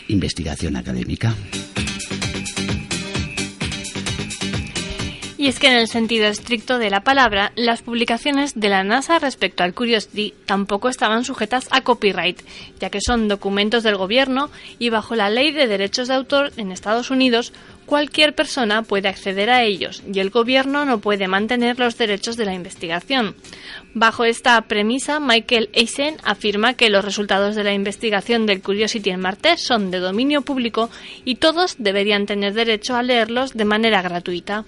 investigación 0.09 0.77
académica. 0.77 1.35
Y 5.45 5.49
es 5.49 5.59
que 5.59 5.67
en 5.67 5.77
el 5.77 5.89
sentido 5.89 6.27
estricto 6.27 6.79
de 6.79 6.89
la 6.89 7.03
palabra, 7.03 7.53
las 7.55 7.83
publicaciones 7.83 8.59
de 8.59 8.71
la 8.71 8.83
NASA 8.83 9.19
respecto 9.19 9.63
al 9.63 9.75
Curiosity 9.75 10.33
tampoco 10.47 10.89
estaban 10.89 11.23
sujetas 11.23 11.69
a 11.71 11.83
copyright, 11.83 12.41
ya 12.81 12.89
que 12.89 13.03
son 13.03 13.29
documentos 13.29 13.83
del 13.83 13.99
gobierno 13.99 14.49
y 14.79 14.89
bajo 14.89 15.15
la 15.17 15.29
ley 15.29 15.53
de 15.53 15.67
derechos 15.67 16.09
de 16.09 16.15
autor 16.15 16.53
en 16.57 16.73
Estados 16.73 17.11
Unidos, 17.11 17.53
cualquier 17.85 18.35
persona 18.35 18.85
puede 18.85 19.09
acceder 19.09 19.51
a 19.51 19.65
ellos 19.65 20.03
y 20.11 20.21
el 20.21 20.31
gobierno 20.31 20.87
no 20.87 21.01
puede 21.01 21.29
mantener 21.29 21.79
los 21.79 21.99
derechos 21.99 22.39
de 22.39 22.47
la 22.47 22.55
investigación. 22.55 23.35
Bajo 23.95 24.25
esta 24.25 24.61
premisa, 24.63 25.21
Michael 25.21 25.71
Eisen 25.73 26.17
afirma 26.25 26.75
que 26.75 26.91
los 26.91 27.05
resultados 27.05 27.55
de 27.55 27.63
la 27.63 27.73
investigación 27.73 28.45
del 28.45 28.61
Curiosity 28.61 29.11
en 29.11 29.21
Marte 29.21 29.57
son 29.57 29.93
de 29.93 30.01
dominio 30.01 30.43
público 30.43 30.91
y 31.25 31.37
todos 31.37 31.77
deberían 31.79 32.27
tener 32.27 32.55
derecho 32.55 32.97
a 32.97 33.05
leerlos 33.05 33.53
de 33.53 33.65
manera 33.65 34.03
gratuita. 34.03 34.65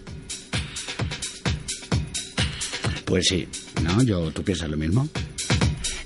Pues 3.05 3.27
sí, 3.27 3.49
¿no? 3.83 4.01
Yo, 4.05 4.31
¿Tú 4.31 4.45
piensas 4.45 4.69
lo 4.69 4.77
mismo? 4.77 5.09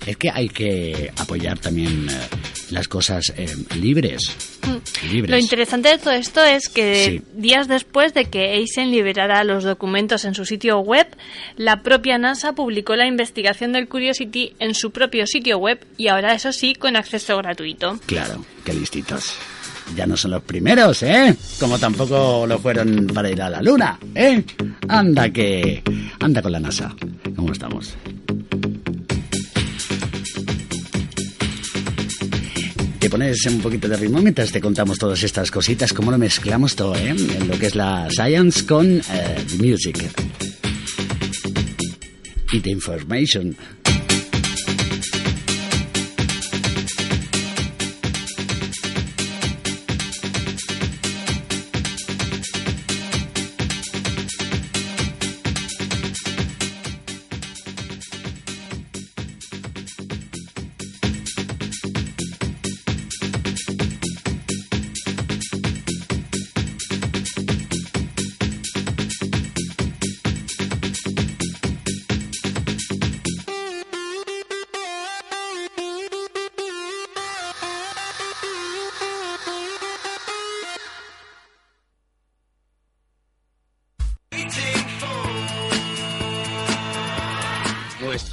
Es 0.06 0.16
que 0.16 0.30
hay 0.30 0.48
que 0.48 1.12
apoyar 1.16 1.58
también 1.58 2.08
eh, 2.08 2.12
las 2.70 2.88
cosas 2.88 3.32
eh, 3.36 3.48
libres, 3.76 4.36
Lo 5.26 5.38
interesante 5.38 5.90
de 5.90 5.98
todo 5.98 6.12
esto 6.12 6.42
es 6.42 6.68
que 6.68 7.22
días 7.34 7.68
después 7.68 8.14
de 8.14 8.26
que 8.26 8.54
Eisen 8.54 8.90
liberara 8.90 9.44
los 9.44 9.64
documentos 9.64 10.24
en 10.24 10.34
su 10.34 10.44
sitio 10.44 10.78
web, 10.78 11.06
la 11.56 11.82
propia 11.82 12.18
NASA 12.18 12.54
publicó 12.54 12.96
la 12.96 13.06
investigación 13.06 13.72
del 13.72 13.88
Curiosity 13.88 14.54
en 14.58 14.74
su 14.74 14.90
propio 14.90 15.26
sitio 15.26 15.58
web 15.58 15.84
y 15.96 16.08
ahora 16.08 16.34
eso 16.34 16.52
sí 16.52 16.74
con 16.74 16.96
acceso 16.96 17.36
gratuito. 17.38 17.98
Claro, 18.06 18.44
qué 18.64 18.72
listitos 18.72 19.36
ya 19.96 20.06
no 20.06 20.16
son 20.16 20.32
los 20.32 20.42
primeros, 20.42 21.02
¿eh? 21.02 21.34
Como 21.58 21.78
tampoco 21.78 22.46
lo 22.46 22.58
fueron 22.58 23.06
para 23.08 23.30
ir 23.30 23.42
a 23.42 23.50
la 23.50 23.62
luna, 23.62 23.98
¿eh? 24.14 24.42
Anda 24.88 25.30
que... 25.30 25.82
Anda 26.20 26.42
con 26.42 26.52
la 26.52 26.60
NASA. 26.60 26.94
¿Cómo 27.34 27.52
estamos? 27.52 27.96
Te 33.00 33.08
pones 33.08 33.46
un 33.46 33.62
poquito 33.62 33.88
de 33.88 33.96
ritmo 33.96 34.20
mientras 34.20 34.52
te 34.52 34.60
contamos 34.60 34.98
todas 34.98 35.22
estas 35.22 35.50
cositas, 35.50 35.94
cómo 35.94 36.10
lo 36.10 36.18
mezclamos 36.18 36.76
todo, 36.76 36.94
¿eh? 36.96 37.08
En 37.08 37.48
lo 37.48 37.58
que 37.58 37.66
es 37.66 37.74
la 37.74 38.08
science 38.10 38.66
con 38.66 38.98
eh, 38.98 39.36
music. 39.58 39.96
Y 42.52 42.60
the 42.60 42.70
information. 42.70 43.56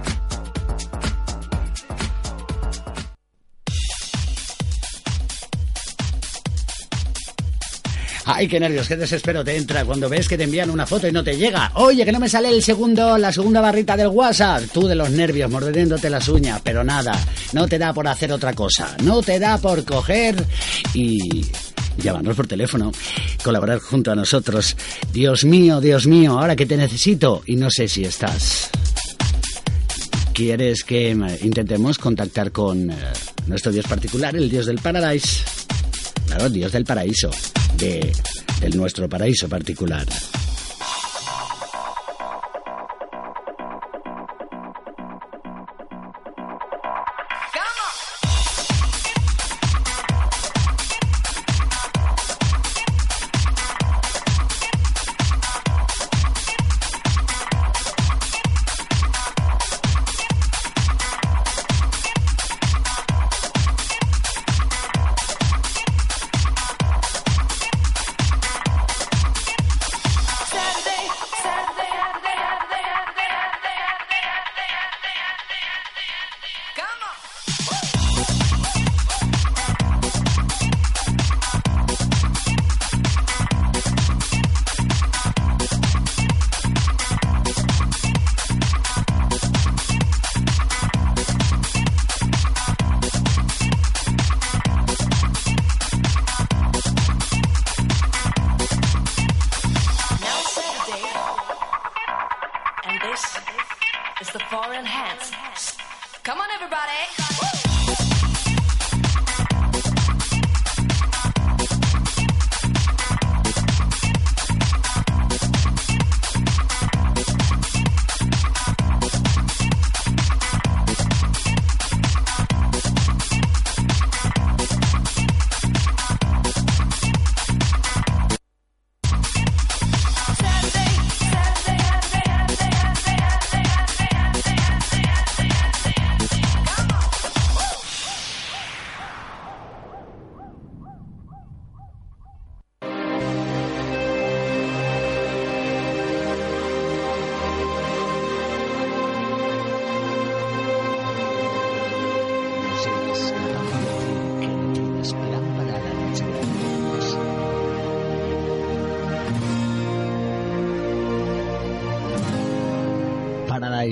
Ay, 8.26 8.48
qué 8.48 8.58
nervios, 8.58 8.88
qué 8.88 8.96
desespero 8.96 9.44
te 9.44 9.54
entra 9.54 9.84
cuando 9.84 10.08
ves 10.08 10.26
que 10.26 10.38
te 10.38 10.44
envían 10.44 10.70
una 10.70 10.86
foto 10.86 11.06
y 11.06 11.12
no 11.12 11.22
te 11.22 11.36
llega. 11.36 11.70
Oye, 11.74 12.06
que 12.06 12.12
no 12.12 12.18
me 12.18 12.28
sale 12.28 12.48
el 12.48 12.62
segundo, 12.62 13.18
la 13.18 13.30
segunda 13.30 13.60
barrita 13.60 13.98
del 13.98 14.08
WhatsApp. 14.08 14.62
Tú 14.72 14.86
de 14.86 14.94
los 14.94 15.10
nervios, 15.10 15.50
mordiéndote 15.50 16.08
las 16.08 16.26
uñas, 16.28 16.60
pero 16.64 16.82
nada, 16.82 17.12
no 17.52 17.68
te 17.68 17.78
da 17.78 17.92
por 17.92 18.08
hacer 18.08 18.32
otra 18.32 18.54
cosa. 18.54 18.96
No 19.02 19.20
te 19.20 19.38
da 19.38 19.58
por 19.58 19.84
coger 19.84 20.42
y 20.94 21.44
llamarnos 21.98 22.34
por 22.34 22.46
teléfono, 22.46 22.92
colaborar 23.44 23.78
junto 23.78 24.10
a 24.10 24.16
nosotros. 24.16 24.76
Dios 25.12 25.44
mío, 25.44 25.80
Dios 25.80 26.08
mío, 26.08 26.40
ahora 26.40 26.56
que 26.56 26.66
te 26.66 26.76
necesito 26.76 27.42
y 27.46 27.54
no 27.54 27.70
sé 27.70 27.86
si 27.86 28.04
estás. 28.04 28.70
¿Quieres 30.32 30.82
que 30.82 31.10
intentemos 31.42 31.98
contactar 31.98 32.50
con 32.50 32.90
eh, 32.90 32.96
nuestro 33.46 33.70
Dios 33.70 33.86
particular, 33.86 34.34
el 34.34 34.50
Dios 34.50 34.66
del 34.66 34.78
Paradise? 34.78 35.44
Claro, 36.26 36.50
Dios 36.50 36.72
del 36.72 36.84
Paraíso 36.84 37.30
de, 37.76 38.12
nuestro 38.74 39.08
paraíso 39.08 39.48
particular. 39.48 40.06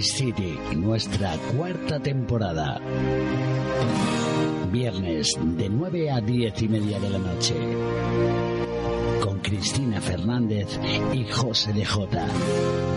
City, 0.03 0.59
nuestra 0.77 1.37
cuarta 1.55 2.01
temporada. 2.01 2.81
Viernes 4.71 5.37
de 5.41 5.69
9 5.69 6.11
a 6.11 6.21
10 6.21 6.63
y 6.63 6.69
media 6.69 6.99
de 6.99 7.11
la 7.11 7.19
noche. 7.19 7.55
Con 9.23 9.41
Cristina 9.41 10.01
Fernández 10.01 10.81
y 11.13 11.25
José 11.25 11.73
de 11.73 11.85
Jota. 11.85 12.27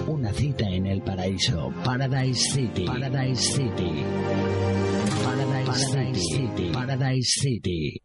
Una 0.07 0.31
cita 0.33 0.69
en 0.69 0.87
el 0.87 1.01
paraíso. 1.01 1.71
Paradise 1.83 2.51
City. 2.51 2.85
Paradise 2.85 3.41
City. 3.41 4.03
Paradise, 5.23 6.19
City. 6.19 6.71
Paradise 6.71 7.29
City. 7.41 8.04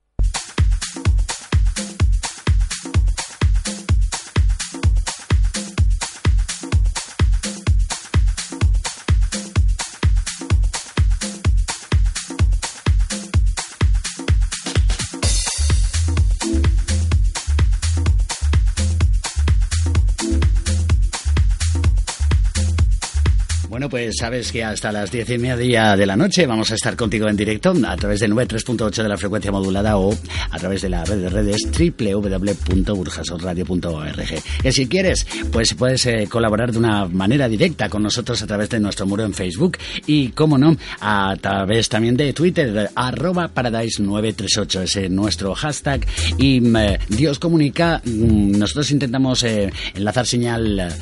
Sabes 24.12 24.52
que 24.52 24.62
hasta 24.64 24.92
las 24.92 25.11
diez 25.11 25.28
y 25.30 25.38
media 25.38 25.96
de 25.96 26.04
la 26.06 26.16
noche 26.16 26.46
vamos 26.46 26.70
a 26.70 26.74
estar 26.74 26.94
contigo 26.96 27.28
en 27.28 27.36
directo 27.36 27.74
a 27.86 27.96
través 27.96 28.20
del 28.20 28.32
93.8 28.32 29.02
de 29.02 29.08
la 29.08 29.16
frecuencia 29.16 29.50
modulada 29.52 29.96
o 29.98 30.16
a 30.50 30.58
través 30.58 30.82
de 30.82 30.88
la 30.88 31.04
red 31.04 31.18
de 31.18 31.28
redes 31.28 31.66
www.burjasotradio.org. 31.66 34.42
Que 34.62 34.72
si 34.72 34.88
quieres, 34.88 35.26
pues 35.50 35.74
puedes 35.74 36.06
eh, 36.06 36.26
colaborar 36.30 36.70
de 36.72 36.78
una 36.78 37.06
manera 37.06 37.48
directa 37.48 37.88
con 37.88 38.02
nosotros 38.02 38.42
a 38.42 38.46
través 38.46 38.68
de 38.70 38.80
nuestro 38.80 39.06
muro 39.06 39.24
en 39.24 39.34
Facebook 39.34 39.78
y, 40.06 40.28
como 40.28 40.56
no, 40.58 40.76
a 41.00 41.36
través 41.40 41.88
también 41.88 42.16
de 42.16 42.32
Twitter, 42.32 42.90
arroba 42.94 43.52
paradise938, 43.54 44.82
ese 44.82 45.08
nuestro 45.08 45.54
hashtag. 45.54 46.06
Y 46.38 46.61
mm, 46.61 46.76
eh, 46.76 46.98
Dios 47.08 47.38
comunica, 47.38 48.02
mm, 48.04 48.58
nosotros 48.58 48.90
intentamos 48.90 49.44
eh, 49.44 49.72
enlazar 49.94 50.26
señal 50.26 50.92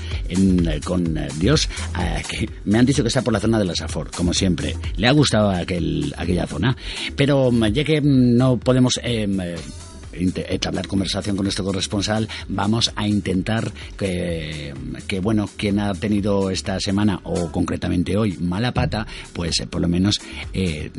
con 0.84 1.18
Dios, 1.38 1.68
que 2.28 2.48
me 2.64 2.78
han 2.78 2.86
dicho 2.86 2.97
que 3.03 3.09
está 3.09 3.22
por 3.22 3.32
la 3.32 3.40
zona 3.40 3.59
de 3.59 3.64
la 3.64 3.74
Safor, 3.74 4.11
como 4.11 4.32
siempre. 4.32 4.76
Le 4.96 5.09
ha 5.09 5.12
gustado 5.12 5.51
aquel, 5.51 6.14
aquella 6.16 6.46
zona. 6.46 6.76
Pero 7.16 7.51
mm, 7.51 7.66
ya 7.66 7.84
que 7.84 8.01
mm, 8.01 8.36
no 8.36 8.59
podemos... 8.59 8.99
Em, 9.03 9.40
eh, 9.40 9.57
entablar 10.18 10.86
conversación 10.86 11.36
con 11.36 11.44
nuestro 11.44 11.64
corresponsal, 11.64 12.28
vamos 12.48 12.92
a 12.96 13.06
intentar 13.06 13.72
que, 13.96 14.74
que, 15.06 15.20
bueno, 15.20 15.48
quien 15.56 15.78
ha 15.78 15.94
tenido 15.94 16.50
esta 16.50 16.80
semana 16.80 17.20
o 17.24 17.50
concretamente 17.50 18.16
hoy 18.16 18.36
mala 18.40 18.72
pata, 18.72 19.06
pues 19.32 19.60
eh, 19.60 19.66
por 19.66 19.80
lo 19.80 19.88
menos 19.88 20.20
eh, 20.52 20.90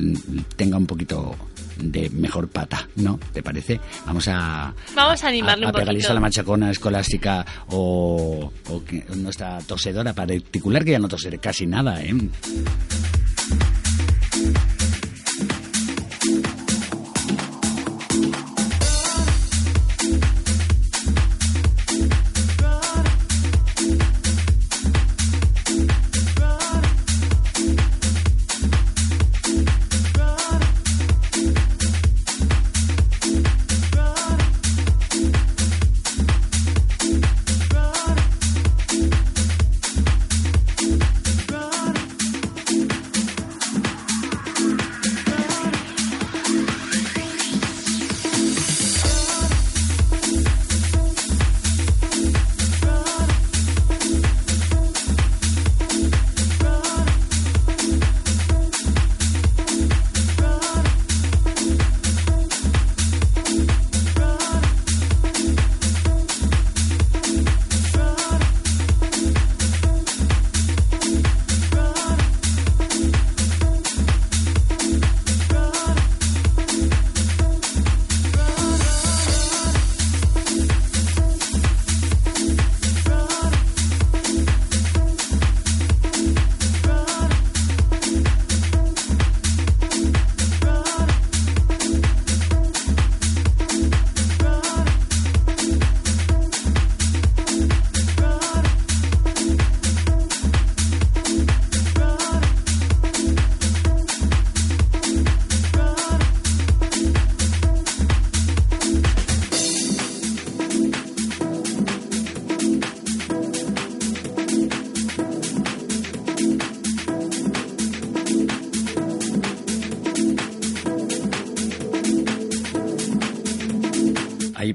tenga 0.56 0.78
un 0.78 0.86
poquito 0.86 1.36
de 1.78 2.10
mejor 2.10 2.50
pata, 2.50 2.88
¿no? 2.98 3.20
¿Te 3.34 3.42
parece? 3.42 3.80
Vamos 4.06 4.28
a... 4.28 4.74
Vamos 4.96 5.24
a 5.24 5.28
animarle 5.28 5.66
a, 5.66 5.70
un 5.70 5.74
poquito. 5.74 6.12
a 6.12 6.14
la 6.14 6.20
machacona 6.20 6.72
escolástica 6.72 7.46
o, 7.70 8.52
o 8.70 8.84
nuestra 9.16 9.60
tosedora 9.60 10.14
particular, 10.14 10.84
que 10.84 10.92
ya 10.92 11.00
no 11.00 11.08
tose 11.08 11.38
casi 11.38 11.66
nada, 11.66 12.02
¿eh? 12.04 12.14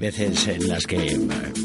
Veces 0.05 0.47
en 0.47 0.67
las 0.67 0.85
que 0.85 1.19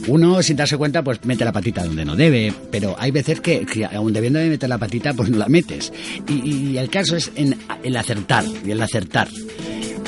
uno, 0.09 0.43
sin 0.43 0.57
darse 0.57 0.77
cuenta, 0.77 1.03
pues 1.03 1.23
mete 1.25 1.45
la 1.45 1.53
patita 1.53 1.85
donde 1.85 2.05
no 2.05 2.17
debe, 2.17 2.53
pero 2.71 2.97
hay 2.99 3.11
veces 3.11 3.41
que, 3.41 3.67
aún 3.93 4.13
debiendo 4.13 4.39
de 4.39 4.49
meter 4.49 4.69
la 4.69 4.79
patita, 4.79 5.13
pues 5.13 5.29
no 5.29 5.39
la 5.39 5.49
metes. 5.49 5.93
Y, 6.27 6.77
el 6.77 6.89
caso 6.89 7.17
es 7.17 7.31
en 7.37 7.57
el 7.83 7.97
acertar, 7.97 8.45
y 8.65 8.71
el 8.71 8.83
acertar. 8.83 9.29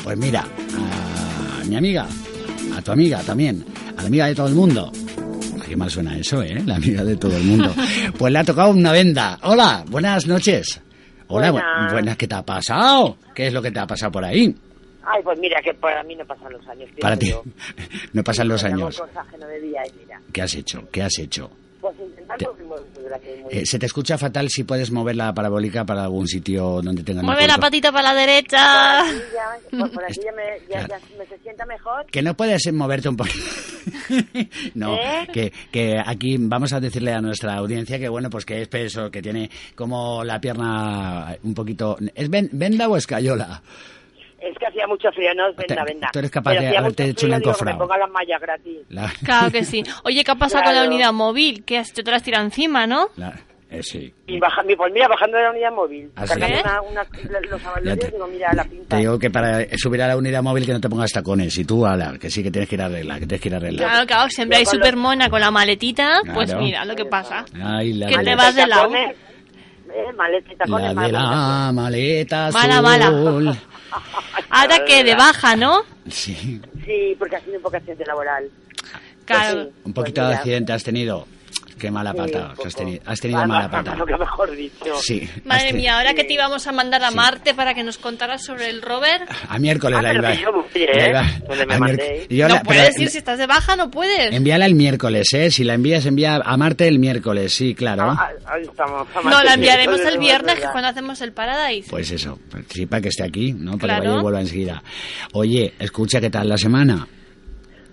Pues 0.03 0.17
mira, 0.17 0.45
a 1.61 1.65
mi 1.65 1.77
amiga, 1.77 2.07
a 2.77 2.83
tu 2.83 2.93
amiga 2.93 3.21
también, 3.21 3.65
a 3.97 4.03
la 4.03 4.09
amiga 4.09 4.27
de 4.27 4.35
todo 4.35 4.49
el 4.49 4.55
mundo, 4.55 4.91
qué 5.69 5.77
mal 5.77 5.91
suena 5.91 6.17
eso, 6.17 6.43
¿eh? 6.43 6.63
La 6.65 6.77
amiga 6.77 7.05
de 7.05 7.17
todo 7.17 7.37
el 7.37 7.45
mundo. 7.45 7.75
Pues 8.19 8.33
le 8.33 8.39
ha 8.39 8.45
tocado 8.45 8.71
una 8.71 8.93
venda. 8.93 9.39
Hola, 9.43 9.85
buenas 9.89 10.27
noches. 10.27 10.81
Hola, 11.29 11.51
buenas, 11.51 12.17
¿qué 12.17 12.29
te 12.29 12.35
ha 12.35 12.43
pasado? 12.43 13.17
¿Qué 13.35 13.47
es 13.47 13.53
lo 13.53 13.63
que 13.63 13.71
te 13.71 13.81
ha 13.81 13.87
pasado 13.87 14.13
por 14.13 14.25
ahí? 14.25 14.55
Ay, 15.13 15.23
pues 15.23 15.39
mira, 15.39 15.61
que 15.61 15.75
para 15.75 16.03
mí 16.03 16.17
no 16.17 16.25
pasan 16.25 16.53
los 16.53 16.67
años. 16.67 16.89
Para 16.99 17.17
ti, 17.19 17.35
no 18.15 18.25
pasan 18.25 18.49
los 18.49 18.65
años. 18.65 19.03
¿Qué 20.33 20.43
has 20.43 20.55
hecho? 20.55 20.89
¿Qué 20.91 21.03
has 21.03 21.19
hecho? 21.19 21.51
Pues 21.83 21.97
eh, 23.51 23.67
se 23.67 23.79
te 23.79 23.87
escucha 23.87 24.17
fatal 24.17 24.49
si 24.49 24.63
puedes 24.63 24.93
mover 24.93 25.17
la 25.17 25.35
parabólica 25.35 25.85
para 25.85 26.05
algún 26.05 26.29
sitio 26.29 26.81
donde 26.81 27.03
tenga 27.03 27.23
Mueve 27.23 27.47
la 27.47 27.59
patita 27.59 27.91
para 27.91 28.15
la 28.15 28.21
derecha. 28.21 29.05
Pues 29.69 29.91
por 29.91 30.05
aquí 30.05 30.21
ya, 30.25 30.33
me, 30.33 30.61
ya, 30.71 31.01
me, 31.19 31.27
se 31.27 31.39
sienta 31.43 31.67
mejor. 31.67 32.07
Que 32.07 32.23
no 32.23 32.35
puedes 32.35 32.73
moverte 32.73 33.09
un 33.09 33.17
poquito. 33.17 33.45
no, 34.75 34.95
¿Eh? 34.95 35.29
que, 35.33 35.53
que 35.73 35.99
aquí 36.03 36.37
vamos 36.39 36.73
a 36.73 36.81
decirle 36.81 37.13
a 37.13 37.21
nuestra 37.21 37.55
audiencia 37.57 37.99
que 37.99 38.09
bueno, 38.09 38.31
pues 38.31 38.47
que 38.47 38.63
es 38.63 38.69
peso, 38.69 39.11
que 39.11 39.21
tiene 39.21 39.51
como 39.75 40.23
la 40.23 40.41
pierna 40.41 41.37
un 41.43 41.53
poquito... 41.53 41.99
¿Es 42.15 42.31
venda 42.31 42.89
o 42.89 42.97
escayola? 42.97 43.61
Es 44.43 44.59
que 44.59 44.67
hacía 44.67 44.87
mucho 44.89 45.09
frío, 45.13 45.31
no 45.37 45.49
es 45.49 45.57
venda, 45.57 45.85
venda. 45.85 46.09
Tú 46.13 46.19
eres 46.19 46.31
capaz 46.31 46.55
de 46.55 46.77
haberte 46.77 47.05
hecho 47.05 47.27
un 47.27 47.35
encofrado. 47.35 47.79
me 47.79 47.85
ponga 47.85 47.99
las 47.99 48.11
mallas 48.11 48.41
gratis. 48.41 48.79
Claro 49.25 49.51
que 49.51 49.65
sí. 49.65 49.85
Oye, 50.05 50.25
¿qué 50.25 50.31
ha 50.31 50.35
pasado 50.35 50.65
con 50.65 50.75
la 50.75 50.85
unidad 50.85 51.13
móvil? 51.13 51.65
Que 51.65 51.83
te 51.83 52.11
las 52.11 52.23
tirado 52.23 52.45
encima, 52.45 52.87
¿no? 52.87 53.09
Eh, 53.71 53.83
sí. 53.83 54.13
Y 54.27 54.39
baja, 54.39 54.63
pues 54.77 54.93
mira, 54.93 55.09
bajando 55.09 55.39
de 55.39 55.45
la 55.45 55.51
unidad 55.51 55.73
móvil. 55.73 56.11
¿Ah, 56.15 56.25
una, 56.91 57.03
una, 57.03 57.41
los 57.49 57.65
avalones, 57.65 58.13
digo, 58.13 58.27
mira, 58.27 58.53
la 58.53 58.65
pinta. 58.65 58.89
Te 58.89 58.97
digo 58.97 59.19
que 59.19 59.31
para 59.31 59.65
subir 59.79 60.03
a 60.03 60.09
la 60.09 60.17
unidad 60.19 60.43
móvil 60.43 60.67
que 60.67 60.73
no 60.73 60.81
te 60.81 60.91
pongas 60.91 61.11
tacones. 61.11 61.57
Y 61.57 61.65
tú, 61.65 61.87
ala, 61.87 62.19
que 62.21 62.29
sí 62.29 62.43
que 62.43 62.51
tienes 62.51 62.69
que 62.69 62.75
ir 62.75 62.83
a 62.83 62.87
arreglar, 62.87 63.21
que 63.21 63.27
tienes 63.27 63.41
que 63.41 63.49
ir 63.49 63.55
a 63.55 63.57
arreglar. 63.57 63.89
Claro, 63.89 64.07
claro, 64.07 64.29
siempre 64.29 64.59
hay 64.59 64.67
super 64.67 64.97
mona 64.97 65.31
con 65.31 65.41
la 65.41 65.51
maletita. 65.51 66.21
Pues 66.35 66.55
mira, 66.57 66.85
lo 66.85 66.95
que 66.95 67.07
pasa. 67.07 67.47
Ay, 67.65 67.95
la 67.95 68.09
que 68.09 68.19
te 68.19 68.35
vas 68.35 68.55
de 68.55 68.67
lado. 68.67 68.93
Eh, 68.95 70.13
maleta 70.17 70.53
y 70.53 70.57
tacones. 70.57 70.95
La 70.95 71.03
de 71.03 71.13
la 71.13 71.73
maleta 71.73 72.47
azul. 72.47 72.61
Mala, 72.61 72.83
mala. 72.83 73.57
Ahora 74.51 74.85
que 74.85 75.05
de 75.05 75.15
baja, 75.15 75.57
¿no? 75.57 75.83
Sí. 76.11 76.61
Sí, 76.85 77.17
porque 77.19 77.37
ha 77.37 77.41
sido 77.41 77.57
un 77.57 77.63
poco 77.63 77.77
accidente 77.77 78.05
laboral. 78.05 78.51
Claro. 79.25 79.65
Pues 79.65 79.75
un 79.85 79.93
poquito 79.93 80.27
de 80.27 80.35
accidente 80.35 80.73
has 80.73 80.83
tenido. 80.83 81.27
Qué 81.79 81.91
mala 81.91 82.15
pata. 82.15 82.55
has 82.65 82.75
tenido, 82.75 83.03
has 83.05 83.21
tenido 83.21 83.45
mala 83.47 83.69
pata. 83.69 83.97
Lo 83.97 84.07
que 84.07 84.17
mejor 84.17 84.51
dicho. 84.55 84.95
Sí. 85.01 85.29
Madre 85.45 85.73
mía, 85.73 85.99
ahora 85.99 86.15
que 86.15 86.25
te 86.25 86.35
íbamos 86.35 86.67
a 86.67 86.73
mandar 86.73 87.03
a 87.03 87.11
Marte 87.11 87.55
para 87.55 87.75
que 87.75 87.83
nos 87.83 87.99
contaras 87.99 88.45
sobre 88.45 88.71
el 88.71 88.83
rover. 88.83 89.23
A 89.49 89.59
miércoles 89.59 89.99
ah, 89.99 90.03
la 90.03 90.15
iba. 90.15 90.33
¿eh? 90.33 92.27
no 92.49 92.63
puedes 92.63 92.99
ir, 93.01 93.11
si 93.11 93.19
estás 93.19 93.39
de 93.39 93.47
baja 93.47 93.77
no 93.77 93.91
puedes. 93.91 94.33
Envíala 94.33 94.67
el 94.67 94.75
miércoles, 94.75 95.33
¿eh? 95.33 95.51
Si 95.51 95.65
la 95.65 95.75
envías, 95.75 96.07
envía 96.07 96.37
a 96.37 96.57
Marte 96.57 96.87
el 96.87 96.99
miércoles, 96.99 97.53
sí, 97.53 97.75
claro. 97.75 98.11
Ah, 98.11 98.31
ahí 98.47 98.63
estamos. 98.63 99.07
No, 99.25 99.43
la 99.43 99.55
enviaremos 99.55 100.01
el 100.01 100.19
viernes, 100.19 100.61
que 100.61 100.67
cuando 100.71 100.89
hacemos 100.89 101.21
el 101.21 101.33
Paradise. 101.33 101.89
Pues 101.91 102.11
eso, 102.11 102.39
sí, 102.69 102.87
para 102.87 103.03
que 103.03 103.09
esté 103.09 103.25
aquí, 103.25 103.53
¿no? 103.53 103.79
Para 103.79 104.01
que 104.01 104.07
vaya 104.07 104.19
y 104.19 104.23
vuelva 104.23 104.41
enseguida. 104.41 104.83
Oye, 105.33 105.75
escucha, 105.79 106.21
¿qué 106.21 106.31
tal 106.31 106.49
la 106.49 106.57
semana? 106.57 107.07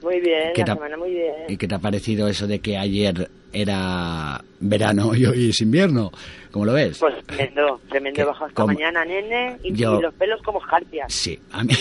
Muy 0.01 0.19
bien, 0.21 0.53
la 0.55 0.65
semana 0.65 0.97
muy 0.97 1.11
bien. 1.11 1.33
¿Y 1.47 1.57
qué 1.57 1.67
te 1.67 1.75
ha 1.75 1.79
parecido 1.79 2.27
eso 2.27 2.47
de 2.47 2.59
que 2.59 2.77
ayer 2.77 3.29
era 3.51 4.41
verano 4.59 5.15
y 5.15 5.25
hoy 5.25 5.49
es 5.49 5.61
invierno? 5.61 6.11
¿Cómo 6.51 6.65
lo 6.65 6.73
ves? 6.73 6.97
Pues 6.99 7.13
tremendo, 7.25 7.79
tremendo 7.89 8.25
bajo 8.25 8.47
esta 8.47 8.65
mañana, 8.65 9.05
nene, 9.05 9.57
y, 9.63 9.71
los 9.75 10.13
pelos 10.15 10.41
como 10.43 10.59
jarpias. 10.59 11.13
Sí, 11.13 11.39
a 11.51 11.63
mí... 11.63 11.73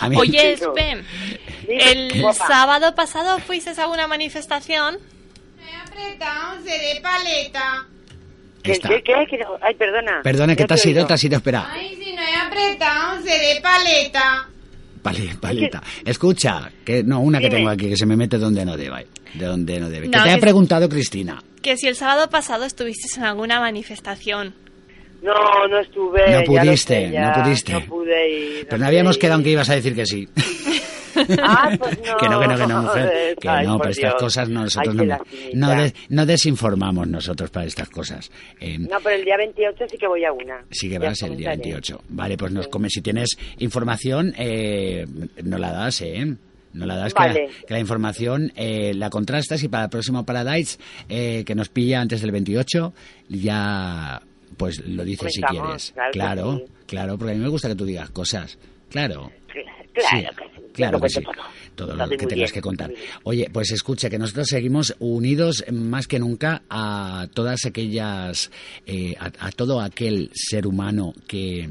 A 0.00 0.08
mí 0.08 0.16
Oye, 0.16 0.56
Spen, 0.56 1.04
el 1.68 2.10
sábado 2.34 2.94
pasado 2.94 3.38
fuiste 3.40 3.80
a 3.80 3.88
una 3.88 4.06
manifestación... 4.06 4.98
Me 5.56 5.62
he 5.70 5.76
apretado, 5.76 6.62
seré 6.62 7.00
paleta. 7.00 7.86
¿Qué, 8.62 8.78
qué, 8.80 9.02
qué, 9.02 9.44
Ay, 9.60 9.74
perdona. 9.74 10.20
Perdona, 10.22 10.56
que 10.56 10.64
te 10.64 10.74
has 10.74 10.86
ido, 10.86 11.06
te 11.06 11.14
has 11.14 11.24
ido, 11.24 11.36
espera. 11.36 11.68
Ay, 11.70 11.94
si 11.96 12.12
no 12.14 12.22
he 12.22 12.34
apretado, 12.34 13.22
seré 13.22 13.60
paleta. 13.60 14.48
Paleta. 15.40 15.82
Escucha, 16.04 16.70
que 16.84 17.02
no, 17.02 17.20
una 17.20 17.40
que 17.40 17.50
tengo 17.50 17.68
aquí 17.68 17.88
que 17.88 17.96
se 17.96 18.06
me 18.06 18.16
mete 18.16 18.38
donde 18.38 18.64
no 18.64 18.76
debe. 18.76 19.06
De 19.34 19.46
donde 19.46 19.80
no 19.80 19.90
debe. 19.90 20.10
¿Qué 20.10 20.18
te 20.18 20.30
ha 20.30 20.38
preguntado 20.38 20.88
Cristina? 20.88 21.42
Que 21.62 21.76
si 21.76 21.86
el 21.88 21.96
sábado 21.96 22.28
pasado 22.30 22.64
estuviste 22.64 23.08
en 23.18 23.24
alguna 23.24 23.60
manifestación. 23.60 24.54
No, 25.22 25.66
no 25.68 25.80
estuve. 25.80 26.30
No 26.30 26.44
pudiste, 26.44 27.08
no 27.08 27.32
pudiste. 27.42 27.72
No 27.72 27.80
pude 27.80 28.30
ir. 28.30 28.66
Pero 28.68 28.78
no 28.78 28.86
habíamos 28.86 29.18
quedado 29.18 29.38
en 29.38 29.44
que 29.44 29.50
ibas 29.50 29.68
a 29.70 29.74
decir 29.74 29.94
que 29.94 30.06
sí. 30.06 30.28
Ah, 31.42 31.70
pues 31.78 31.98
no. 31.98 32.16
que 32.18 32.28
no, 32.28 32.40
que 32.40 32.48
no, 32.48 32.56
que 32.56 32.66
no, 32.66 32.82
mujer. 32.82 33.36
Que 33.40 33.48
no, 33.64 33.78
para 33.78 33.90
estas 33.90 34.14
cosas 34.14 34.48
nosotros 34.48 34.94
no, 35.54 35.90
no, 36.08 36.26
desinformamos 36.26 37.08
nosotros 37.08 37.50
para 37.50 37.66
estas 37.66 37.88
cosas. 37.88 38.30
Eh, 38.60 38.78
no, 38.78 38.98
pero 39.02 39.16
el 39.16 39.24
día 39.24 39.36
28 39.36 39.84
sí 39.90 39.98
que 39.98 40.06
voy 40.06 40.24
a 40.24 40.32
una. 40.32 40.64
Sí 40.70 40.88
que 40.88 40.98
vas 40.98 41.22
el 41.22 41.36
día 41.36 41.50
28. 41.50 42.02
Vale, 42.08 42.36
pues 42.36 42.52
nos 42.52 42.68
come. 42.68 42.88
Si 42.90 43.02
tienes 43.02 43.36
información, 43.58 44.34
eh, 44.38 45.06
no 45.42 45.58
la 45.58 45.72
das, 45.72 46.00
¿eh? 46.02 46.36
No 46.72 46.84
la 46.84 46.96
das, 46.96 47.14
que, 47.14 47.48
la, 47.68 47.78
información 47.78 48.52
eh, 48.54 48.92
la 48.94 49.08
contrastas 49.08 49.62
y 49.62 49.68
para 49.68 49.84
el 49.84 49.90
próximo 49.90 50.26
Paradise, 50.26 50.78
eh, 51.08 51.42
que 51.46 51.54
nos 51.54 51.70
pilla 51.70 52.02
antes 52.02 52.20
del 52.20 52.32
28, 52.32 52.92
ya 53.30 54.20
pues 54.58 54.86
lo 54.86 55.02
dices 55.04 55.32
si 55.32 55.40
quieres. 55.40 55.94
Claro, 56.12 56.62
claro, 56.86 57.16
porque 57.16 57.32
a 57.32 57.34
mí 57.34 57.40
me 57.40 57.48
gusta 57.48 57.68
que 57.68 57.76
tú 57.76 57.86
digas 57.86 58.10
cosas. 58.10 58.58
Claro. 58.90 59.30
Claro 59.96 60.34
que 60.36 60.42
sí. 60.42 60.66
Claro 60.72 61.00
que 61.00 61.08
sí. 61.08 61.20
Todo 61.74 61.94
lo 61.94 62.08
que 62.08 62.26
tengas 62.26 62.52
que 62.52 62.60
contar. 62.60 62.90
Oye, 63.24 63.48
pues 63.52 63.70
escucha, 63.72 64.10
que 64.10 64.18
nosotros 64.18 64.48
seguimos 64.48 64.94
unidos 64.98 65.64
más 65.72 66.06
que 66.06 66.18
nunca 66.18 66.62
a 66.68 67.26
todas 67.34 67.64
aquellas, 67.66 68.50
eh, 68.86 69.14
a, 69.18 69.50
todo 69.52 69.80
aquel 69.80 70.30
ser 70.32 70.66
humano 70.66 71.12
que, 71.26 71.68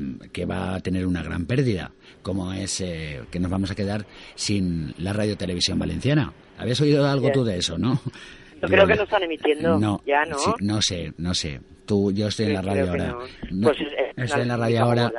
va 0.49 0.75
a 0.75 0.79
tener 0.79 1.05
una 1.05 1.23
gran 1.23 1.45
pérdida, 1.45 1.91
como 2.21 2.53
es 2.53 2.81
eh, 2.81 3.21
que 3.31 3.39
nos 3.39 3.49
vamos 3.49 3.71
a 3.71 3.75
quedar 3.75 4.05
sin 4.35 4.93
la 4.99 5.13
radio 5.13 5.37
televisión 5.37 5.79
valenciana. 5.79 6.33
¿Habías 6.57 6.79
oído 6.81 7.07
algo 7.07 7.31
tú 7.31 7.43
de 7.43 7.57
eso, 7.57 7.77
no? 7.77 7.99
Yo 8.61 8.67
creo 8.67 8.87
que 8.87 8.95
no 8.95 9.03
están 9.03 9.23
emitiendo. 9.23 9.79
No, 9.79 10.01
ya 10.05 10.23
no. 10.25 10.37
no 10.59 10.81
sé, 10.81 11.13
no 11.17 11.33
sé. 11.33 11.59
Tú, 11.85 12.11
yo 12.11 12.27
estoy 12.27 12.47
en 12.47 12.53
la 12.53 12.61
radio 12.61 12.89
ahora. 12.89 13.15
Pues 13.61 13.77
estoy 14.15 14.41
en 14.41 14.47
la 14.47 14.57
radio 14.57 14.81
ahora 14.81 15.11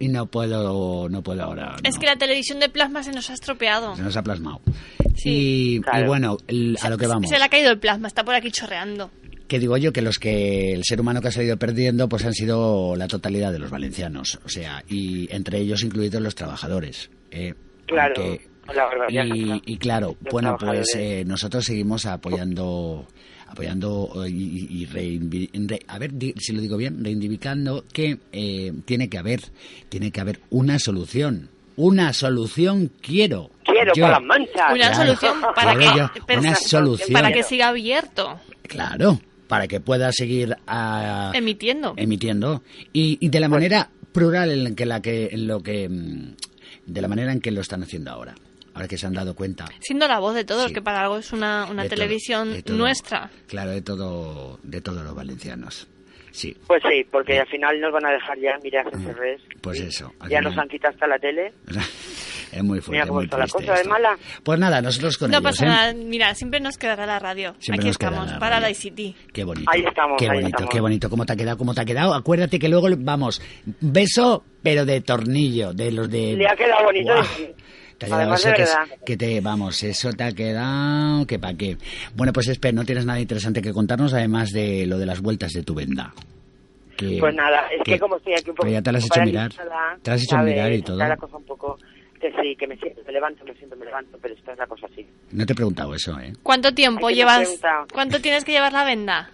y 0.00 0.08
no 0.08 0.26
puedo 0.26 1.08
no 1.08 1.22
puedo 1.22 1.44
ahora. 1.44 1.76
Es 1.84 1.98
que 1.98 2.06
la 2.06 2.16
televisión 2.16 2.58
de 2.58 2.68
plasma 2.68 3.04
se 3.04 3.12
nos 3.12 3.30
ha 3.30 3.34
estropeado. 3.34 3.94
Se 3.94 4.02
nos 4.02 4.16
ha 4.16 4.22
plasmado. 4.22 4.60
Sí, 5.14 5.76
y, 5.76 6.04
bueno, 6.06 6.38
a 6.80 6.90
lo 6.90 6.98
que 6.98 7.06
vamos. 7.06 7.28
Se 7.28 7.38
le 7.38 7.44
ha 7.44 7.48
caído 7.48 7.70
el 7.70 7.78
plasma, 7.78 8.08
está 8.08 8.24
por 8.24 8.34
aquí 8.34 8.50
chorreando. 8.50 9.10
Que 9.46 9.58
digo 9.58 9.76
yo 9.76 9.92
que 9.92 10.00
los 10.00 10.18
que 10.18 10.72
el 10.72 10.84
ser 10.84 11.00
humano 11.00 11.20
que 11.20 11.28
ha 11.28 11.32
salido 11.32 11.58
perdiendo 11.58 12.08
pues 12.08 12.24
han 12.24 12.32
sido 12.32 12.96
la 12.96 13.08
totalidad 13.08 13.52
de 13.52 13.58
los 13.58 13.70
valencianos, 13.70 14.40
o 14.44 14.48
sea, 14.48 14.82
y 14.88 15.28
entre 15.34 15.58
ellos 15.58 15.82
incluidos 15.82 16.22
los 16.22 16.34
trabajadores. 16.34 17.10
Eh, 17.30 17.54
claro. 17.86 18.38
y, 19.08 19.72
y, 19.72 19.76
claro, 19.76 20.16
bueno, 20.30 20.56
pues 20.58 20.94
eh, 20.96 21.24
nosotros 21.26 21.64
seguimos 21.64 22.06
apoyando 22.06 23.06
apoyando 23.50 24.24
eh, 24.24 24.30
y, 24.30 24.88
a 25.88 25.98
ver 25.98 26.10
si 26.38 26.52
lo 26.52 26.60
digo 26.60 26.76
bien, 26.76 27.02
reivindicando 27.02 27.84
que 27.92 28.18
eh, 28.32 28.72
tiene 28.84 29.08
que 29.08 29.18
haber, 29.18 29.40
tiene 29.88 30.10
que 30.10 30.20
haber 30.20 30.40
una 30.50 30.78
solución. 30.78 31.50
Una 31.76 32.12
solución 32.12 32.90
quiero. 33.00 33.50
Quiero 33.64 33.92
para 33.94 34.12
las 34.12 34.22
manchas. 34.22 34.72
Una 34.72 34.94
solución 34.94 35.34
para 35.54 35.74
que, 35.76 36.36
una 36.36 36.54
solución. 36.54 37.12
para 37.12 37.32
que 37.32 37.42
siga 37.42 37.68
abierto. 37.68 38.38
Claro, 38.62 39.20
para 39.48 39.66
que 39.66 39.80
pueda 39.80 40.12
seguir 40.12 40.56
ah, 40.66 41.32
emitiendo. 41.34 41.94
Emitiendo 41.96 42.62
y, 42.92 43.26
de 43.26 43.40
la 43.40 43.48
pues 43.48 43.56
manera 43.58 43.90
plural 44.12 44.66
en 44.66 44.74
que 44.74 44.86
la 44.86 45.00
que 45.00 45.28
en 45.32 45.46
lo 45.46 45.62
que 45.62 45.88
mm, 45.88 46.34
de 46.86 47.00
la 47.00 47.08
manera 47.08 47.32
en 47.32 47.40
que 47.40 47.50
lo 47.50 47.60
están 47.60 47.82
haciendo 47.82 48.10
ahora 48.10 48.34
ahora 48.74 48.88
que 48.88 48.98
se 48.98 49.06
han 49.06 49.14
dado 49.14 49.34
cuenta. 49.34 49.66
Siendo 49.80 50.06
la 50.06 50.18
voz 50.18 50.34
de 50.34 50.44
todos, 50.44 50.72
que 50.72 50.82
para 50.82 51.02
algo 51.02 51.18
es 51.18 51.32
una, 51.32 51.66
una 51.70 51.88
televisión 51.88 52.62
nuestra. 52.66 53.30
Claro, 53.46 53.70
de 53.70 53.82
todo, 53.82 54.58
de 54.62 54.80
todos 54.80 55.02
los 55.04 55.14
valencianos. 55.14 55.88
Sí. 56.32 56.56
Pues 56.66 56.82
sí, 56.88 57.04
porque 57.10 57.38
al 57.40 57.46
final 57.48 57.80
nos 57.80 57.92
van 57.92 58.06
a 58.06 58.12
dejar 58.12 58.38
ya 58.38 58.56
mirar 58.62 58.86
ese 58.92 59.12
res. 59.12 59.40
Pues 59.60 59.80
eso. 59.80 60.12
Ya 60.28 60.40
nos 60.40 60.56
han 60.56 60.68
quitado 60.68 60.94
hasta 60.94 61.06
la 61.06 61.18
tele. 61.18 61.52
es 62.52 62.62
muy 62.62 62.80
fuerte, 62.80 63.02
Mira 63.02 63.12
muy 63.12 63.26
la 63.26 63.46
cosa 63.48 63.74
de 63.74 63.84
mala. 63.84 64.16
Pues 64.42 64.58
nada, 64.58 64.80
nosotros 64.80 65.18
con 65.18 65.30
No 65.30 65.42
pasa 65.42 65.64
¿eh? 65.64 65.68
nada, 65.68 65.92
mira, 65.92 66.34
siempre 66.34 66.60
nos 66.60 66.78
quedará 66.78 67.04
la 67.06 67.18
radio. 67.18 67.56
Aquí 67.72 67.88
estamos, 67.88 68.32
para 68.34 68.60
la 68.60 68.70
ICT. 68.70 69.32
Qué 69.32 69.44
bonito. 69.44 69.70
Ahí 69.72 69.84
estamos, 69.86 70.16
Qué 70.18 70.28
bonito, 70.28 70.68
qué 70.68 70.80
bonito. 70.80 71.10
¿Cómo 71.10 71.26
te 71.26 71.32
ha 71.32 71.36
quedado? 71.36 71.58
¿Cómo 71.58 71.74
te 71.74 71.80
ha 71.80 71.84
quedado? 71.84 72.14
Acuérdate 72.14 72.58
que 72.58 72.68
luego, 72.68 72.88
vamos, 72.98 73.42
beso, 73.80 74.44
pero 74.62 74.84
de 74.84 75.00
tornillo, 75.00 75.72
de 75.72 75.90
los 75.90 76.08
de... 76.08 76.36
Le 76.36 76.46
ha 76.46 76.54
quedado 76.54 76.84
bonito. 76.84 77.12
Te 78.00 78.06
ha 78.06 78.08
llegado 78.08 78.34
eso 78.34 78.50
que, 78.54 79.04
que, 79.04 79.16
te, 79.18 79.40
vamos, 79.42 79.82
eso 79.82 80.10
te 80.14 80.24
ha 80.24 80.32
quedado, 80.32 81.26
que 81.26 81.38
pa' 81.38 81.52
qué. 81.52 81.76
Bueno, 82.16 82.32
pues 82.32 82.48
espera, 82.48 82.72
no 82.72 82.84
tienes 82.86 83.04
nada 83.04 83.20
interesante 83.20 83.60
que 83.60 83.74
contarnos, 83.74 84.14
además 84.14 84.52
de 84.52 84.86
lo 84.86 84.96
de 84.96 85.04
las 85.04 85.20
vueltas 85.20 85.52
de 85.52 85.62
tu 85.62 85.74
venda. 85.74 86.14
pues 86.96 87.34
nada, 87.34 87.68
es 87.68 87.82
que, 87.84 87.98
como 87.98 88.16
estoy 88.16 88.32
aquí 88.32 88.48
un 88.48 88.56
poco... 88.56 88.70
ya 88.70 88.80
te 88.80 88.90
las 88.90 89.04
has 89.04 89.10
hecho 89.10 89.22
mirar, 89.26 89.52
te 90.02 90.10
has 90.10 90.22
hecho 90.22 90.38
mirar 90.38 90.72
y 90.72 90.80
todo. 90.80 90.96
la 90.96 91.14
cosa 91.18 91.36
un 91.36 91.44
poco 91.44 91.78
que 92.18 92.32
sí, 92.40 92.56
que 92.56 92.66
me 92.66 92.76
siento, 92.78 93.02
me 93.06 93.12
levanto, 93.12 93.44
me 93.44 93.54
siento, 93.54 93.76
me 93.76 93.84
levanto, 93.84 94.18
pero 94.20 94.34
esta 94.34 94.52
es 94.52 94.58
la 94.58 94.66
cosa 94.66 94.86
así. 94.90 95.06
No 95.32 95.44
te 95.44 95.52
he 95.52 95.56
preguntado 95.56 95.94
eso, 95.94 96.18
¿eh? 96.20 96.32
¿Cuánto 96.42 96.72
tiempo 96.72 97.10
llevas? 97.10 97.60
¿Cuánto 97.92 98.18
tienes 98.22 98.46
que 98.46 98.52
llevar 98.52 98.72
la 98.72 98.84
venda? 98.84 99.30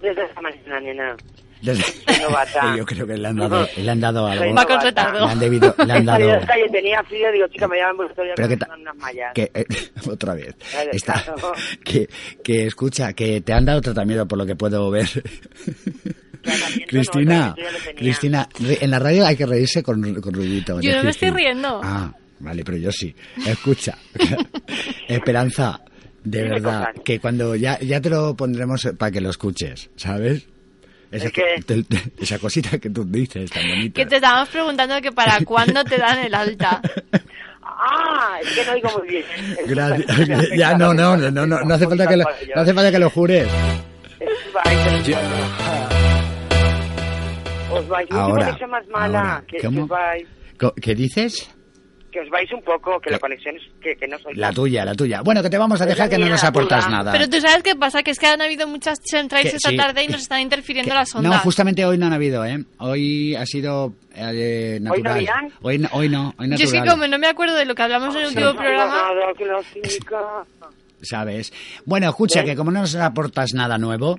Desde 0.00 0.24
esta 0.24 0.40
mañana, 0.40 0.80
nena. 0.80 1.16
Desde... 1.62 1.84
Yo 2.76 2.84
creo 2.84 3.06
que 3.06 3.16
le 3.16 3.28
han 3.28 3.36
dado, 3.36 3.68
le 3.76 3.90
han 3.90 4.00
dado 4.00 4.26
algo. 4.26 4.54
Va 4.54 4.66
con 4.66 4.80
retardo. 4.80 5.26
Le 5.26 5.32
han, 5.32 5.38
debido, 5.38 5.74
le 5.86 5.92
han 5.92 6.04
dado... 6.04 6.46
calle, 6.46 6.68
tenía 6.70 7.02
frío, 7.04 7.30
digo, 7.32 7.46
chica, 7.48 7.68
me 7.68 7.76
llaman 7.78 7.96
vuestro 7.98 8.24
día 8.24 8.34
que 8.34 8.58
unas 8.78 8.96
mallas. 8.96 9.32
Que, 9.34 9.50
eh, 9.54 9.64
otra 10.10 10.34
vez. 10.34 10.54
Está, 10.92 11.24
que, 11.84 12.08
que 12.42 12.66
escucha, 12.66 13.12
que 13.12 13.40
te 13.40 13.52
han 13.52 13.64
dado 13.64 13.80
tratamiento 13.80 14.26
por 14.26 14.38
lo 14.38 14.46
que 14.46 14.56
puedo 14.56 14.90
ver. 14.90 15.08
Cristina, 16.88 17.54
Cristina, 17.96 18.48
en 18.58 18.90
la 18.90 18.98
radio 18.98 19.24
hay 19.24 19.36
que 19.36 19.46
reírse 19.46 19.82
con, 19.82 20.02
con 20.20 20.34
ruidito. 20.34 20.80
Yo 20.80 20.96
no 20.96 21.04
me 21.04 21.10
estoy 21.10 21.30
riendo. 21.30 21.80
Ah, 21.82 22.12
vale, 22.40 22.64
pero 22.64 22.78
yo 22.78 22.90
sí. 22.90 23.14
Escucha, 23.46 23.96
Esperanza, 25.06 25.80
de 26.24 26.42
verdad, 26.42 26.88
que 27.04 27.20
cuando 27.20 27.54
ya, 27.54 27.78
ya 27.78 28.00
te 28.00 28.10
lo 28.10 28.34
pondremos 28.34 28.88
para 28.98 29.12
que 29.12 29.20
lo 29.20 29.30
escuches, 29.30 29.90
¿sabes? 29.94 30.48
Esa, 31.12 31.28
esa 32.18 32.38
cosita 32.38 32.78
que 32.78 32.88
tú 32.88 33.04
dices 33.04 33.50
tan 33.50 33.68
bonita. 33.68 34.00
Que 34.00 34.06
te 34.06 34.16
estábamos 34.16 34.48
preguntando 34.48 35.00
que 35.02 35.12
para 35.12 35.44
cuándo 35.44 35.84
te 35.84 35.98
dan 35.98 36.18
el 36.18 36.34
alta. 36.34 36.80
Ah, 37.84 38.38
es 38.40 38.54
que 38.54 38.64
no 38.64 38.72
oigo 38.72 38.98
muy 38.98 39.08
bien. 39.08 39.24
Gracias. 39.66 40.50
ya, 40.56 40.76
no, 40.76 40.94
no, 40.94 41.16
no, 41.16 41.30
no, 41.30 41.46
no 41.46 41.74
hace 41.74 41.88
falta 41.88 42.06
que 42.06 42.16
lo, 42.16 42.24
no 42.54 42.62
hace 42.62 42.74
falta 42.74 42.92
que 42.92 42.98
lo 42.98 43.10
jures. 43.10 43.48
Os 47.72 47.88
vais 47.88 48.08
ahora, 48.12 48.56
más 48.68 48.86
mala. 48.88 49.42
Que. 49.48 49.58
¿Qué 50.80 50.94
dices? 50.94 51.50
Que 52.12 52.20
os 52.20 52.28
vais 52.28 52.52
un 52.52 52.60
poco, 52.60 53.00
que 53.00 53.10
la, 53.10 53.18
conexión 53.18 53.56
es 53.56 53.62
que, 53.80 53.96
que 53.96 54.06
no 54.06 54.18
soy... 54.18 54.34
La 54.34 54.52
tuya, 54.52 54.84
la 54.84 54.94
tuya. 54.94 55.22
Bueno, 55.22 55.42
que 55.42 55.48
te 55.48 55.56
vamos 55.56 55.80
a 55.80 55.86
dejar 55.86 56.10
que 56.10 56.18
no 56.18 56.28
nos 56.28 56.44
aportas 56.44 56.86
nada. 56.90 57.10
Pero 57.10 57.26
tú 57.26 57.40
sabes 57.40 57.62
qué 57.62 57.74
pasa, 57.74 58.02
que 58.02 58.10
es 58.10 58.18
que 58.18 58.26
han 58.26 58.42
habido 58.42 58.68
muchas 58.68 59.00
chemtrails 59.00 59.54
esta 59.54 59.74
tarde 59.74 60.04
y 60.04 60.08
nos 60.08 60.20
están 60.20 60.40
interfiriendo 60.40 60.94
las 60.94 61.14
ondas. 61.14 61.32
No, 61.32 61.38
justamente 61.38 61.86
hoy 61.86 61.96
no 61.96 62.06
han 62.06 62.12
habido, 62.12 62.44
¿eh? 62.44 62.62
Hoy 62.78 63.34
ha 63.34 63.46
sido 63.46 63.94
eh, 64.14 64.78
natural. 64.82 65.52
¿Hoy 65.62 65.78
no 65.78 65.88
Hoy, 65.92 66.08
no, 66.10 66.34
hoy 66.36 66.48
natural. 66.48 66.58
Yo 66.58 66.64
es 66.64 66.72
que 66.72 66.90
como 66.90 67.06
no 67.06 67.18
me 67.18 67.28
acuerdo 67.28 67.56
de 67.56 67.64
lo 67.64 67.74
que 67.74 67.82
hablamos 67.82 68.14
en 68.14 68.20
el 68.20 68.28
último 68.28 68.52
programa... 68.52 69.08
¿Sabes? 71.00 71.52
Bueno, 71.86 72.10
escucha, 72.10 72.44
que 72.44 72.54
como 72.54 72.70
no 72.70 72.80
nos 72.80 72.94
aportas 72.94 73.54
nada 73.54 73.78
nuevo 73.78 74.18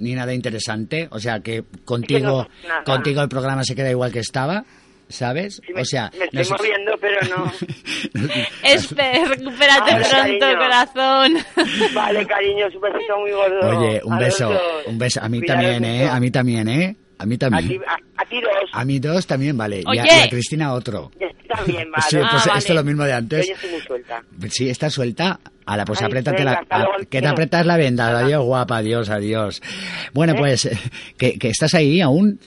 ni 0.00 0.14
nada 0.14 0.34
interesante. 0.34 1.08
O 1.10 1.20
sea 1.20 1.40
que 1.40 1.64
contigo, 1.84 2.48
contigo 2.84 3.22
el 3.22 3.28
programa 3.28 3.62
se 3.62 3.74
queda 3.76 3.90
igual 3.90 4.10
que 4.10 4.20
estaba. 4.20 4.64
¿Sabes? 5.10 5.60
o 5.76 5.84
sea, 5.84 6.10
me 6.16 6.40
estoy 6.40 6.56
moviendo, 6.56 6.92
pero 7.00 7.18
no. 7.28 7.52
Espe, 8.62 9.24
recupérate 9.26 10.08
pronto, 10.08 10.46
corazón. 10.56 11.32
Vale, 11.94 12.26
cariño, 12.26 12.66
un 12.72 12.80
besito 12.80 13.18
muy 13.18 13.32
gordo. 13.32 13.78
Oye, 13.78 14.00
un 14.04 14.18
beso, 14.18 14.50
un 14.86 14.98
beso. 14.98 15.20
A 15.20 15.28
mí 15.28 15.40
también, 15.42 15.84
¿eh? 15.84 16.08
A 16.08 16.20
mí 16.20 16.30
también, 16.30 16.68
¿eh? 16.68 16.96
A 17.18 17.26
mí 17.26 17.36
también. 17.36 17.82
A 18.16 18.24
ti, 18.24 18.40
dos. 18.40 18.70
A 18.72 18.84
mí 18.84 18.98
dos 19.00 19.26
también, 19.26 19.56
vale. 19.56 19.82
Y 19.92 19.98
a, 19.98 20.28
Cristina 20.30 20.72
otro. 20.72 21.10
También, 21.48 21.90
vale. 21.92 22.04
Sí, 22.08 22.16
pues 22.16 22.46
ah, 22.46 22.58
esto 22.58 22.72
es 22.72 22.76
lo 22.76 22.84
mismo 22.84 23.02
de 23.02 23.12
antes. 23.12 23.48
Yo 23.48 23.54
estoy 23.54 23.70
muy 23.70 23.80
suelta. 23.80 24.22
Sí, 24.48 24.70
está 24.70 24.88
suelta. 24.88 25.40
A 25.66 25.76
la 25.76 25.84
pues 25.84 26.00
apriétate 26.02 26.44
la... 26.44 26.64
que 27.10 27.20
te 27.20 27.26
apretas 27.26 27.66
la 27.66 27.76
venda. 27.76 28.16
Adiós, 28.16 28.44
guapa. 28.44 28.78
Adiós, 28.78 29.10
adiós. 29.10 29.60
Bueno, 30.14 30.34
¿Eh? 30.34 30.36
pues, 30.38 30.70
que, 31.18 31.38
que 31.38 31.48
estás 31.48 31.74
ahí 31.74 32.00
aún. 32.00 32.38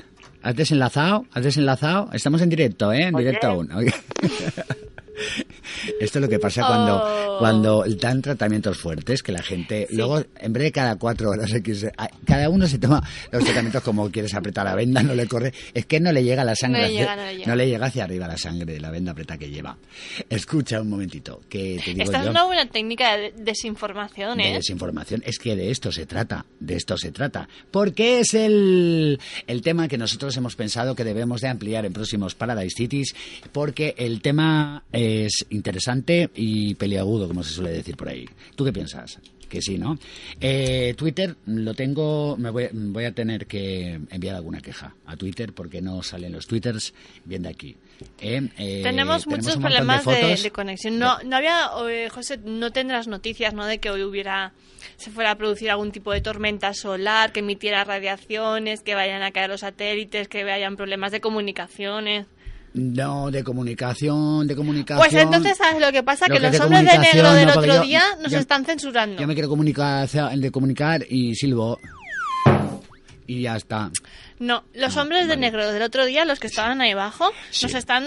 ¿Has 0.43 0.55
desenlazado? 0.57 1.25
¿Has 1.31 1.43
desenlazado? 1.43 2.09
Estamos 2.11 2.41
en 2.41 2.49
directo, 2.49 2.91
¿eh? 2.91 3.03
En 3.03 3.15
directo 3.15 3.47
aún. 3.47 3.69
Esto 5.99 6.19
es 6.19 6.21
lo 6.21 6.29
que 6.29 6.39
pasa 6.39 6.65
cuando, 6.65 6.97
oh. 6.97 7.37
cuando 7.39 7.85
dan 7.99 8.21
tratamientos 8.21 8.77
fuertes, 8.77 9.21
que 9.23 9.31
la 9.31 9.41
gente, 9.41 9.87
luego, 9.91 10.23
en 10.39 10.53
de 10.53 10.71
cada 10.71 10.95
cuatro 10.95 11.29
horas, 11.29 11.51
cada 12.25 12.49
uno 12.49 12.67
se 12.67 12.77
toma 12.77 13.01
los 13.31 13.43
tratamientos 13.43 13.83
como 13.83 14.09
quieres 14.09 14.33
apretar 14.33 14.65
la 14.65 14.75
venda, 14.75 15.03
no 15.03 15.13
le 15.13 15.27
corre, 15.27 15.53
es 15.73 15.85
que 15.85 15.99
no 15.99 16.11
le 16.11 16.23
llega 16.23 16.43
la 16.43 16.55
sangre, 16.55 16.81
no 17.45 17.55
le 17.55 17.67
llega, 17.67 17.85
hacia 17.85 18.05
arriba 18.05 18.27
la 18.27 18.37
sangre 18.37 18.73
de 18.73 18.79
la 18.79 18.91
venda 18.91 19.11
apretada 19.11 19.39
que 19.39 19.49
lleva. 19.49 19.77
Escucha 20.29 20.81
un 20.81 20.89
momentito, 20.89 21.41
que 21.49 21.81
te 21.83 21.91
digo 21.91 22.03
Esta 22.03 22.23
es 22.23 22.29
una 22.29 22.45
buena 22.45 22.65
técnica 22.67 23.17
de 23.17 23.33
desinformación, 23.37 24.39
¿eh? 24.39 24.53
desinformación, 24.53 25.23
es 25.25 25.37
que 25.37 25.55
de 25.55 25.71
esto 25.71 25.91
se 25.91 26.05
trata, 26.05 26.45
de 26.59 26.75
esto 26.75 26.97
se 26.97 27.11
trata, 27.11 27.47
porque 27.71 28.19
es 28.19 28.33
el, 28.33 29.19
el 29.47 29.61
tema 29.61 29.87
que 29.87 29.97
nosotros 29.97 30.35
hemos 30.37 30.55
pensado 30.55 30.95
que 30.95 31.03
debemos 31.03 31.41
de 31.41 31.49
ampliar 31.49 31.85
en 31.85 31.93
próximos 31.93 32.35
Paradise 32.35 32.75
Cities, 32.75 33.15
porque 33.51 33.95
el 33.97 34.21
tema 34.21 34.83
es 35.13 35.45
interesante 35.49 36.29
y 36.35 36.75
peliagudo, 36.75 37.27
como 37.27 37.43
se 37.43 37.53
suele 37.53 37.71
decir 37.71 37.95
por 37.95 38.09
ahí. 38.09 38.25
¿Tú 38.55 38.65
qué 38.65 38.73
piensas? 38.73 39.19
Que 39.49 39.61
sí, 39.61 39.77
¿no? 39.77 39.99
Eh, 40.41 40.95
Twitter 40.97 41.35
lo 41.45 41.75
tengo, 41.75 42.35
me 42.37 42.49
voy, 42.49 43.05
a 43.05 43.11
tener 43.11 43.45
que 43.45 43.99
enviar 44.09 44.35
alguna 44.35 44.61
queja 44.61 44.95
a 45.05 45.15
Twitter 45.15 45.53
porque 45.53 45.79
no 45.79 46.01
salen 46.01 46.31
los 46.31 46.47
twitters 46.47 46.93
bien 47.23 47.43
de 47.43 47.49
aquí. 47.49 47.75
Eh, 48.19 48.49
eh, 48.57 48.81
tenemos, 48.81 49.27
muchos 49.27 49.57
problemas 49.57 50.05
de, 50.05 50.51
conexión. 50.51 50.97
No, 50.97 51.21
no 51.23 51.35
había, 51.35 51.69
José, 52.09 52.39
no 52.43 52.71
tendrás 52.71 53.07
noticias, 53.07 53.53
¿no? 53.53 53.67
De 53.67 53.77
que 53.77 53.91
hoy 53.91 54.03
hubiera, 54.03 54.53
se 54.97 55.11
fuera 55.11 55.29
a 55.29 55.35
producir 55.35 55.69
algún 55.69 55.91
tipo 55.91 56.11
de 56.11 56.21
tormenta 56.21 56.73
solar, 56.73 57.31
que 57.31 57.41
emitiera 57.41 57.83
radiaciones, 57.83 58.81
que 58.81 58.95
vayan 58.95 59.21
a 59.21 59.29
caer 59.29 59.51
los 59.51 59.61
satélites, 59.61 60.27
que 60.27 60.41
hayan 60.51 60.75
problemas 60.75 61.11
de 61.11 61.21
comunicaciones. 61.21 62.25
No, 62.73 63.29
de 63.29 63.43
comunicación, 63.43 64.47
de 64.47 64.55
comunicación. 64.55 64.97
Pues 64.97 65.13
entonces, 65.21 65.57
¿sabes 65.57 65.79
lo 65.79 65.91
que 65.91 66.01
pasa? 66.01 66.25
que, 66.25 66.39
los 66.39 66.59
hombres 66.59 66.85
de 66.85 66.97
negro 66.97 67.33
del 67.33 67.49
otro 67.49 67.81
día 67.81 68.03
nos 68.21 68.33
están 68.33 68.65
censurando. 68.65 69.21
Yo 69.21 69.27
me 69.27 69.33
quiero 69.35 69.49
comunicar, 69.49 70.09
de 70.09 70.51
comunicar 70.51 71.05
y 71.07 71.35
silbo. 71.35 71.79
Y 73.27 73.43
ya 73.43 73.55
está. 73.55 73.91
No, 74.39 74.63
los 74.73 74.97
ah, 74.97 75.01
hombres 75.01 75.27
de 75.27 75.37
negro 75.37 75.71
del 75.71 75.81
otro 75.83 76.05
día, 76.05 76.25
los 76.25 76.39
que 76.39 76.47
estaban 76.47 76.81
ahí 76.81 76.91
abajo, 76.91 77.31
nos 77.61 77.73
están 77.73 78.05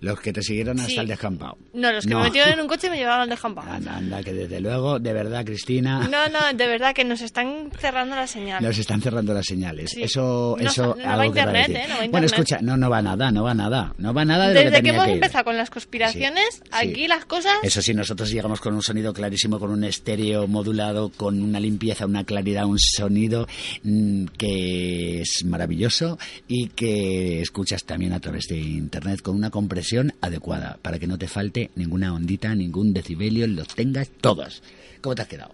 los 0.00 0.18
que 0.20 0.32
te 0.32 0.42
siguieron 0.42 0.80
hasta 0.80 1.02
el 1.02 1.08
descampado. 1.08 1.58
No, 1.74 1.92
los 1.92 2.06
que 2.06 2.14
me 2.14 2.22
metieron 2.22 2.52
en 2.54 2.60
un 2.60 2.66
coche 2.66 2.86
y 2.86 2.90
me 2.90 2.96
llevaron 2.96 3.22
al 3.22 3.28
descampado. 3.28 3.70
Anda, 3.70 3.96
anda, 3.96 4.22
que 4.22 4.32
desde 4.32 4.60
luego, 4.60 4.98
de 4.98 5.12
verdad, 5.12 5.44
Cristina. 5.44 6.08
No, 6.08 6.28
no, 6.28 6.38
de 6.54 6.66
verdad 6.66 6.94
que 6.94 7.04
nos 7.04 7.20
están 7.20 7.70
cerrando 7.78 8.16
las 8.16 8.30
señales. 8.30 8.66
Nos 8.66 8.78
están 8.78 9.02
cerrando 9.02 9.34
las 9.34 9.46
señales. 9.46 9.94
Eso, 9.96 10.56
no, 10.58 10.68
eso. 10.68 10.96
No, 10.98 11.16
va 11.18 11.26
internet, 11.26 11.68
¿eh? 11.68 11.86
No 11.88 11.96
va 11.98 12.06
Bueno, 12.08 12.26
escucha, 12.26 12.58
no, 12.62 12.76
no 12.76 12.88
va 12.88 13.02
nada, 13.02 13.30
no 13.30 13.42
va 13.42 13.54
nada. 13.54 13.94
No 13.98 14.14
va 14.14 14.24
nada 14.24 14.48
de 14.48 14.54
Desde 14.54 14.70
lo 14.70 14.76
que, 14.76 14.82
que 14.82 14.88
hemos 14.88 15.08
empezado 15.08 15.44
con 15.44 15.56
las 15.56 15.68
conspiraciones, 15.68 16.62
aquí 16.70 17.06
las 17.06 17.26
cosas. 17.26 17.54
Eso 17.62 17.82
sí, 17.82 17.92
nosotros 17.92 18.30
llegamos 18.30 18.60
con 18.60 18.74
un 18.74 18.82
sonido 18.82 19.12
clarísimo, 19.12 19.58
con 19.58 19.70
un 19.70 19.84
estéreo 19.84 20.46
modulado, 20.46 21.10
con 21.10 21.42
una 21.42 21.60
limpieza, 21.60 22.06
una 22.06 22.24
claridad, 22.24 22.64
un 22.64 22.78
sonido 22.78 23.46
mm, 23.82 24.26
que 24.38 25.20
es 25.20 25.44
maravilloso 25.44 26.18
y 26.48 26.68
que 26.68 27.42
escuchas 27.42 27.84
también 27.84 28.14
a 28.14 28.20
través 28.20 28.46
de 28.48 28.56
internet 28.56 29.20
con 29.20 29.36
una 29.36 29.50
compresión 29.50 29.89
adecuada 30.20 30.78
para 30.82 30.98
que 30.98 31.06
no 31.06 31.18
te 31.18 31.28
falte 31.28 31.70
ninguna 31.74 32.14
ondita, 32.14 32.54
ningún 32.54 32.92
decibelio, 32.92 33.46
los 33.46 33.68
tengas 33.68 34.08
todos. 34.20 34.62
¿Cómo 35.00 35.14
te 35.14 35.22
has 35.22 35.28
quedado? 35.28 35.52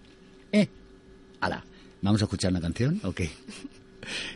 ¿Eh? 0.51 0.67
Hala, 1.41 1.65
¿vamos 2.01 2.21
a 2.21 2.25
escuchar 2.25 2.51
una 2.51 2.61
canción 2.61 2.99
o 3.03 3.13
qué? 3.13 3.31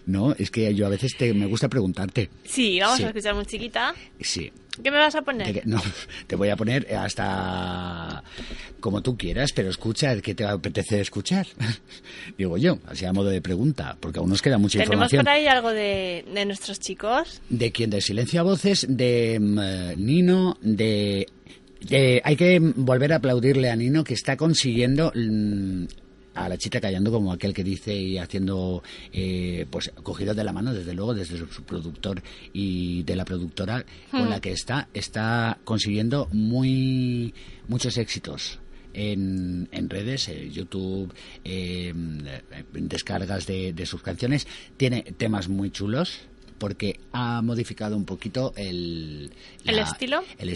No, 0.06 0.34
es 0.38 0.52
que 0.52 0.74
yo 0.74 0.86
a 0.86 0.90
veces 0.90 1.16
te, 1.18 1.34
me 1.34 1.46
gusta 1.46 1.70
preguntarte. 1.70 2.30
Sí, 2.44 2.80
vamos 2.80 3.00
a 3.02 3.08
escuchar 3.08 3.36
muy 3.36 3.46
chiquita. 3.46 3.94
Sí. 4.20 4.52
¿Qué 4.82 4.90
me 4.90 4.98
vas 4.98 5.16
a 5.16 5.22
poner? 5.22 5.68
no, 5.68 5.82
te 6.28 6.36
voy 6.36 6.50
a 6.50 6.56
poner 6.56 6.96
hasta 6.96 8.24
como 8.80 9.02
tú 9.02 9.18
quieras, 9.18 9.52
pero 9.52 9.70
escucha 9.70 10.12
el 10.14 10.22
que 10.22 10.34
te 10.34 10.46
apetece 10.46 11.02
escuchar. 11.02 11.46
Digo 12.38 12.58
yo, 12.58 12.80
así 12.88 13.06
a 13.06 13.12
modo 13.12 13.30
de 13.30 13.42
pregunta, 13.42 13.98
porque 14.00 14.20
aún 14.20 14.30
nos 14.30 14.42
queda 14.42 14.58
mucha 14.58 14.80
información. 14.80 15.10
¿Tenemos 15.10 15.26
por 15.26 15.30
ahí 15.30 15.48
algo 15.48 15.72
de, 15.72 16.46
nuestros 16.46 16.80
chicos? 16.80 17.42
¿De 17.50 17.72
quién? 17.72 17.90
¿De 17.90 18.02
Silencio 18.02 18.40
a 18.40 18.44
Voces? 18.44 18.86
¿De 18.90 19.40
mm, 19.40 20.04
Nino? 20.04 20.58
¿De 20.62 21.28
hay 22.24 22.36
que 22.36 22.60
volver 22.60 23.14
a 23.14 23.18
aplaudirle 23.18 23.70
a 23.70 23.76
Nino 23.76 24.04
que 24.04 24.14
está 24.14 24.38
consiguiendo 24.38 25.12
mm, 25.16 25.86
a 26.34 26.50
la 26.50 26.58
chita 26.58 26.80
callando 26.80 27.12
como 27.12 27.34
aquel 27.34 27.54
que 27.54 27.64
dice 27.64 27.94
y 27.94 28.18
haciendo 28.18 28.84
eh, 29.12 29.66
pues 29.70 29.92
cogido 30.04 30.34
de 30.34 30.44
la 30.44 30.54
mano 30.54 30.74
desde 30.74 30.94
luego 30.94 31.14
desde 31.14 31.38
su, 31.38 31.64
productor 31.64 32.22
y 32.54 33.04
de 33.04 33.16
la 33.16 33.26
productora 33.26 33.86
con 34.10 34.30
la 34.30 34.38
hmm. 34.38 34.42
que 34.42 34.52
está 34.52 34.88
está 34.94 35.60
consiguiendo 35.64 36.28
muy 36.32 37.34
muchos 37.68 37.98
éxitos 37.98 38.60
en, 38.94 39.70
en 39.72 39.90
redes, 39.90 40.28
eh, 40.28 40.50
YouTube, 40.52 41.14
eh, 41.46 41.94
descargas 42.74 43.48
de, 43.48 43.72
de, 43.72 43.86
sus 43.86 44.02
canciones. 44.02 44.48
Tiene 44.76 45.04
temas 45.18 45.48
muy 45.48 45.72
chulos, 45.72 46.20
porque 46.62 47.00
ha 47.12 47.42
modificado 47.42 47.98
un 47.98 48.06
poquito 48.06 48.54
el... 48.56 49.32
¿El 49.66 49.80
estilo? 49.80 50.24
El 50.38 50.56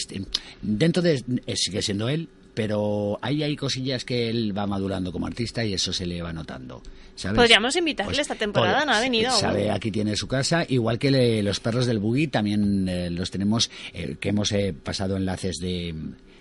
dentro 0.62 1.02
de... 1.02 1.24
Eh, 1.48 1.56
sigue 1.56 1.82
siendo 1.82 2.10
él, 2.10 2.30
pero 2.56 3.20
ahí 3.22 3.44
hay 3.44 3.56
cosillas 3.56 4.06
que 4.06 4.30
él 4.30 4.58
va 4.58 4.66
madurando 4.66 5.12
como 5.12 5.28
artista 5.28 5.64
y 5.64 5.74
eso 5.74 5.94
se 5.94 6.06
le 6.06 6.22
va 6.22 6.34
notando. 6.34 6.82
Podríamos 7.36 7.76
invitarle 7.76 8.12
pues, 8.12 8.20
esta 8.20 8.36
temporada, 8.36 8.86
no 8.86 8.94
ha 8.94 9.00
venido. 9.00 9.32
Sabe, 9.32 9.72
aquí 9.72 9.92
tiene 9.92 10.16
su 10.16 10.28
casa, 10.28 10.66
igual 10.68 11.00
que 11.00 11.44
los 11.44 11.60
perros 11.60 11.86
del 11.86 12.00
buggy 12.00 12.28
también 12.28 12.90
eh, 12.90 13.10
los 13.10 13.32
tenemos, 13.32 13.70
eh, 13.94 14.18
que 14.20 14.30
hemos 14.30 14.52
eh, 14.52 14.74
pasado 14.74 15.16
enlaces 15.16 15.58
de, 15.58 15.94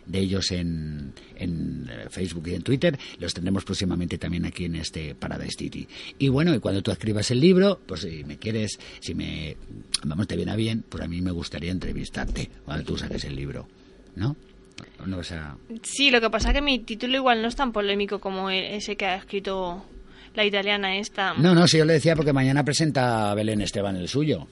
de 0.07 0.19
ellos 0.19 0.51
en, 0.51 1.12
en, 1.36 1.89
Facebook 2.11 2.49
y 2.49 2.55
en 2.55 2.62
Twitter. 2.62 2.99
Los 3.19 3.35
tendremos 3.35 3.65
próximamente 3.65 4.19
también 4.19 4.47
aquí 4.47 4.65
en 4.65 4.77
este 4.77 5.15
Paradise 5.15 5.57
City. 5.59 5.86
Y 6.19 6.28
bueno, 6.28 6.55
y 6.55 6.59
cuando 6.59 6.82
tú 6.82 6.91
escribas 6.91 7.31
el 7.31 7.41
libro, 7.41 7.81
pues 7.86 8.01
si 8.01 8.24
me 8.24 8.39
quieres, 8.39 8.78
si 9.01 9.15
me, 9.15 9.57
vamos, 10.03 10.27
te 10.27 10.36
viene 10.36 10.53
a 10.53 10.57
bien, 10.57 10.85
pues 10.89 11.05
a 11.05 11.09
mí 11.09 11.20
me 11.20 11.31
gustaría 11.31 11.70
entrevistarte 11.70 12.51
cuando 12.65 12.85
tú 12.85 12.97
saques 12.99 13.24
el 13.24 13.36
libro, 13.36 13.69
¿no? 14.16 14.36
No, 15.07 15.19
Sí, 15.83 16.11
lo 16.11 16.21
que 16.21 16.31
pasa 16.31 16.49
es 16.49 16.55
que 16.55 16.63
mi 16.63 16.79
título 16.79 17.17
igual 17.17 17.43
no 17.43 17.49
es 17.49 17.57
tan 17.57 17.73
polémico 17.73 18.21
como 18.21 18.51
ese 18.51 18.97
que 18.97 19.07
ha 19.07 19.17
escrito 19.17 19.85
la 20.35 20.45
italiana 20.45 20.97
esta. 20.97 21.35
No, 21.35 21.55
no, 21.55 21.67
sí, 21.69 21.79
yo 21.79 21.85
le 21.85 21.95
decía 21.95 22.17
porque 22.17 22.33
mañana 22.33 22.65
presenta 22.65 23.35
Belén 23.35 23.61
Esteban 23.61 23.97
el 23.97 24.09
suyo. 24.09 24.49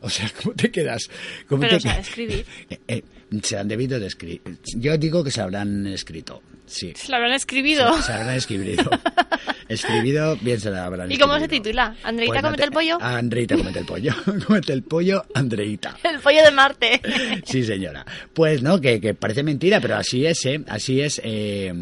O 0.00 0.10
sea, 0.10 0.30
¿cómo 0.42 0.54
te 0.54 0.70
quedas? 0.70 1.08
¿Cómo 1.48 1.62
Pero 1.62 1.78
te... 1.78 1.88
escribir. 1.88 2.44
Eh, 2.70 2.78
eh, 2.86 3.02
se 3.42 3.56
han 3.56 3.68
debido 3.68 3.98
de 3.98 4.06
escribir. 4.06 4.58
Yo 4.76 4.96
digo 4.98 5.24
que 5.24 5.30
se 5.30 5.40
habrán 5.40 5.86
escrito. 5.86 6.42
Sí. 6.66 6.92
Se 6.96 7.08
lo 7.08 7.16
habrán 7.16 7.32
escribido. 7.32 8.00
Se, 8.02 8.12
habrán 8.12 8.34
escribido. 8.36 8.90
escribido, 9.68 10.36
bien 10.40 10.60
se 10.60 10.70
lo 10.70 10.80
habrán 10.80 11.10
¿Y 11.10 11.18
cómo 11.18 11.38
se 11.38 11.48
titula? 11.48 11.96
¿Andreita 12.02 12.32
pues 12.32 12.42
comete 12.42 12.64
el 12.64 12.70
pollo? 12.70 12.98
Andreita 13.00 13.56
comete 13.56 13.78
el 13.78 13.86
pollo. 13.86 14.14
comete 14.46 14.72
el 14.72 14.82
pollo, 14.82 15.24
Andreita. 15.34 15.96
el 16.04 16.20
pollo 16.20 16.42
de 16.42 16.50
Marte. 16.50 17.00
sí, 17.44 17.64
señora. 17.64 18.04
Pues 18.34 18.62
no, 18.62 18.80
que, 18.80 19.00
que, 19.00 19.14
parece 19.14 19.42
mentira, 19.42 19.80
pero 19.80 19.96
así 19.96 20.26
es, 20.26 20.44
¿eh? 20.46 20.60
Así 20.66 21.00
es. 21.00 21.20
Eh, 21.24 21.72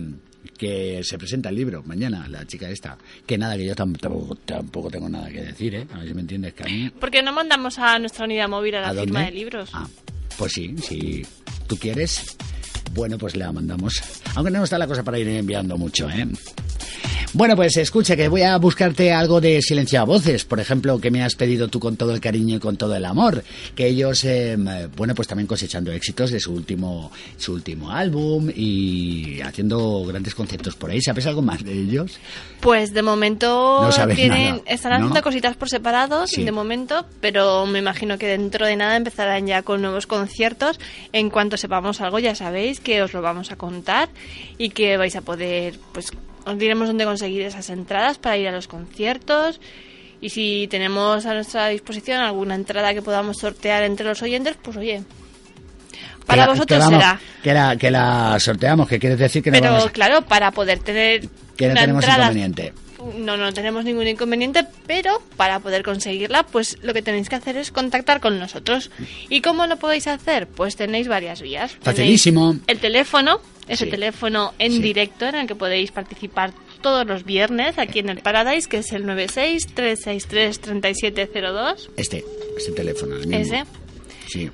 que 0.56 1.02
se 1.02 1.18
presenta 1.18 1.48
el 1.48 1.56
libro 1.56 1.82
mañana, 1.84 2.26
la 2.28 2.46
chica 2.46 2.68
esta. 2.68 2.96
Que 3.26 3.36
nada, 3.36 3.56
que 3.56 3.66
yo 3.66 3.74
tampoco, 3.74 4.36
tampoco 4.44 4.90
tengo 4.90 5.08
nada 5.08 5.28
que 5.28 5.42
decir, 5.42 5.74
¿eh? 5.74 5.86
A 5.92 5.98
ver 5.98 6.08
si 6.08 6.14
me 6.14 6.20
entiendes, 6.20 6.54
que 6.54 6.62
a 6.62 6.66
mí... 6.66 6.90
¿Por 6.90 7.10
qué 7.10 7.22
no 7.22 7.32
mandamos 7.32 7.78
a 7.78 7.98
nuestra 7.98 8.24
unidad 8.24 8.48
móvil 8.48 8.76
a 8.76 8.92
la 8.92 9.00
firma 9.02 9.24
de 9.24 9.32
libros? 9.32 9.70
Ah, 9.72 9.88
pues 10.38 10.52
sí, 10.52 10.74
si 10.78 11.26
tú 11.66 11.76
quieres, 11.76 12.36
bueno, 12.94 13.18
pues 13.18 13.36
la 13.36 13.52
mandamos. 13.52 14.02
Aunque 14.34 14.50
no 14.50 14.64
está 14.64 14.78
la 14.78 14.86
cosa 14.86 15.02
para 15.02 15.18
ir 15.18 15.28
enviando 15.28 15.76
mucho, 15.76 16.08
¿eh? 16.08 16.26
Bueno, 17.36 17.56
pues 17.56 17.76
escucha, 17.78 18.14
que 18.14 18.28
voy 18.28 18.42
a 18.42 18.56
buscarte 18.58 19.12
algo 19.12 19.40
de 19.40 19.60
silencio 19.60 20.00
a 20.00 20.04
voces, 20.04 20.44
por 20.44 20.60
ejemplo, 20.60 21.00
que 21.00 21.10
me 21.10 21.24
has 21.24 21.34
pedido 21.34 21.66
tú 21.66 21.80
con 21.80 21.96
todo 21.96 22.14
el 22.14 22.20
cariño 22.20 22.58
y 22.58 22.60
con 22.60 22.76
todo 22.76 22.94
el 22.94 23.04
amor. 23.04 23.42
Que 23.74 23.88
ellos, 23.88 24.22
em, 24.22 24.64
bueno, 24.96 25.16
pues 25.16 25.26
también 25.26 25.48
cosechando 25.48 25.90
éxitos 25.90 26.30
de 26.30 26.38
su 26.38 26.52
último, 26.52 27.10
su 27.36 27.54
último 27.54 27.90
álbum 27.90 28.50
y 28.54 29.40
haciendo 29.40 30.04
grandes 30.04 30.32
conciertos 30.32 30.76
por 30.76 30.92
ahí. 30.92 31.02
¿Sabes 31.02 31.26
algo 31.26 31.42
más 31.42 31.64
de 31.64 31.72
ellos? 31.72 32.20
Pues 32.60 32.94
de 32.94 33.02
momento 33.02 33.90
tienen, 34.14 34.62
están 34.66 34.92
haciendo 34.92 35.20
cositas 35.20 35.56
por 35.56 35.68
separados, 35.68 36.30
de 36.30 36.52
momento, 36.52 37.04
pero 37.20 37.66
me 37.66 37.80
imagino 37.80 38.16
que 38.16 38.28
dentro 38.28 38.64
de 38.64 38.76
nada 38.76 38.94
empezarán 38.94 39.48
ya 39.48 39.62
con 39.62 39.82
nuevos 39.82 40.06
conciertos. 40.06 40.78
En 41.12 41.30
cuanto 41.30 41.56
sepamos 41.56 42.00
algo, 42.00 42.20
ya 42.20 42.36
sabéis 42.36 42.78
que 42.84 43.02
os 43.02 43.12
lo 43.12 43.22
vamos 43.22 43.50
a 43.50 43.56
contar 43.56 44.08
y 44.56 44.70
que 44.70 44.96
vais 44.96 45.16
a 45.16 45.22
poder, 45.22 45.74
pues, 45.92 46.12
os 46.44 46.58
diremos 46.58 46.86
dónde 46.86 47.04
conseguir 47.04 47.42
esas 47.42 47.68
entradas 47.70 48.18
para 48.18 48.36
ir 48.36 48.46
a 48.46 48.52
los 48.52 48.68
conciertos. 48.68 49.60
Y 50.20 50.30
si 50.30 50.68
tenemos 50.70 51.26
a 51.26 51.34
nuestra 51.34 51.68
disposición 51.68 52.20
alguna 52.20 52.54
entrada 52.54 52.94
que 52.94 53.02
podamos 53.02 53.38
sortear 53.38 53.82
entre 53.82 54.06
los 54.06 54.22
oyentes, 54.22 54.56
pues 54.62 54.76
oye, 54.76 55.02
para 56.26 56.46
vosotros 56.46 56.84
será. 56.86 57.20
Que 57.42 57.52
la, 57.52 57.76
que 57.76 57.90
la 57.90 58.38
sorteamos, 58.38 58.88
que 58.88 58.98
quieres 58.98 59.18
decir 59.18 59.42
que 59.42 59.50
no 59.50 59.58
Pero 59.60 59.92
claro, 59.92 60.22
para 60.22 60.50
poder 60.50 60.78
tener. 60.78 61.28
Que 61.56 61.68
no 61.68 61.74
tenemos 61.74 62.06
inconveniente. 62.06 62.72
No, 63.16 63.36
no 63.36 63.52
tenemos 63.52 63.84
ningún 63.84 64.06
inconveniente, 64.06 64.64
pero 64.86 65.20
para 65.36 65.60
poder 65.60 65.82
conseguirla, 65.82 66.44
pues 66.44 66.78
lo 66.82 66.94
que 66.94 67.02
tenéis 67.02 67.28
que 67.28 67.36
hacer 67.36 67.56
es 67.56 67.70
contactar 67.70 68.20
con 68.20 68.38
nosotros. 68.38 68.90
¿Y 69.28 69.40
cómo 69.40 69.66
lo 69.66 69.76
podéis 69.76 70.06
hacer? 70.06 70.46
Pues 70.46 70.76
tenéis 70.76 71.08
varias 71.08 71.42
vías. 71.42 71.76
Facilísimo. 71.80 72.56
el 72.66 72.78
teléfono, 72.78 73.40
ese 73.68 73.86
teléfono 73.86 74.54
en 74.58 74.80
directo 74.80 75.26
en 75.26 75.34
el 75.34 75.46
que 75.46 75.54
podéis 75.54 75.90
participar 75.92 76.52
todos 76.80 77.06
los 77.06 77.24
viernes 77.24 77.78
aquí 77.78 78.00
en 78.00 78.10
el 78.10 78.20
Paradise, 78.20 78.68
que 78.68 78.78
es 78.78 78.92
el 78.92 79.04
96-363-3702. 79.06 81.88
Este, 81.96 82.24
ese 82.56 82.72
teléfono. 82.72 83.16
Ese. 83.16 83.64
Sí. 84.28 84.50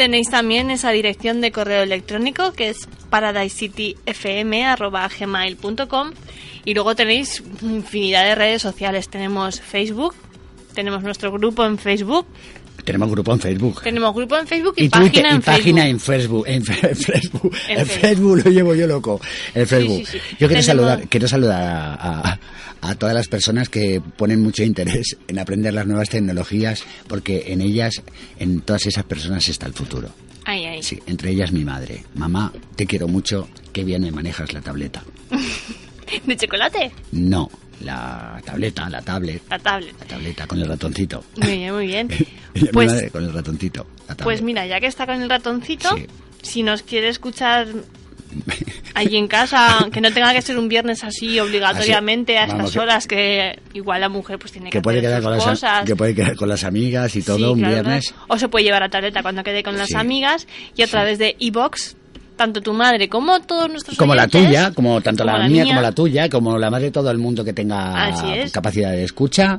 Tenéis 0.00 0.30
también 0.30 0.70
esa 0.70 0.92
dirección 0.92 1.42
de 1.42 1.52
correo 1.52 1.82
electrónico 1.82 2.54
que 2.54 2.70
es 2.70 2.88
paradisecityfm.gmail.com 3.10 6.10
y 6.64 6.72
luego 6.72 6.96
tenéis 6.96 7.44
infinidad 7.60 8.24
de 8.24 8.34
redes 8.34 8.62
sociales. 8.62 9.10
Tenemos 9.10 9.60
Facebook, 9.60 10.14
tenemos 10.72 11.02
nuestro 11.02 11.30
grupo 11.30 11.66
en 11.66 11.76
Facebook 11.76 12.24
tenemos 12.84 13.10
grupo 13.10 13.32
en 13.32 13.40
Facebook. 13.40 13.82
Tenemos 13.82 14.14
grupo 14.14 14.36
en 14.36 14.46
Facebook 14.46 14.74
y, 14.76 14.88
página, 14.88 15.30
en, 15.30 15.42
página 15.42 15.88
en 15.88 16.00
Facebook. 16.00 16.44
En, 16.46 16.64
Facebook. 16.64 17.56
En, 17.68 17.86
Facebook. 17.86 18.42
lo 18.44 18.50
llevo 18.50 18.74
yo 18.74 18.86
loco. 18.86 19.20
En 19.54 19.66
Facebook. 19.66 20.04
Yo 20.38 20.48
quiero 20.48 20.62
saludar, 20.62 21.08
quiero 21.08 21.28
saludar 21.28 21.62
a, 21.62 22.38
a, 22.80 22.94
todas 22.94 23.14
las 23.14 23.28
personas 23.28 23.68
que 23.68 24.00
ponen 24.00 24.40
mucho 24.40 24.62
interés 24.62 25.16
en 25.28 25.38
aprender 25.38 25.74
las 25.74 25.86
nuevas 25.86 26.08
tecnologías, 26.08 26.84
porque 27.06 27.44
en 27.48 27.60
ellas, 27.60 28.02
en 28.38 28.60
todas 28.60 28.86
esas 28.86 29.04
personas 29.04 29.48
está 29.48 29.66
el 29.66 29.74
futuro. 29.74 30.08
Ay, 30.44 30.64
ay. 30.64 30.82
Sí, 30.82 30.98
entre 31.06 31.30
ellas 31.30 31.52
mi 31.52 31.64
madre. 31.64 32.04
Mamá, 32.14 32.52
te 32.76 32.86
quiero 32.86 33.06
mucho, 33.08 33.48
qué 33.72 33.84
bien 33.84 34.02
me 34.02 34.10
manejas 34.10 34.52
la 34.52 34.60
tableta. 34.60 35.04
¿De 36.26 36.36
chocolate? 36.36 36.90
No, 37.12 37.48
la 37.80 38.40
tableta, 38.44 38.88
la 38.90 39.00
tablet. 39.00 39.42
La 39.48 39.58
tablet. 39.58 39.94
La 40.00 40.06
tableta 40.06 40.46
con 40.46 40.58
el 40.58 40.68
ratoncito. 40.68 41.24
Muy 41.36 41.56
bien, 41.56 41.74
muy 41.74 41.86
bien. 41.86 42.08
pues, 42.72 43.10
con 43.10 43.24
el 43.24 43.32
ratoncito. 43.32 43.86
Pues 44.22 44.42
mira, 44.42 44.66
ya 44.66 44.80
que 44.80 44.86
está 44.86 45.06
con 45.06 45.20
el 45.22 45.28
ratoncito, 45.28 45.96
si 46.42 46.62
nos 46.62 46.82
quiere 46.82 47.08
escuchar 47.08 47.68
allí 48.94 49.16
en 49.16 49.28
casa, 49.28 49.88
que 49.92 50.00
no 50.00 50.12
tenga 50.12 50.32
que 50.32 50.42
ser 50.42 50.58
un 50.58 50.68
viernes 50.68 51.04
así 51.04 51.38
obligatoriamente 51.40 52.38
a 52.38 52.44
estas 52.44 52.76
horas 52.76 53.06
que 53.06 53.58
igual 53.72 54.00
la 54.00 54.08
mujer 54.08 54.38
pues 54.38 54.52
tiene 54.52 54.70
que, 54.70 54.80
puede 54.80 55.00
quedar 55.00 55.22
con 55.22 55.34
cosas. 55.38 55.62
Las, 55.62 55.84
que 55.84 55.96
puede 55.96 56.14
quedar 56.14 56.36
con 56.36 56.48
las 56.48 56.64
amigas 56.64 57.14
y 57.16 57.22
todo 57.22 57.52
un 57.52 57.60
viernes. 57.60 58.14
O 58.28 58.38
se 58.38 58.48
puede 58.48 58.64
llevar 58.64 58.82
a 58.82 58.88
tableta 58.88 59.22
cuando 59.22 59.42
quede 59.42 59.62
con 59.62 59.76
las 59.76 59.94
amigas 59.94 60.46
y 60.76 60.82
a 60.82 60.86
través 60.86 61.18
de 61.18 61.36
iBox 61.38 61.96
tanto 62.40 62.62
tu 62.62 62.72
madre 62.72 63.06
como 63.10 63.38
todos 63.40 63.68
nuestros 63.68 63.98
como 63.98 64.14
la 64.14 64.26
tuya 64.26 64.72
como 64.72 65.02
tanto 65.02 65.24
la, 65.24 65.46
mía, 65.46 65.62
como 65.66 65.82
la 65.82 65.92
tuya 65.92 66.30
como 66.30 66.56
la 66.56 66.70
madre 66.70 66.86
de 66.86 66.90
todo 66.90 67.10
el 67.10 67.18
mundo 67.18 67.44
que 67.44 67.52
tenga 67.52 68.14
capacidad 68.50 68.92
de 68.92 69.04
escucha. 69.04 69.58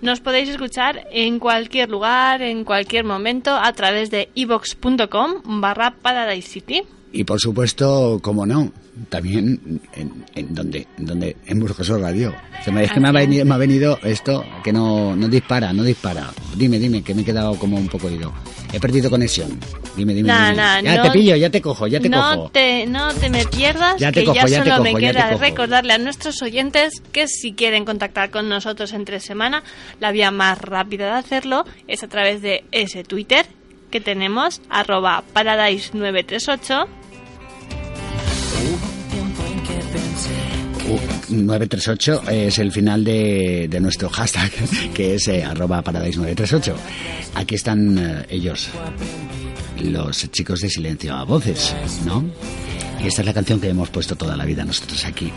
Nos 0.00 0.20
podéis 0.20 0.48
escuchar 0.48 1.08
en 1.10 1.40
cualquier 1.40 1.90
lugar 1.90 2.40
en 2.40 2.62
cualquier 2.62 3.04
momento 3.04 3.50
a 3.56 3.72
través 3.72 4.12
de 4.12 4.28
evox.com 4.36 5.60
barra 5.60 5.96
Paradise 6.00 6.48
City. 6.48 6.84
Y 7.12 7.24
por 7.24 7.40
supuesto 7.40 8.20
como 8.22 8.46
no 8.46 8.70
también 9.08 9.80
en, 9.94 10.24
en 10.34 10.54
donde 10.54 10.86
donde 10.96 11.36
en 11.46 11.60
Burgosor 11.60 12.00
Radio. 12.00 12.34
Se 12.64 12.70
me, 12.70 12.84
es 12.84 12.92
que 12.92 13.00
me 13.00 13.08
ha, 13.08 13.12
venido, 13.12 13.44
me 13.44 13.54
ha 13.54 13.58
venido 13.58 13.98
esto 14.02 14.44
que 14.62 14.72
no, 14.72 15.16
no 15.16 15.28
dispara 15.28 15.72
no 15.72 15.82
dispara. 15.82 16.30
Dime 16.56 16.78
dime 16.78 17.02
que 17.02 17.14
me 17.14 17.22
he 17.22 17.24
quedado 17.24 17.56
como 17.56 17.76
un 17.76 17.88
poco 17.88 18.10
ido. 18.10 18.32
He 18.72 18.78
perdido 18.78 19.10
conexión. 19.10 19.58
Dime 19.96 20.14
dime, 20.14 20.28
ya 20.28 21.02
te 21.02 21.10
pillo 21.10 21.36
ya 21.36 21.50
te 21.50 21.60
cojo 21.60 21.86
ya 21.86 22.00
te 22.00 22.08
no 22.08 22.36
cojo. 22.36 22.50
te, 22.50 22.86
no 22.86 23.12
te 23.14 23.28
me 23.30 23.44
pierdas 23.44 23.96
ya 23.98 24.12
te 24.12 24.24
que 24.24 24.32
ya, 24.32 24.46
solo 24.46 24.82
me 24.82 24.94
queda 24.94 25.36
recordarle 25.36 25.92
a 25.92 25.98
nuestros 25.98 26.40
oyentes 26.42 27.02
que 27.12 27.26
si 27.26 27.52
quieren 27.52 27.84
contactar 27.84 28.30
con 28.30 28.48
nosotros 28.48 28.92
entre 28.92 29.20
semana 29.20 29.62
la 29.98 30.12
vía 30.12 30.30
más 30.30 30.60
rápida 30.60 31.06
de 31.06 31.18
hacerlo 31.18 31.64
es 31.88 32.02
a 32.02 32.08
través 32.08 32.42
de 32.42 32.64
ese 32.70 33.02
Twitter 33.02 33.46
que 33.90 34.00
tenemos 34.00 34.62
arroba 34.70 35.24
paradise 35.32 35.90
938 41.28 41.30
938 41.30 42.22
es 42.30 42.58
el 42.58 42.72
final 42.72 43.04
de, 43.04 43.68
de 43.68 43.80
nuestro 43.80 44.08
hashtag, 44.08 44.50
que 44.94 45.14
es 45.14 45.28
eh, 45.28 45.44
arroba 45.44 45.82
paradise938. 45.82 46.74
Aquí 47.34 47.54
están 47.54 47.98
eh, 47.98 48.26
ellos, 48.28 48.68
los 49.82 50.30
chicos 50.30 50.60
de 50.60 50.70
Silencio 50.70 51.14
a 51.14 51.24
Voces, 51.24 51.74
¿no? 52.04 52.24
Y 53.02 53.06
esta 53.06 53.22
es 53.22 53.26
la 53.26 53.32
canción 53.32 53.60
que 53.60 53.68
hemos 53.68 53.88
puesto 53.90 54.16
toda 54.16 54.36
la 54.36 54.44
vida 54.44 54.64
nosotros 54.64 55.04
aquí. 55.04 55.32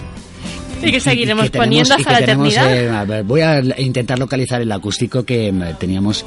Y 0.81 0.91
que 0.91 0.99
seguiremos 0.99 1.49
poniendo 1.49 1.93
hasta 1.93 2.11
la 2.11 2.19
eternidad. 2.19 3.09
Eh, 3.09 3.21
voy 3.23 3.41
a 3.41 3.61
intentar 3.79 4.19
localizar 4.19 4.61
el 4.61 4.71
acústico 4.71 5.23
que 5.23 5.53
teníamos 5.79 6.25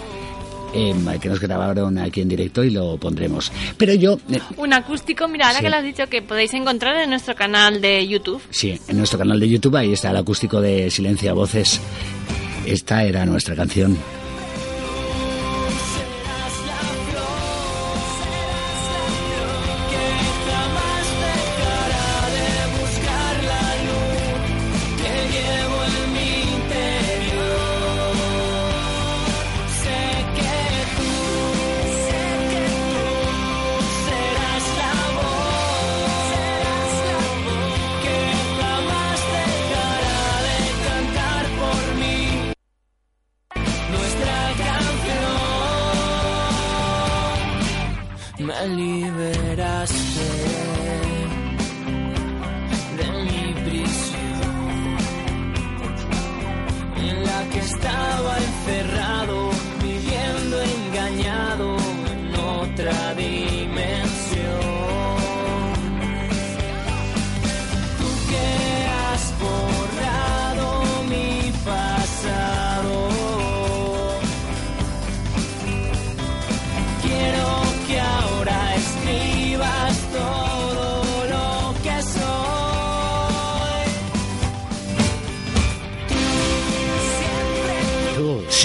eh, 0.77 1.19
que 1.21 1.29
nos 1.29 1.41
grabaron 1.41 1.99
aquí 1.99 2.21
en 2.21 2.29
directo 2.29 2.63
y 2.63 2.71
lo 2.71 2.97
pondremos. 2.99 3.51
Pero 3.77 3.95
yo... 3.95 4.19
Eh, 4.31 4.41
un 4.57 4.73
acústico, 4.73 5.29
mira, 5.29 5.49
ahora 5.49 5.61
que 5.61 5.71
lo 5.71 5.77
has 5.77 5.85
dicho, 5.85 6.07
que 6.09 6.23
podéis 6.23 6.53
encontrar 6.55 6.97
en 6.97 7.11
nuestro 7.11 7.35
canal 7.35 7.81
de 7.81 8.07
YouTube. 8.07 8.43
Sí, 8.51 8.79
en 8.89 8.99
nuestro 8.99 9.19
canal 9.19 9.41
de 9.41 9.49
YouTube, 9.49 9.77
ahí 9.77 9.93
está 9.93 10.11
el 10.11 10.17
acústico 10.17 10.61
de 10.61 10.91
Silencia 10.91 11.33
Voces. 11.33 11.81
Esta 12.67 13.05
era 13.05 13.25
nuestra 13.25 13.55
canción. 13.55 13.97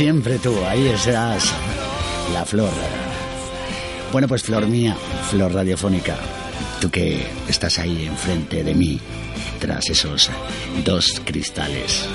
Siempre 0.01 0.39
tú, 0.39 0.55
ahí 0.65 0.87
estás, 0.87 1.53
la 2.33 2.43
flor. 2.43 2.71
Bueno, 4.11 4.27
pues 4.27 4.41
flor 4.41 4.65
mía, 4.65 4.97
flor 5.29 5.53
radiofónica, 5.53 6.17
tú 6.79 6.89
que 6.89 7.23
estás 7.47 7.77
ahí 7.77 8.07
enfrente 8.07 8.63
de 8.63 8.73
mí, 8.73 8.99
tras 9.59 9.87
esos 9.91 10.31
dos 10.83 11.21
cristales. 11.23 12.07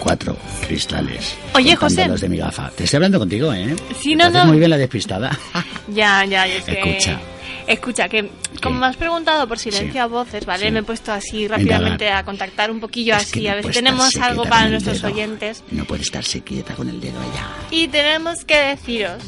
Cuatro 0.00 0.36
cristales. 0.66 1.36
Oye, 1.54 1.76
José. 1.76 2.08
Los 2.08 2.20
de 2.20 2.28
mi 2.28 2.38
gafa. 2.38 2.68
Te 2.70 2.82
estoy 2.82 2.96
hablando 2.96 3.20
contigo, 3.20 3.52
¿eh? 3.52 3.76
Sí, 4.00 4.16
no, 4.16 4.28
no. 4.28 4.44
muy 4.46 4.58
bien 4.58 4.70
la 4.70 4.76
despistada. 4.76 5.38
Ya, 5.94 6.24
ya, 6.24 6.48
es 6.48 6.64
que... 6.64 6.72
Escucha. 6.72 7.20
Escucha, 7.68 8.08
que 8.08 8.30
como 8.62 8.80
me 8.80 8.86
has 8.86 8.96
preguntado 8.96 9.46
por 9.46 9.58
silencio 9.58 10.02
a 10.02 10.06
voces, 10.06 10.46
¿vale? 10.46 10.70
Me 10.70 10.80
he 10.80 10.82
puesto 10.82 11.12
así 11.12 11.46
rápidamente 11.46 12.10
a 12.10 12.24
contactar 12.24 12.70
un 12.70 12.80
poquillo 12.80 13.14
así, 13.14 13.46
a 13.46 13.56
ver 13.56 13.64
si 13.66 13.72
tenemos 13.72 14.16
algo 14.16 14.44
para 14.44 14.70
nuestros 14.70 15.04
oyentes. 15.04 15.62
No 15.70 15.84
puede 15.84 16.02
estarse 16.02 16.40
quieta 16.40 16.74
con 16.74 16.88
el 16.88 16.98
dedo 16.98 17.20
allá. 17.20 17.46
Y 17.70 17.88
tenemos 17.88 18.46
que 18.46 18.56
deciros 18.56 19.22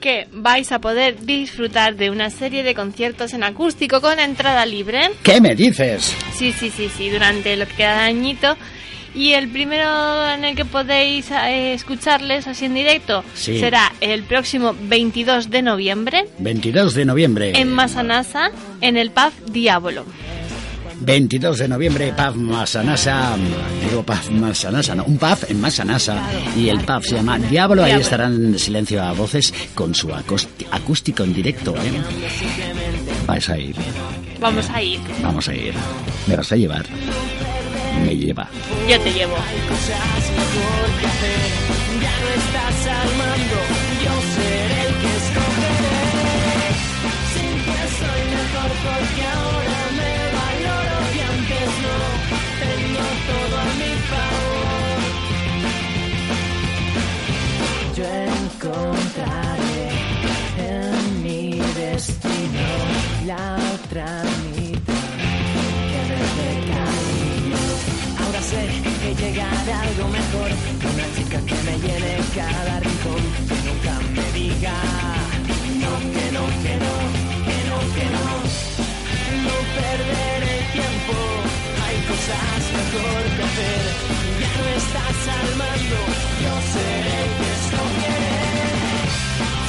que 0.00 0.28
vais 0.30 0.70
a 0.72 0.78
poder 0.80 1.24
disfrutar 1.24 1.96
de 1.96 2.10
una 2.10 2.28
serie 2.28 2.62
de 2.62 2.74
conciertos 2.74 3.32
en 3.32 3.44
acústico 3.44 4.02
con 4.02 4.18
entrada 4.18 4.66
libre. 4.66 5.10
¿Qué 5.22 5.40
me 5.40 5.54
dices? 5.54 6.14
Sí, 6.34 6.52
sí, 6.52 6.70
sí, 6.70 6.90
sí, 6.94 7.08
durante 7.08 7.56
lo 7.56 7.66
que 7.66 7.74
queda 7.74 8.02
de 8.02 8.08
añito 8.08 8.56
y 9.14 9.32
el 9.32 9.48
primero 9.48 10.28
en 10.28 10.44
el 10.44 10.56
que 10.56 10.64
podéis 10.64 11.30
eh, 11.30 11.74
escucharles 11.74 12.46
así 12.46 12.66
en 12.66 12.74
directo 12.74 13.24
será 13.34 13.92
el 14.00 14.22
próximo 14.24 14.74
22 14.82 15.50
de 15.50 15.62
noviembre. 15.62 16.26
22 16.38 16.94
de 16.94 17.04
noviembre. 17.04 17.52
En 17.56 17.72
Masanasa, 17.72 18.50
en 18.80 18.96
el 18.96 19.10
pub 19.10 19.32
Diablo. 19.50 20.04
22 21.02 21.58
de 21.58 21.68
noviembre, 21.68 22.12
pub 22.12 22.36
Masanasa, 22.36 23.34
digo 23.88 24.02
pub 24.02 24.30
Masanasa, 24.32 24.94
no, 24.94 25.04
un 25.04 25.16
pub 25.16 25.38
en 25.48 25.60
Masanasa 25.60 26.22
y 26.54 26.68
el 26.68 26.80
pub 26.80 27.02
se 27.02 27.16
llama 27.16 27.38
Diablo, 27.38 27.82
ahí 27.82 27.92
estarán 27.92 28.34
en 28.34 28.58
silencio 28.58 29.02
a 29.02 29.12
voces 29.12 29.52
con 29.74 29.94
su 29.94 30.12
acústico 30.12 31.24
en 31.24 31.32
directo, 31.32 31.74
¿eh? 31.76 32.02
Vais 33.26 33.48
a 33.48 33.58
ir. 33.58 33.74
Vamos 34.38 34.68
a 34.70 34.82
ir. 34.82 35.00
Vamos 35.22 35.48
a 35.48 35.54
ir. 35.54 35.72
Me 36.26 36.36
vas 36.36 36.52
a 36.52 36.56
llevar 36.56 36.84
me 38.04 38.16
lleva. 38.16 38.48
Yo 38.88 39.00
te 39.00 39.12
llevo. 39.12 39.36
Hay 39.36 39.60
cosas 39.68 40.22
mejor 40.38 40.86
que 41.00 41.06
hacer. 41.06 41.50
Ya 42.04 42.14
no 42.22 42.28
estás 42.40 42.78
al 42.98 43.10
mando, 43.20 43.58
yo 44.04 44.14
seré 44.34 44.80
el 44.86 44.92
que 45.00 45.10
escogeré. 45.20 45.98
Que 47.66 47.82
soy 48.00 48.22
mejor 48.36 48.70
porque 48.84 49.22
ahora 49.36 49.80
me 49.98 50.14
valoro 50.38 50.98
y 51.14 51.18
antes 51.32 51.70
no. 51.84 51.96
Tengo 52.62 53.04
todo 53.28 53.54
a 53.58 53.68
mi 53.80 53.92
favor. 54.10 54.98
Yo 57.96 58.06
encontraré 58.44 59.88
en 60.58 61.22
mi 61.22 61.40
destino 61.74 62.68
la 63.26 63.59
que 69.14 69.22
llegará 69.22 69.80
algo 69.80 70.08
mejor. 70.08 70.50
Una 70.92 71.06
chica 71.16 71.38
que 71.48 71.58
me 71.66 71.74
llene 71.78 72.16
cada 72.34 72.80
rincón, 72.80 73.22
que 73.48 73.56
nunca 73.66 73.94
me 74.14 74.26
diga 74.38 74.74
no, 75.82 75.92
que 76.14 76.26
no, 76.36 76.44
que 76.62 76.74
no, 76.84 76.94
que 77.46 77.58
no, 77.68 77.78
que 77.96 78.06
no. 78.14 78.26
No 79.46 79.56
perderé 79.76 80.56
tiempo, 80.76 81.16
hay 81.84 81.96
cosas 82.10 82.62
mejor 82.78 83.22
que 83.36 83.42
hacer. 83.48 83.82
Ya 84.40 84.50
no 84.58 84.64
estás 84.80 85.20
al 85.36 85.50
mando, 85.60 86.00
yo 86.42 86.54
seré 86.72 87.16
el 87.24 87.32
que 87.38 87.48
escogeré. 87.58 88.38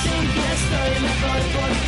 Sin 0.04 0.24
que 0.34 0.46
estoy 0.58 0.94
mejor 1.08 1.42
porque 1.56 1.81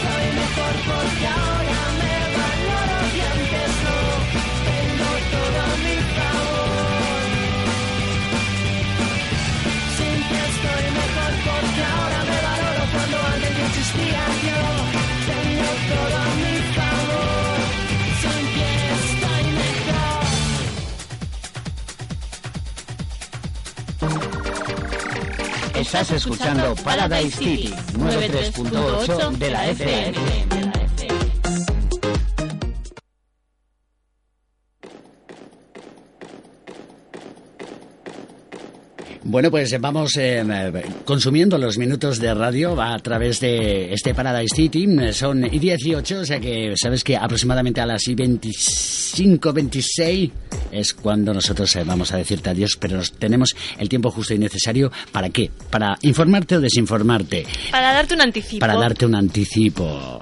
Sin 0.00 0.08
ti 0.08 0.14
estoy 0.14 0.32
mejor 0.32 0.74
porque 0.86 1.39
Estás 25.90 26.12
escuchando 26.12 26.76
Paradise 26.84 27.36
City 27.36 27.74
93.8 27.98 29.30
de 29.32 29.50
la 29.50 29.68
FM. 29.70 30.59
Bueno, 39.40 39.52
pues 39.52 39.80
vamos 39.80 40.18
eh, 40.18 40.44
consumiendo 41.06 41.56
los 41.56 41.78
minutos 41.78 42.18
de 42.18 42.34
radio 42.34 42.78
a 42.78 42.98
través 42.98 43.40
de 43.40 43.90
este 43.90 44.12
Paradise 44.12 44.54
City. 44.54 44.86
Son 45.14 45.42
y 45.42 45.58
18, 45.58 46.18
o 46.20 46.24
sea 46.26 46.38
que 46.38 46.74
sabes 46.76 47.02
que 47.02 47.16
aproximadamente 47.16 47.80
a 47.80 47.86
las 47.86 48.06
y 48.06 48.14
25, 48.14 49.50
26 49.54 50.30
es 50.70 50.92
cuando 50.92 51.32
nosotros 51.32 51.74
eh, 51.76 51.84
vamos 51.84 52.12
a 52.12 52.18
decirte 52.18 52.50
adiós, 52.50 52.76
pero 52.78 52.98
nos 52.98 53.12
tenemos 53.12 53.56
el 53.78 53.88
tiempo 53.88 54.10
justo 54.10 54.34
y 54.34 54.38
necesario. 54.38 54.92
¿Para 55.10 55.30
qué? 55.30 55.50
¿Para 55.70 55.96
informarte 56.02 56.56
o 56.56 56.60
desinformarte? 56.60 57.46
Para 57.70 57.94
darte 57.94 58.12
un 58.12 58.20
anticipo. 58.20 58.60
Para 58.60 58.74
darte 58.74 59.06
un 59.06 59.14
anticipo. 59.14 60.20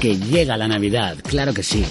Que 0.00 0.16
llega 0.16 0.56
la 0.56 0.66
Navidad, 0.66 1.16
claro 1.22 1.54
que 1.54 1.62
sí. 1.62 1.84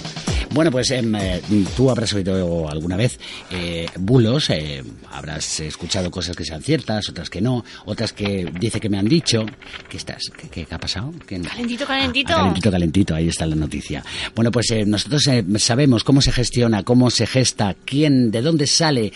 Bueno, 0.50 0.70
pues 0.70 0.90
em, 0.90 1.14
eh, 1.14 1.42
tú 1.76 1.90
habrás 1.90 2.12
oído 2.14 2.68
alguna 2.68 2.96
vez 2.96 3.18
eh, 3.50 3.86
bulos, 3.98 4.50
eh, 4.50 4.82
habrás 5.10 5.60
escuchado 5.60 6.10
cosas 6.10 6.34
que 6.34 6.44
sean 6.44 6.62
ciertas, 6.62 7.08
otras 7.08 7.28
que 7.28 7.40
no, 7.40 7.64
otras 7.84 8.12
que 8.12 8.50
dice 8.58 8.80
que 8.80 8.88
me 8.88 8.98
han 8.98 9.08
dicho. 9.08 9.44
¿Qué 9.88 9.98
estás? 9.98 10.22
¿Qué, 10.50 10.66
ha 10.70 10.78
pasado? 10.78 11.12
Calentito, 11.26 11.86
calentito. 11.86 12.32
Ah, 12.32 12.36
calentito, 12.36 12.70
calentito, 12.70 13.14
ahí 13.14 13.28
está 13.28 13.46
la 13.46 13.56
noticia. 13.56 14.04
Bueno, 14.34 14.50
pues 14.50 14.72
nosotros 14.86 15.28
sabemos 15.58 16.02
cómo 16.02 16.22
se 16.22 16.32
gestiona, 16.32 16.82
cómo 16.82 17.10
se 17.10 17.26
gesta, 17.26 17.74
quién, 17.84 18.30
de 18.30 18.42
dónde 18.42 18.66
sale 18.66 19.12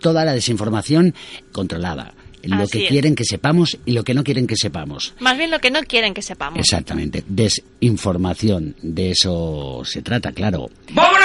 toda 0.00 0.24
la 0.24 0.32
desinformación 0.32 1.14
controlada 1.52 2.14
lo 2.42 2.66
que 2.66 2.86
quieren 2.86 3.14
que 3.14 3.24
sepamos 3.24 3.78
y 3.84 3.92
lo 3.92 4.04
que 4.04 4.14
no 4.14 4.24
quieren 4.24 4.46
que 4.46 4.56
sepamos. 4.56 5.14
Más 5.20 5.36
bien 5.36 5.50
lo 5.50 5.58
que 5.58 5.70
no 5.70 5.80
quieren 5.82 6.14
que 6.14 6.22
sepamos. 6.22 6.58
Exactamente. 6.58 7.24
Desinformación. 7.26 8.76
De 8.82 9.10
eso 9.10 9.82
se 9.84 10.02
trata, 10.02 10.32
claro. 10.32 10.70
¡Vámonos! 10.92 11.20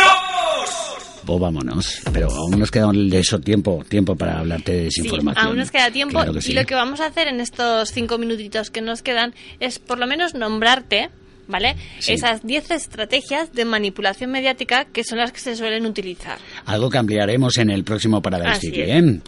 Pues 1.25 1.39
vámonos. 1.39 2.01
Pero 2.13 2.29
aún 2.29 2.59
nos 2.59 2.69
queda 2.69 2.91
de 2.93 3.19
eso 3.19 3.39
tiempo, 3.39 3.83
tiempo 3.87 4.15
para 4.15 4.39
hablarte 4.39 4.71
de 4.71 4.83
desinformación. 4.83 5.43
Sí, 5.43 5.47
aún 5.47 5.57
nos 5.57 5.71
queda 5.71 5.91
tiempo. 5.91 6.23
Y 6.45 6.53
lo 6.53 6.65
que 6.65 6.75
vamos 6.75 6.99
a 6.99 7.07
hacer 7.07 7.27
en 7.27 7.39
estos 7.39 7.89
cinco 7.89 8.17
minutitos 8.17 8.69
que 8.69 8.81
nos 8.81 9.01
quedan 9.01 9.33
es 9.59 9.79
por 9.79 9.97
lo 9.97 10.05
menos 10.05 10.35
nombrarte 10.35 11.09
¿vale? 11.47 11.75
Esas 12.07 12.45
10 12.45 12.71
estrategias 12.71 13.51
de 13.53 13.65
manipulación 13.65 14.31
mediática 14.31 14.85
que 14.85 15.03
son 15.03 15.19
las 15.19 15.31
que 15.31 15.39
se 15.39 15.55
suelen 15.55 15.85
utilizar. 15.85 16.37
Algo 16.65 16.89
cambiaremos 16.89 17.57
en 17.57 17.69
el 17.69 17.83
próximo 17.83 18.21
Parada 18.21 18.57
del 18.57 18.73
¿eh? 18.73 19.19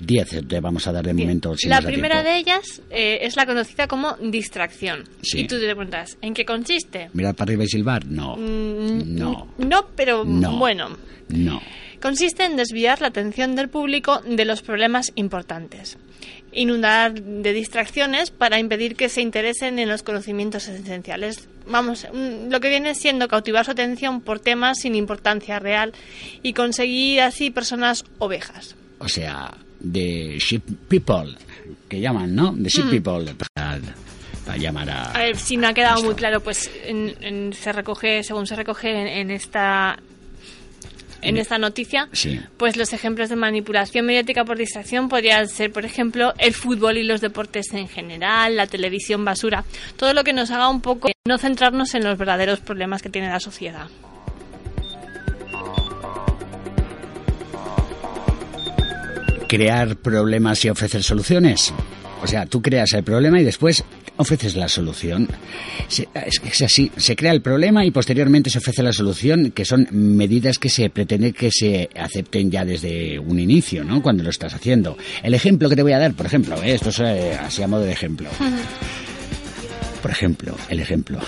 10 0.00 0.48
te 0.48 0.60
vamos 0.60 0.86
a 0.86 0.92
dar 0.92 1.04
de 1.04 1.14
momento. 1.14 1.54
la 1.64 1.80
primera 1.80 2.22
de 2.22 2.36
ellas 2.36 2.82
eh, 2.90 3.18
es 3.22 3.36
la 3.36 3.46
conocida 3.46 3.86
como 3.86 4.16
distracción. 4.16 5.04
Y 5.22 5.46
tú 5.46 5.58
te 5.58 5.64
preguntas, 5.64 6.18
¿en 6.20 6.34
qué 6.34 6.44
consiste? 6.44 7.10
¿Mirar 7.12 7.34
para 7.34 7.50
arriba 7.50 7.64
y 7.64 7.68
silbar? 7.68 8.06
No. 8.06 8.36
Mm, 8.36 9.14
no. 9.14 9.48
No, 9.58 9.86
pero 9.96 10.24
bueno. 10.24 10.96
No. 11.28 11.60
Consiste 12.00 12.44
en 12.44 12.56
desviar 12.56 13.00
la 13.00 13.08
atención 13.08 13.54
del 13.54 13.68
público 13.68 14.20
de 14.26 14.44
los 14.44 14.62
problemas 14.62 15.12
importantes 15.14 15.96
inundar 16.52 17.14
de 17.14 17.52
distracciones 17.52 18.30
para 18.30 18.58
impedir 18.58 18.96
que 18.96 19.08
se 19.08 19.22
interesen 19.22 19.78
en 19.78 19.88
los 19.88 20.02
conocimientos 20.02 20.68
esenciales. 20.68 21.48
Vamos, 21.66 22.06
mm, 22.12 22.50
lo 22.50 22.60
que 22.60 22.68
viene 22.68 22.94
siendo 22.94 23.28
cautivar 23.28 23.64
su 23.64 23.70
atención 23.70 24.20
por 24.20 24.40
temas 24.40 24.80
sin 24.80 24.94
importancia 24.94 25.58
real 25.58 25.92
y 26.42 26.52
conseguir 26.52 27.22
así 27.22 27.50
personas 27.50 28.04
ovejas. 28.18 28.76
O 28.98 29.08
sea, 29.08 29.52
de 29.80 30.38
sheep 30.38 30.62
people, 30.88 31.36
que 31.88 32.00
llaman, 32.00 32.34
¿no? 32.34 32.52
De 32.52 32.68
sheep 32.68 32.86
mm. 32.86 32.90
people. 32.90 33.34
Para, 33.54 34.56
llamar 34.56 34.90
a... 34.90 35.12
A 35.12 35.18
ver, 35.18 35.36
si 35.36 35.56
no 35.56 35.68
ha 35.68 35.74
quedado 35.74 36.02
muy 36.02 36.14
claro, 36.14 36.40
pues 36.40 36.68
se 36.68 37.72
recoge, 37.72 38.22
según 38.22 38.46
se 38.46 38.56
recoge 38.56 39.20
en 39.20 39.30
esta 39.30 39.98
en 41.22 41.36
esta 41.36 41.58
noticia, 41.58 42.08
pues 42.56 42.76
los 42.76 42.92
ejemplos 42.92 43.28
de 43.28 43.36
manipulación 43.36 44.04
mediática 44.04 44.44
por 44.44 44.58
distracción 44.58 45.08
podrían 45.08 45.48
ser, 45.48 45.72
por 45.72 45.84
ejemplo, 45.84 46.34
el 46.38 46.52
fútbol 46.52 46.98
y 46.98 47.04
los 47.04 47.20
deportes 47.20 47.72
en 47.72 47.88
general, 47.88 48.56
la 48.56 48.66
televisión 48.66 49.24
basura, 49.24 49.64
todo 49.96 50.12
lo 50.12 50.24
que 50.24 50.32
nos 50.32 50.50
haga 50.50 50.68
un 50.68 50.80
poco 50.80 51.10
no 51.24 51.38
centrarnos 51.38 51.94
en 51.94 52.04
los 52.04 52.18
verdaderos 52.18 52.60
problemas 52.60 53.00
que 53.00 53.08
tiene 53.08 53.28
la 53.28 53.38
sociedad. 53.38 53.86
Crear 59.46 59.96
problemas 59.96 60.64
y 60.64 60.70
ofrecer 60.70 61.02
soluciones. 61.02 61.72
O 62.22 62.26
sea, 62.26 62.46
tú 62.46 62.62
creas 62.62 62.92
el 62.94 63.04
problema 63.04 63.40
y 63.40 63.44
después 63.44 63.84
ofreces 64.22 64.56
la 64.56 64.68
solución. 64.68 65.28
es, 65.88 66.62
así, 66.62 66.90
se 66.96 67.14
crea 67.14 67.32
el 67.32 67.42
problema 67.42 67.84
y 67.84 67.90
posteriormente 67.90 68.50
se 68.50 68.58
ofrece 68.58 68.82
la 68.82 68.92
solución, 68.92 69.50
que 69.52 69.64
son 69.64 69.86
medidas 69.90 70.58
que 70.58 70.68
se 70.68 70.90
pretende 70.90 71.32
que 71.32 71.50
se 71.52 71.88
acepten 71.94 72.50
ya 72.50 72.64
desde 72.64 73.18
un 73.18 73.38
inicio, 73.38 73.84
¿no? 73.84 74.02
Cuando 74.02 74.22
lo 74.22 74.30
estás 74.30 74.54
haciendo. 74.54 74.96
El 75.22 75.34
ejemplo 75.34 75.68
que 75.68 75.76
te 75.76 75.82
voy 75.82 75.92
a 75.92 75.98
dar, 75.98 76.14
por 76.14 76.26
ejemplo, 76.26 76.56
¿eh? 76.62 76.74
esto 76.74 76.88
es 76.90 77.00
eh, 77.00 77.38
así 77.38 77.62
a 77.62 77.68
modo 77.68 77.82
de 77.82 77.92
ejemplo. 77.92 78.28
Por 80.00 80.10
ejemplo, 80.10 80.56
el 80.68 80.80
ejemplo 80.80 81.20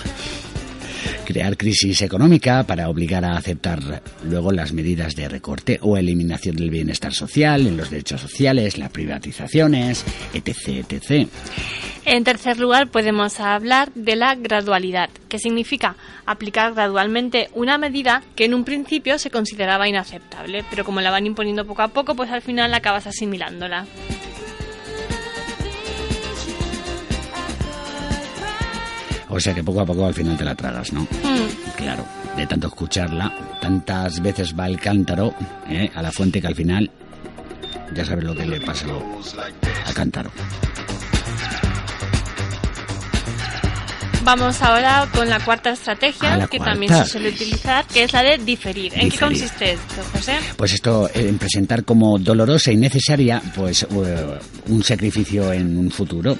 crear 1.25 1.57
crisis 1.57 2.01
económica 2.01 2.63
para 2.63 2.87
obligar 2.89 3.25
a 3.25 3.35
aceptar 3.35 4.01
luego 4.23 4.51
las 4.51 4.71
medidas 4.71 5.15
de 5.15 5.27
recorte 5.27 5.79
o 5.81 5.97
eliminación 5.97 6.55
del 6.55 6.69
bienestar 6.69 7.13
social, 7.13 7.67
en 7.67 7.75
los 7.75 7.89
derechos 7.89 8.21
sociales, 8.21 8.77
las 8.77 8.91
privatizaciones, 8.91 10.05
etc. 10.33 10.85
etc. 10.89 11.27
En 12.05 12.23
tercer 12.23 12.59
lugar, 12.59 12.89
podemos 12.89 13.39
hablar 13.39 13.91
de 13.95 14.15
la 14.15 14.35
gradualidad, 14.35 15.09
que 15.27 15.39
significa 15.39 15.95
aplicar 16.25 16.73
gradualmente 16.73 17.49
una 17.53 17.77
medida 17.77 18.21
que 18.35 18.45
en 18.45 18.53
un 18.53 18.63
principio 18.63 19.17
se 19.17 19.31
consideraba 19.31 19.89
inaceptable, 19.89 20.63
pero 20.69 20.85
como 20.85 21.01
la 21.01 21.11
van 21.11 21.25
imponiendo 21.25 21.65
poco 21.65 21.81
a 21.81 21.87
poco, 21.87 22.15
pues 22.15 22.29
al 22.29 22.43
final 22.43 22.73
acabas 22.73 23.07
asimilándola. 23.07 23.85
O 29.35 29.39
sea 29.41 29.53
que 29.53 29.61
poco 29.61 29.81
a 29.81 29.85
poco 29.85 30.05
al 30.05 30.13
final 30.13 30.37
te 30.37 30.45
la 30.45 30.55
tragas, 30.55 30.93
¿no? 30.93 31.01
Mm. 31.01 31.75
Claro, 31.75 32.05
de 32.37 32.47
tanto 32.47 32.67
escucharla, 32.67 33.33
tantas 33.59 34.21
veces 34.21 34.57
va 34.57 34.65
el 34.65 34.79
cántaro 34.79 35.33
¿eh? 35.67 35.91
a 35.93 36.01
la 36.01 36.09
fuente 36.09 36.39
que 36.39 36.47
al 36.47 36.55
final 36.55 36.89
ya 37.93 38.05
sabes 38.05 38.23
lo 38.23 38.33
que 38.33 38.45
le 38.45 38.61
pasa 38.61 38.85
al 39.85 39.93
cántaro. 39.93 40.31
Vamos 44.25 44.59
ahora 44.63 45.07
con 45.13 45.29
la 45.29 45.39
cuarta 45.39 45.69
estrategia 45.69 46.47
que 46.47 46.57
también 46.57 46.91
se 46.91 47.05
suele 47.05 47.29
utilizar, 47.29 47.85
que 47.85 48.05
es 48.05 48.11
la 48.11 48.23
de 48.23 48.39
diferir. 48.39 48.91
¿En 48.95 49.11
qué 49.11 49.19
consiste 49.19 49.73
esto, 49.73 50.01
José? 50.11 50.33
Pues 50.57 50.73
esto, 50.73 51.07
eh, 51.09 51.27
en 51.29 51.37
presentar 51.37 51.83
como 51.85 52.17
dolorosa 52.17 52.71
y 52.71 52.77
necesaria, 52.77 53.39
pues 53.53 53.83
eh, 53.83 54.39
un 54.67 54.83
sacrificio 54.83 55.53
en 55.53 55.77
un 55.77 55.91
futuro. 55.91 56.35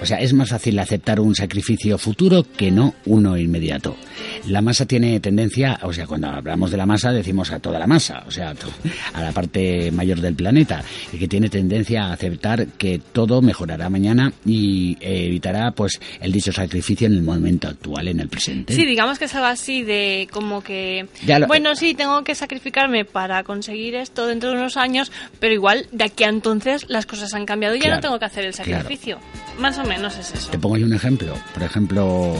O 0.00 0.06
sea, 0.06 0.18
es 0.18 0.32
más 0.32 0.48
fácil 0.48 0.78
aceptar 0.78 1.20
un 1.20 1.34
sacrificio 1.34 1.98
futuro 1.98 2.46
que 2.56 2.70
no 2.70 2.94
uno 3.04 3.36
inmediato. 3.36 3.96
La 4.46 4.62
masa 4.62 4.86
tiene 4.86 5.20
tendencia, 5.20 5.78
o 5.82 5.92
sea, 5.92 6.06
cuando 6.06 6.28
hablamos 6.28 6.70
de 6.70 6.76
la 6.78 6.86
masa 6.86 7.12
decimos 7.12 7.50
a 7.52 7.58
toda 7.58 7.78
la 7.78 7.86
masa, 7.86 8.24
o 8.26 8.30
sea, 8.30 8.54
a 9.12 9.22
la 9.22 9.32
parte 9.32 9.90
mayor 9.92 10.20
del 10.20 10.34
planeta, 10.34 10.82
y 11.12 11.18
que 11.18 11.28
tiene 11.28 11.50
tendencia 11.50 12.06
a 12.06 12.12
aceptar 12.12 12.66
que 12.78 13.00
todo 13.12 13.42
mejorará 13.42 13.90
mañana 13.90 14.32
y 14.44 14.96
evitará, 15.00 15.70
pues, 15.72 16.00
el 16.20 16.32
dicho 16.32 16.52
sacrificio 16.52 17.06
en 17.06 17.14
el 17.14 17.25
momento 17.26 17.68
actual, 17.68 18.08
en 18.08 18.20
el 18.20 18.28
presente. 18.28 18.74
Sí, 18.74 18.86
digamos 18.86 19.18
que 19.18 19.26
es 19.26 19.34
algo 19.34 19.46
así 19.46 19.82
de 19.82 20.28
como 20.32 20.62
que, 20.62 21.06
bueno, 21.46 21.74
sí, 21.76 21.94
tengo 21.94 22.24
que 22.24 22.34
sacrificarme 22.34 23.04
para 23.04 23.42
conseguir 23.42 23.94
esto 23.96 24.26
dentro 24.26 24.50
de 24.50 24.56
unos 24.56 24.76
años, 24.76 25.12
pero 25.38 25.52
igual 25.52 25.86
de 25.92 26.04
aquí 26.04 26.24
a 26.24 26.28
entonces 26.28 26.86
las 26.88 27.06
cosas 27.06 27.34
han 27.34 27.46
cambiado 27.46 27.74
y 27.74 27.80
ya 27.80 27.94
no 27.94 28.00
tengo 28.00 28.18
que 28.18 28.24
hacer 28.24 28.46
el 28.46 28.54
sacrificio. 28.54 29.18
Más 29.58 29.78
o 29.78 29.84
menos 29.84 30.16
es 30.16 30.32
eso. 30.32 30.50
Te 30.50 30.58
pongo 30.58 30.76
yo 30.76 30.86
un 30.86 30.94
ejemplo. 30.94 31.34
Por 31.54 31.62
ejemplo, 31.62 32.34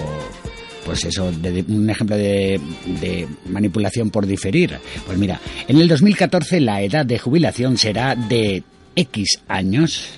pues 0.85 1.05
eso, 1.05 1.33
de, 1.33 1.65
un 1.69 1.91
ejemplo 1.91 2.17
de, 2.17 2.61
de, 3.01 3.27
manipulación 3.49 4.11
por 4.11 4.27
diferir. 4.27 4.79
Pues 5.05 5.19
mira, 5.19 5.41
en 5.67 5.79
el 5.79 5.89
2014 5.89 6.61
la 6.61 6.81
edad 6.83 7.05
de 7.05 7.19
jubilación 7.19 7.77
será 7.77 8.15
de 8.15 8.63
X 8.95 9.41
años. 9.49 10.11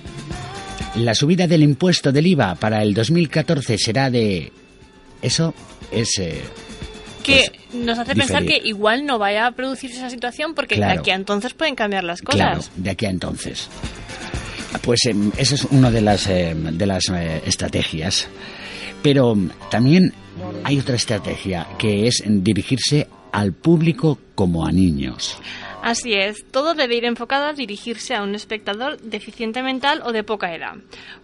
La 0.95 1.13
subida 1.13 1.47
del 1.47 1.63
impuesto 1.63 2.11
del 2.11 2.27
IVA 2.27 2.55
para 2.55 2.81
el 2.81 2.93
2014 2.93 3.77
será 3.77 4.09
de 4.09 4.51
eso 5.21 5.53
es... 5.91 6.17
Eh, 6.19 6.41
que 7.23 7.45
pues, 7.49 7.83
nos 7.83 7.99
hace 7.99 8.15
pensar 8.15 8.45
que 8.45 8.61
igual 8.63 9.05
no 9.05 9.19
vaya 9.19 9.47
a 9.47 9.51
producirse 9.51 9.97
esa 9.97 10.09
situación 10.09 10.53
porque 10.55 10.75
de 10.75 10.85
aquí 10.85 11.11
a 11.11 11.15
entonces 11.15 11.53
pueden 11.53 11.75
cambiar 11.75 12.03
las 12.03 12.21
cosas. 12.21 12.39
Claro, 12.39 12.61
de 12.75 12.89
aquí 12.89 13.05
a 13.05 13.09
entonces. 13.09 13.69
Pues 14.81 14.99
em, 15.05 15.31
esa 15.37 15.55
es 15.55 15.65
una 15.65 15.91
de 15.91 16.01
las, 16.01 16.27
em, 16.27 16.77
de 16.77 16.85
las 16.85 17.09
eh, 17.09 17.41
estrategias. 17.45 18.27
Pero 19.01 19.35
también 19.69 20.13
hay 20.63 20.79
otra 20.79 20.95
estrategia 20.95 21.67
que 21.77 22.07
es 22.07 22.23
dirigirse 22.25 23.07
al 23.31 23.53
público 23.53 24.19
como 24.35 24.65
a 24.65 24.71
niños. 24.71 25.37
Así 25.81 26.13
es, 26.13 26.45
todo 26.51 26.73
debe 26.73 26.95
ir 26.95 27.05
enfocado 27.05 27.45
a 27.45 27.53
dirigirse 27.53 28.13
a 28.13 28.21
un 28.21 28.35
espectador 28.35 28.99
deficiente 29.01 29.63
mental 29.63 30.01
o 30.03 30.11
de 30.11 30.23
poca 30.23 30.53
edad. 30.53 30.75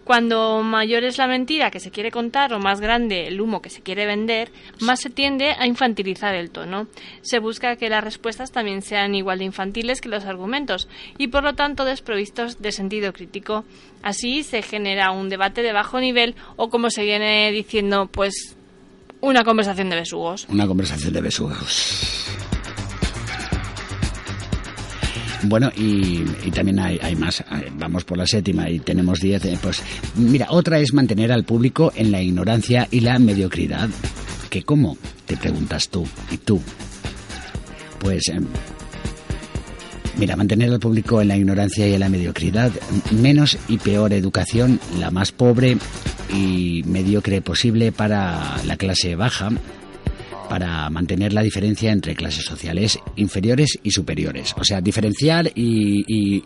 Cuando 0.04 0.62
mayor 0.62 1.04
es 1.04 1.18
la 1.18 1.26
mentira 1.26 1.70
que 1.70 1.80
se 1.80 1.90
quiere 1.90 2.10
contar 2.10 2.52
o 2.52 2.58
más 2.58 2.80
grande 2.80 3.28
el 3.28 3.40
humo 3.40 3.60
que 3.60 3.70
se 3.70 3.82
quiere 3.82 4.06
vender, 4.06 4.50
más 4.80 5.00
se 5.00 5.10
tiende 5.10 5.52
a 5.58 5.66
infantilizar 5.66 6.34
el 6.34 6.50
tono. 6.50 6.88
Se 7.22 7.38
busca 7.38 7.76
que 7.76 7.90
las 7.90 8.02
respuestas 8.02 8.50
también 8.50 8.82
sean 8.82 9.14
igual 9.14 9.38
de 9.38 9.44
infantiles 9.44 10.00
que 10.00 10.08
los 10.08 10.24
argumentos 10.24 10.88
y 11.18 11.28
por 11.28 11.44
lo 11.44 11.54
tanto 11.54 11.84
desprovistos 11.84 12.60
de 12.60 12.72
sentido 12.72 13.12
crítico. 13.12 13.64
Así 14.02 14.42
se 14.42 14.62
genera 14.62 15.10
un 15.10 15.28
debate 15.28 15.62
de 15.62 15.72
bajo 15.72 16.00
nivel 16.00 16.34
o 16.56 16.70
como 16.70 16.90
se 16.90 17.04
viene 17.04 17.52
diciendo, 17.52 18.08
pues 18.10 18.56
una 19.20 19.44
conversación 19.44 19.90
de 19.90 19.96
besugos. 19.96 20.46
Una 20.48 20.66
conversación 20.66 21.12
de 21.12 21.20
besugos. 21.20 22.45
Bueno, 25.48 25.70
y, 25.76 26.24
también 26.50 26.78
hay, 26.78 27.16
más. 27.16 27.44
Vamos 27.78 28.04
por 28.04 28.18
la 28.18 28.26
séptima 28.26 28.68
y 28.70 28.80
tenemos 28.80 29.20
diez. 29.20 29.44
Eh, 29.44 29.58
pues 29.60 29.82
mira, 30.16 30.46
otra 30.50 30.78
es 30.78 30.92
mantener 30.92 31.32
al 31.32 31.44
público 31.44 31.92
en 31.94 32.10
la 32.10 32.20
ignorancia 32.20 32.88
y 32.90 33.00
la 33.00 33.18
mediocridad. 33.18 33.88
¿Qué 34.50 34.62
cómo? 34.62 34.96
Te 35.26 35.36
preguntas 35.36 35.88
tú. 35.88 36.06
¿Y 36.30 36.38
tú? 36.38 36.60
Pues... 38.00 38.28
Em, 38.28 38.46
mira, 40.18 40.36
mantener 40.36 40.72
al 40.72 40.80
público 40.80 41.20
en 41.20 41.28
la 41.28 41.36
ignorancia 41.36 41.86
y 41.86 41.94
en 41.94 42.00
la 42.00 42.08
mediocridad, 42.08 42.72
menos 43.10 43.58
y 43.68 43.78
peor 43.78 44.12
educación, 44.12 44.80
la 44.98 45.10
más 45.10 45.32
pobre 45.32 45.76
y 46.32 46.82
mediocre 46.86 47.42
posible 47.42 47.92
para 47.92 48.56
la 48.64 48.76
clase 48.76 49.14
baja, 49.14 49.50
para 50.48 50.88
mantener 50.90 51.32
la 51.32 51.42
diferencia 51.42 51.92
entre 51.92 52.14
clases 52.14 52.44
sociales 52.44 52.98
inferiores 53.16 53.78
y 53.82 53.90
superiores. 53.90 54.54
O 54.58 54.64
sea, 54.64 54.80
diferenciar 54.80 55.50
y, 55.54 56.44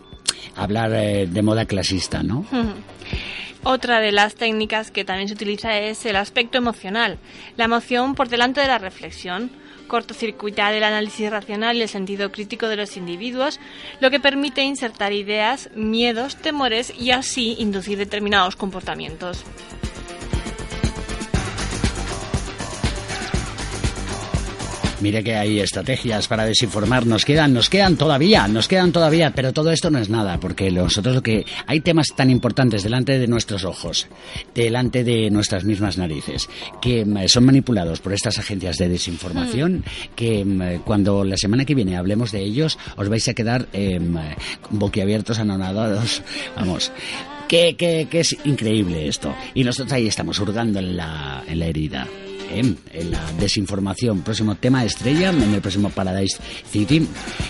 hablar 0.55 0.91
eh, 0.93 1.27
de 1.27 1.41
moda 1.41 1.65
clasista, 1.65 2.23
¿no? 2.23 2.45
Otra 3.63 3.99
de 3.99 4.11
las 4.11 4.35
técnicas 4.35 4.89
que 4.89 5.05
también 5.05 5.27
se 5.27 5.35
utiliza 5.35 5.77
es 5.77 6.05
el 6.07 6.15
aspecto 6.15 6.57
emocional, 6.57 7.19
la 7.57 7.65
emoción 7.65 8.15
por 8.15 8.27
delante 8.27 8.59
de 8.59 8.67
la 8.67 8.79
reflexión 8.79 9.51
cortocircuitar 9.91 10.73
el 10.73 10.85
análisis 10.85 11.29
racional 11.29 11.75
y 11.75 11.81
el 11.81 11.89
sentido 11.89 12.31
crítico 12.31 12.69
de 12.69 12.77
los 12.77 12.95
individuos, 12.95 13.59
lo 13.99 14.09
que 14.09 14.21
permite 14.21 14.63
insertar 14.63 15.11
ideas, 15.11 15.69
miedos, 15.75 16.37
temores 16.37 16.93
y 16.97 17.11
así 17.11 17.57
inducir 17.59 17.97
determinados 17.97 18.55
comportamientos. 18.55 19.43
Mire 25.01 25.23
que 25.23 25.35
hay 25.35 25.59
estrategias 25.59 26.27
para 26.27 26.45
desinformar, 26.45 27.07
nos 27.07 27.25
quedan, 27.25 27.53
nos 27.53 27.69
quedan 27.71 27.97
todavía, 27.97 28.47
nos 28.47 28.67
quedan 28.67 28.91
todavía, 28.91 29.31
pero 29.35 29.51
todo 29.51 29.71
esto 29.71 29.89
no 29.89 29.97
es 29.97 30.09
nada, 30.09 30.39
porque 30.39 30.69
nosotros 30.69 31.15
lo 31.15 31.23
que 31.23 31.43
hay 31.65 31.79
temas 31.79 32.09
tan 32.15 32.29
importantes 32.29 32.83
delante 32.83 33.17
de 33.17 33.27
nuestros 33.27 33.63
ojos, 33.63 34.07
delante 34.53 35.03
de 35.03 35.31
nuestras 35.31 35.65
mismas 35.65 35.97
narices, 35.97 36.47
que 36.79 37.03
mm, 37.03 37.27
son 37.27 37.45
manipulados 37.45 37.99
por 37.99 38.13
estas 38.13 38.37
agencias 38.37 38.77
de 38.77 38.89
desinformación, 38.89 39.77
mm. 39.77 39.83
que 40.15 40.45
mm, 40.45 40.83
cuando 40.83 41.23
la 41.23 41.37
semana 41.37 41.65
que 41.65 41.73
viene 41.73 41.97
hablemos 41.97 42.31
de 42.31 42.41
ellos, 42.41 42.77
os 42.95 43.09
vais 43.09 43.27
a 43.27 43.33
quedar 43.33 43.67
eh, 43.73 43.99
boquiabiertos, 44.69 45.39
anonadados, 45.39 46.21
vamos. 46.55 46.91
Que, 47.47 47.75
que, 47.75 48.07
que, 48.09 48.21
es 48.21 48.37
increíble 48.45 49.09
esto. 49.09 49.35
Y 49.53 49.65
nosotros 49.65 49.91
ahí 49.91 50.07
estamos 50.07 50.39
hurgando 50.39 50.79
en 50.79 50.95
la, 50.95 51.43
en 51.47 51.59
la 51.59 51.65
herida 51.65 52.07
en 52.59 52.77
la 53.11 53.21
desinformación. 53.39 54.21
Próximo 54.21 54.55
tema 54.55 54.83
estrella 54.83 55.29
en 55.29 55.53
el 55.53 55.61
próximo 55.61 55.89
Paradise 55.89 56.37
City. 56.69 57.07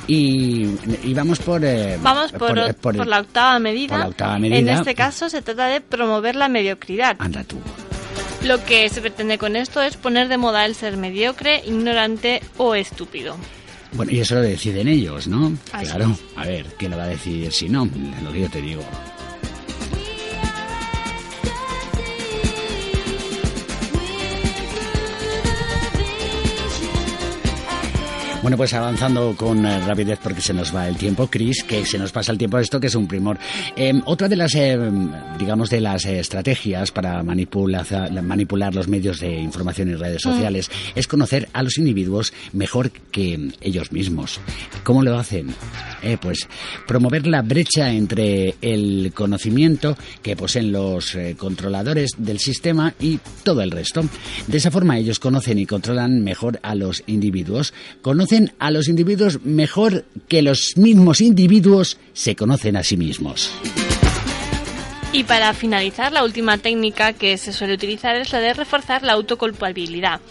Y, 0.08 0.66
vamos 1.14 1.40
por, 1.40 1.64
eh, 1.64 1.98
vamos 2.02 2.32
por, 2.32 2.56
la 3.08 3.20
octava 3.20 3.60
medida. 3.60 4.10
En 4.42 4.70
este 4.70 4.96
caso 4.96 5.30
se 5.30 5.42
trata 5.42 5.68
de 5.68 5.82
promover 5.82 6.36
la 6.36 6.50
mediocridad. 6.50 7.16
Anda 7.20 7.44
tú. 7.44 7.58
Lo 8.44 8.64
que 8.66 8.90
se 8.90 9.02
pretende 9.02 9.38
con 9.38 9.56
esto 9.56 9.82
es 9.82 9.98
poner 9.98 10.28
de 10.28 10.38
moda 10.38 10.66
el 10.66 10.74
ser 10.74 10.98
mediocre, 10.98 11.62
ignorante 11.66 12.42
o 12.58 12.74
estúpido. 12.74 13.36
Bueno, 13.94 14.12
y 14.12 14.20
eso 14.20 14.36
lo 14.36 14.42
deciden 14.42 14.88
ellos, 14.88 15.28
¿no? 15.28 15.54
claro. 15.70 16.18
A 16.36 16.46
ver, 16.46 16.66
¿quién 16.78 16.92
lo 16.92 16.98
va 16.98 17.04
a 17.04 17.08
decidir 17.08 17.52
si 17.52 17.70
no? 17.70 17.88
Lo 18.24 18.32
que 18.32 18.42
yo 18.42 18.50
te 18.50 18.62
digo. 18.62 18.82
Bueno, 28.42 28.58
pues 28.58 28.74
avanzando 28.74 29.36
con 29.38 29.64
eh, 29.68 29.86
rapidez 29.86 30.18
porque 30.22 30.42
se 30.42 30.52
nos 30.52 30.76
va 30.76 30.88
el 30.88 30.98
tiempo, 30.98 31.28
Chris, 31.28 31.64
que 31.64 31.86
se 31.86 32.00
nos 32.00 32.12
pasa 32.12 32.32
el 32.32 32.40
tiempo 32.40 32.58
esto 32.58 32.80
que 32.80 32.88
es 32.88 32.96
un 32.96 33.08
primor. 33.08 33.38
Em, 33.76 34.02
otra 34.06 34.28
de 34.28 34.36
las, 34.36 34.56
em, 34.56 35.12
digamos, 35.38 35.70
de 35.70 35.80
las 35.80 36.06
estrategias 36.06 36.90
para 36.90 37.22
manipular, 37.22 37.86
manipular 38.24 38.74
los 38.74 38.88
medios 38.88 39.20
de 39.20 39.32
información 39.32 39.90
y 39.90 39.94
redes 39.94 40.26
mm. 40.26 40.30
sociales 40.30 40.72
es 40.96 41.06
conocer 41.06 41.50
a 41.54 41.62
los 41.62 41.78
individuos 41.78 42.34
mejor 42.52 42.90
que 42.90 43.52
ellos 43.62 43.92
mismos. 43.92 44.40
¿Cómo 44.84 45.04
lo 45.04 45.20
hacen? 45.20 45.54
Eh, 46.02 46.18
pues 46.20 46.48
promover 46.88 47.28
la 47.28 47.44
brecha 47.44 47.92
entre 47.92 48.56
el 48.60 49.12
conocimiento 49.14 49.96
que 50.24 50.36
poseen 50.36 50.72
los 50.72 51.14
eh, 51.14 51.36
controladores 51.38 52.14
del 52.18 52.40
sistema 52.40 52.96
y 53.00 53.20
todo 53.44 53.62
el 53.62 53.70
resto. 53.70 54.04
De 54.48 54.58
esa 54.58 54.72
forma 54.72 54.98
ellos 54.98 55.20
conocen 55.20 55.60
y 55.60 55.68
controlan 55.68 56.24
mejor 56.24 56.60
a 56.64 56.74
los 56.74 57.04
individuos, 57.06 57.72
conocen 58.02 58.31
a 58.60 58.72
los 58.72 58.88
individuos 58.88 59.44
mejor 59.44 60.06
que 60.28 60.42
los 60.42 60.78
mismos 60.78 61.22
individuos 61.22 61.98
se 62.14 62.36
conocen 62.36 62.78
a 62.78 62.84
sí 62.84 62.98
mismos. 62.98 63.52
Y 65.14 65.26
para 65.26 65.54
finalizar, 65.54 66.14
la 66.14 66.24
última 66.24 66.58
técnica 66.58 67.12
que 67.12 67.38
se 67.38 67.52
suele 67.52 67.74
utilizar 67.74 68.16
es 68.16 68.32
la 68.32 68.40
de 68.40 68.54
reforzar 68.54 69.04
la 69.04 69.12
autoculpabilidad. 69.12 70.22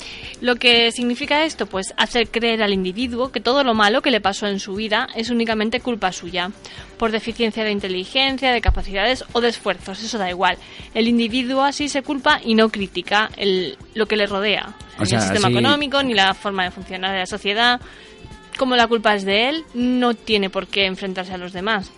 Lo 0.40 0.56
que 0.56 0.90
significa 0.90 1.44
esto, 1.44 1.66
pues 1.66 1.92
hacer 1.98 2.28
creer 2.28 2.62
al 2.62 2.72
individuo 2.72 3.30
que 3.30 3.40
todo 3.40 3.62
lo 3.62 3.74
malo 3.74 4.00
que 4.00 4.10
le 4.10 4.22
pasó 4.22 4.46
en 4.46 4.58
su 4.58 4.74
vida 4.74 5.06
es 5.14 5.28
únicamente 5.28 5.80
culpa 5.80 6.12
suya, 6.12 6.50
por 6.96 7.12
deficiencia 7.12 7.62
de 7.62 7.72
inteligencia, 7.72 8.52
de 8.52 8.62
capacidades 8.62 9.22
o 9.32 9.42
de 9.42 9.50
esfuerzos, 9.50 10.02
eso 10.02 10.16
da 10.16 10.30
igual. 10.30 10.56
El 10.94 11.08
individuo 11.08 11.62
así 11.62 11.90
se 11.90 12.00
culpa 12.00 12.40
y 12.42 12.54
no 12.54 12.70
critica 12.70 13.28
el, 13.36 13.76
lo 13.92 14.06
que 14.06 14.16
le 14.16 14.26
rodea, 14.26 14.74
ni 14.98 15.12
el 15.12 15.20
sistema 15.20 15.50
económico, 15.50 16.02
ni 16.02 16.14
la 16.14 16.32
forma 16.32 16.64
de 16.64 16.70
funcionar 16.70 17.12
de 17.12 17.18
la 17.18 17.26
sociedad. 17.26 17.82
Como 18.56 18.76
la 18.76 18.86
culpa 18.86 19.14
es 19.14 19.26
de 19.26 19.50
él, 19.50 19.64
no 19.74 20.14
tiene 20.14 20.48
por 20.48 20.68
qué 20.68 20.86
enfrentarse 20.86 21.34
a 21.34 21.38
los 21.38 21.52
demás. 21.52 21.92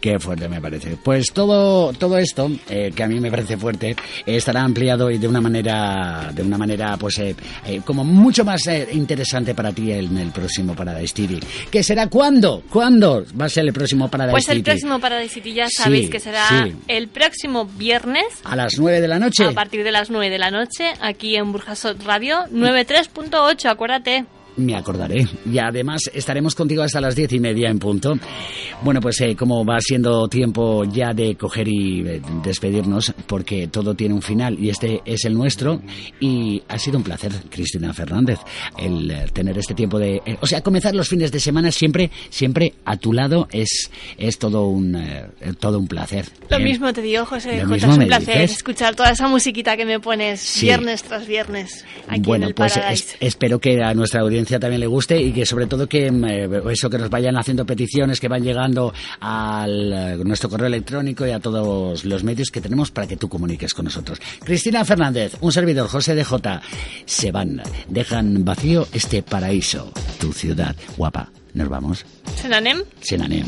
Qué 0.00 0.18
fuerte 0.18 0.48
me 0.48 0.60
parece. 0.60 0.96
Pues 1.02 1.32
todo, 1.32 1.92
todo 1.92 2.18
esto, 2.18 2.50
eh, 2.68 2.92
que 2.94 3.02
a 3.02 3.08
mí 3.08 3.18
me 3.18 3.30
parece 3.30 3.56
fuerte, 3.56 3.96
estará 4.24 4.62
ampliado 4.62 5.10
y 5.10 5.18
de 5.18 5.26
una 5.26 5.40
manera, 5.40 6.30
de 6.32 6.42
una 6.42 6.56
manera, 6.56 6.96
pues, 6.96 7.18
eh, 7.18 7.34
eh, 7.66 7.80
como 7.84 8.04
mucho 8.04 8.44
más 8.44 8.60
interesante 8.92 9.54
para 9.54 9.72
ti 9.72 9.90
en 9.92 10.16
el 10.16 10.30
próximo 10.30 10.74
Paradise 10.74 11.14
City. 11.14 11.40
¿Qué 11.70 11.82
será 11.82 12.06
cuándo? 12.06 12.62
¿Cuándo 12.70 13.24
va 13.38 13.46
a 13.46 13.48
ser 13.48 13.66
el 13.66 13.72
próximo 13.72 14.08
Paradise 14.08 14.40
City? 14.40 14.46
Pues 14.46 14.56
el 14.56 14.62
próximo 14.62 15.00
Paradise 15.00 15.34
City 15.34 15.52
ya 15.52 15.66
sabéis 15.68 16.10
que 16.10 16.20
será 16.20 16.68
el 16.86 17.08
próximo 17.08 17.64
viernes. 17.64 18.24
A 18.44 18.54
las 18.54 18.78
9 18.78 19.00
de 19.00 19.08
la 19.08 19.18
noche. 19.18 19.44
A 19.44 19.52
partir 19.52 19.82
de 19.82 19.92
las 19.92 20.10
9 20.10 20.30
de 20.30 20.38
la 20.38 20.50
noche, 20.50 20.92
aquí 21.00 21.36
en 21.36 21.50
Burjasot 21.52 22.02
Radio, 22.04 22.44
93.8, 22.52 23.68
acuérdate 23.68 24.26
me 24.58 24.76
acordaré. 24.76 25.26
Y 25.50 25.58
además 25.58 26.10
estaremos 26.12 26.54
contigo 26.54 26.82
hasta 26.82 27.00
las 27.00 27.16
diez 27.16 27.32
y 27.32 27.40
media 27.40 27.70
en 27.70 27.78
punto. 27.78 28.14
Bueno, 28.82 29.00
pues 29.00 29.20
eh, 29.20 29.34
como 29.34 29.64
va 29.64 29.80
siendo 29.80 30.28
tiempo 30.28 30.84
ya 30.84 31.12
de 31.12 31.36
coger 31.36 31.68
y 31.68 32.06
eh, 32.06 32.20
despedirnos, 32.42 33.14
porque 33.26 33.68
todo 33.68 33.94
tiene 33.94 34.14
un 34.14 34.22
final 34.22 34.58
y 34.58 34.70
este 34.70 35.00
es 35.04 35.24
el 35.24 35.34
nuestro. 35.34 35.80
Y 36.20 36.62
ha 36.68 36.78
sido 36.78 36.98
un 36.98 37.04
placer, 37.04 37.32
Cristina 37.50 37.92
Fernández, 37.92 38.38
el 38.76 39.10
eh, 39.10 39.26
tener 39.32 39.56
este 39.58 39.74
tiempo 39.74 39.98
de... 39.98 40.20
o 40.40 40.46
sea, 40.46 40.62
comenzar 40.62 40.94
los 40.94 41.08
fines 41.08 41.32
de 41.32 41.40
semana 41.40 41.72
siempre, 41.72 42.10
siempre 42.30 42.74
a 42.84 42.96
tu 42.96 43.12
lado 43.12 43.48
es, 43.52 43.90
es 44.16 44.38
todo, 44.38 44.66
un, 44.66 44.96
todo 45.58 45.78
un 45.78 45.86
placer. 45.88 46.26
Lo 46.50 46.58
mismo 46.58 46.92
te 46.92 47.02
digo, 47.02 47.24
José. 47.24 47.58
es 47.58 47.84
un 47.84 48.06
placer 48.06 48.42
escuchar 48.42 48.94
toda 48.94 49.10
esa 49.10 49.28
musiquita 49.28 49.76
que 49.76 49.84
me 49.84 50.00
pones 50.00 50.58
viernes 50.60 51.02
tras 51.02 51.26
viernes 51.26 51.84
aquí 52.08 52.22
bueno, 52.22 52.44
en 52.44 52.48
el 52.48 52.54
pues 52.54 53.16
espero 53.20 53.58
que 53.58 53.82
a 53.82 53.94
nuestra 53.94 54.22
audiencia 54.22 54.47
también 54.58 54.80
le 54.80 54.86
guste 54.86 55.20
y 55.20 55.32
que 55.32 55.44
sobre 55.44 55.66
todo 55.66 55.86
que 55.86 56.10
mm, 56.10 56.24
eh, 56.24 56.62
eso 56.70 56.88
que 56.88 56.98
nos 56.98 57.10
vayan 57.10 57.36
haciendo 57.36 57.66
peticiones 57.66 58.20
que 58.20 58.28
van 58.28 58.42
llegando 58.42 58.92
a 59.20 59.66
eh, 59.68 60.18
nuestro 60.24 60.48
correo 60.48 60.66
electrónico 60.66 61.26
y 61.26 61.30
a 61.30 61.40
todos 61.40 62.04
los 62.04 62.24
medios 62.24 62.50
que 62.50 62.60
tenemos 62.60 62.90
para 62.90 63.06
que 63.06 63.16
tú 63.16 63.28
comuniques 63.28 63.74
con 63.74 63.84
nosotros. 63.84 64.18
Cristina 64.42 64.84
Fernández, 64.84 65.36
un 65.40 65.52
servidor, 65.52 65.88
José 65.88 66.14
de 66.14 66.24
J. 66.24 66.62
Se 67.04 67.30
van, 67.30 67.62
dejan 67.88 68.44
vacío 68.44 68.86
este 68.92 69.22
paraíso, 69.22 69.92
tu 70.18 70.32
ciudad 70.32 70.74
guapa. 70.96 71.30
Nos 71.54 71.68
vamos. 71.68 72.04
Senanem. 72.36 72.82
Senanem. 73.00 73.46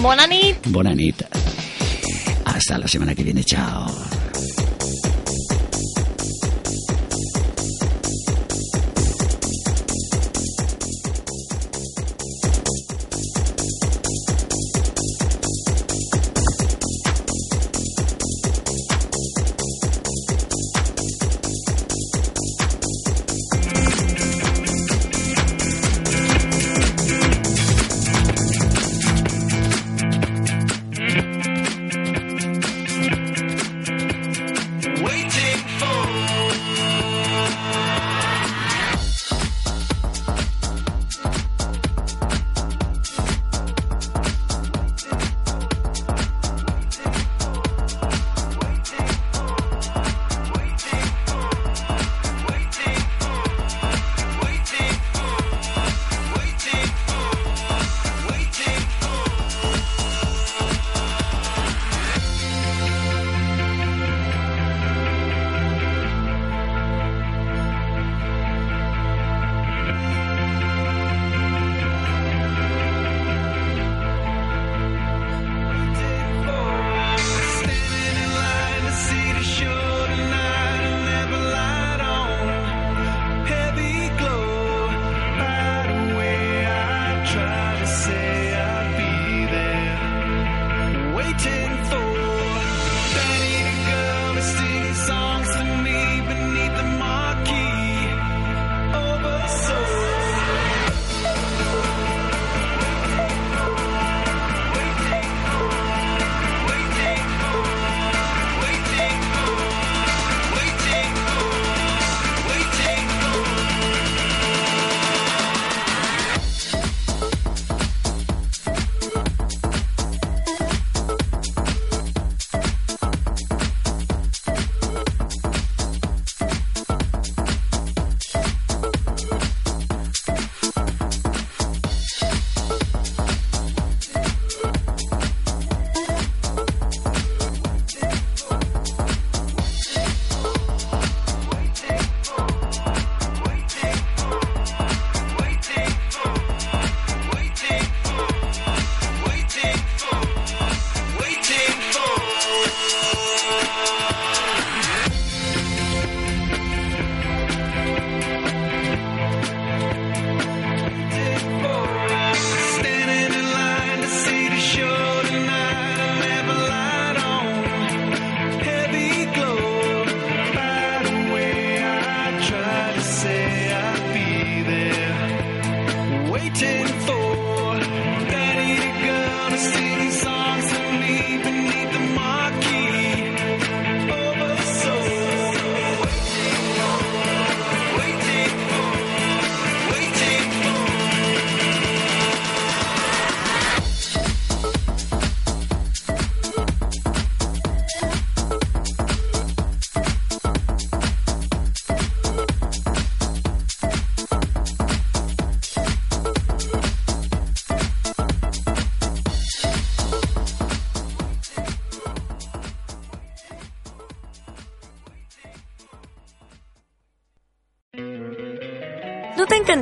Bonanit. 0.00 0.56
Bonanit. 0.68 1.22
Hasta 2.44 2.78
la 2.78 2.86
semana 2.86 3.14
que 3.14 3.24
viene. 3.24 3.42
Chao. 3.42 3.86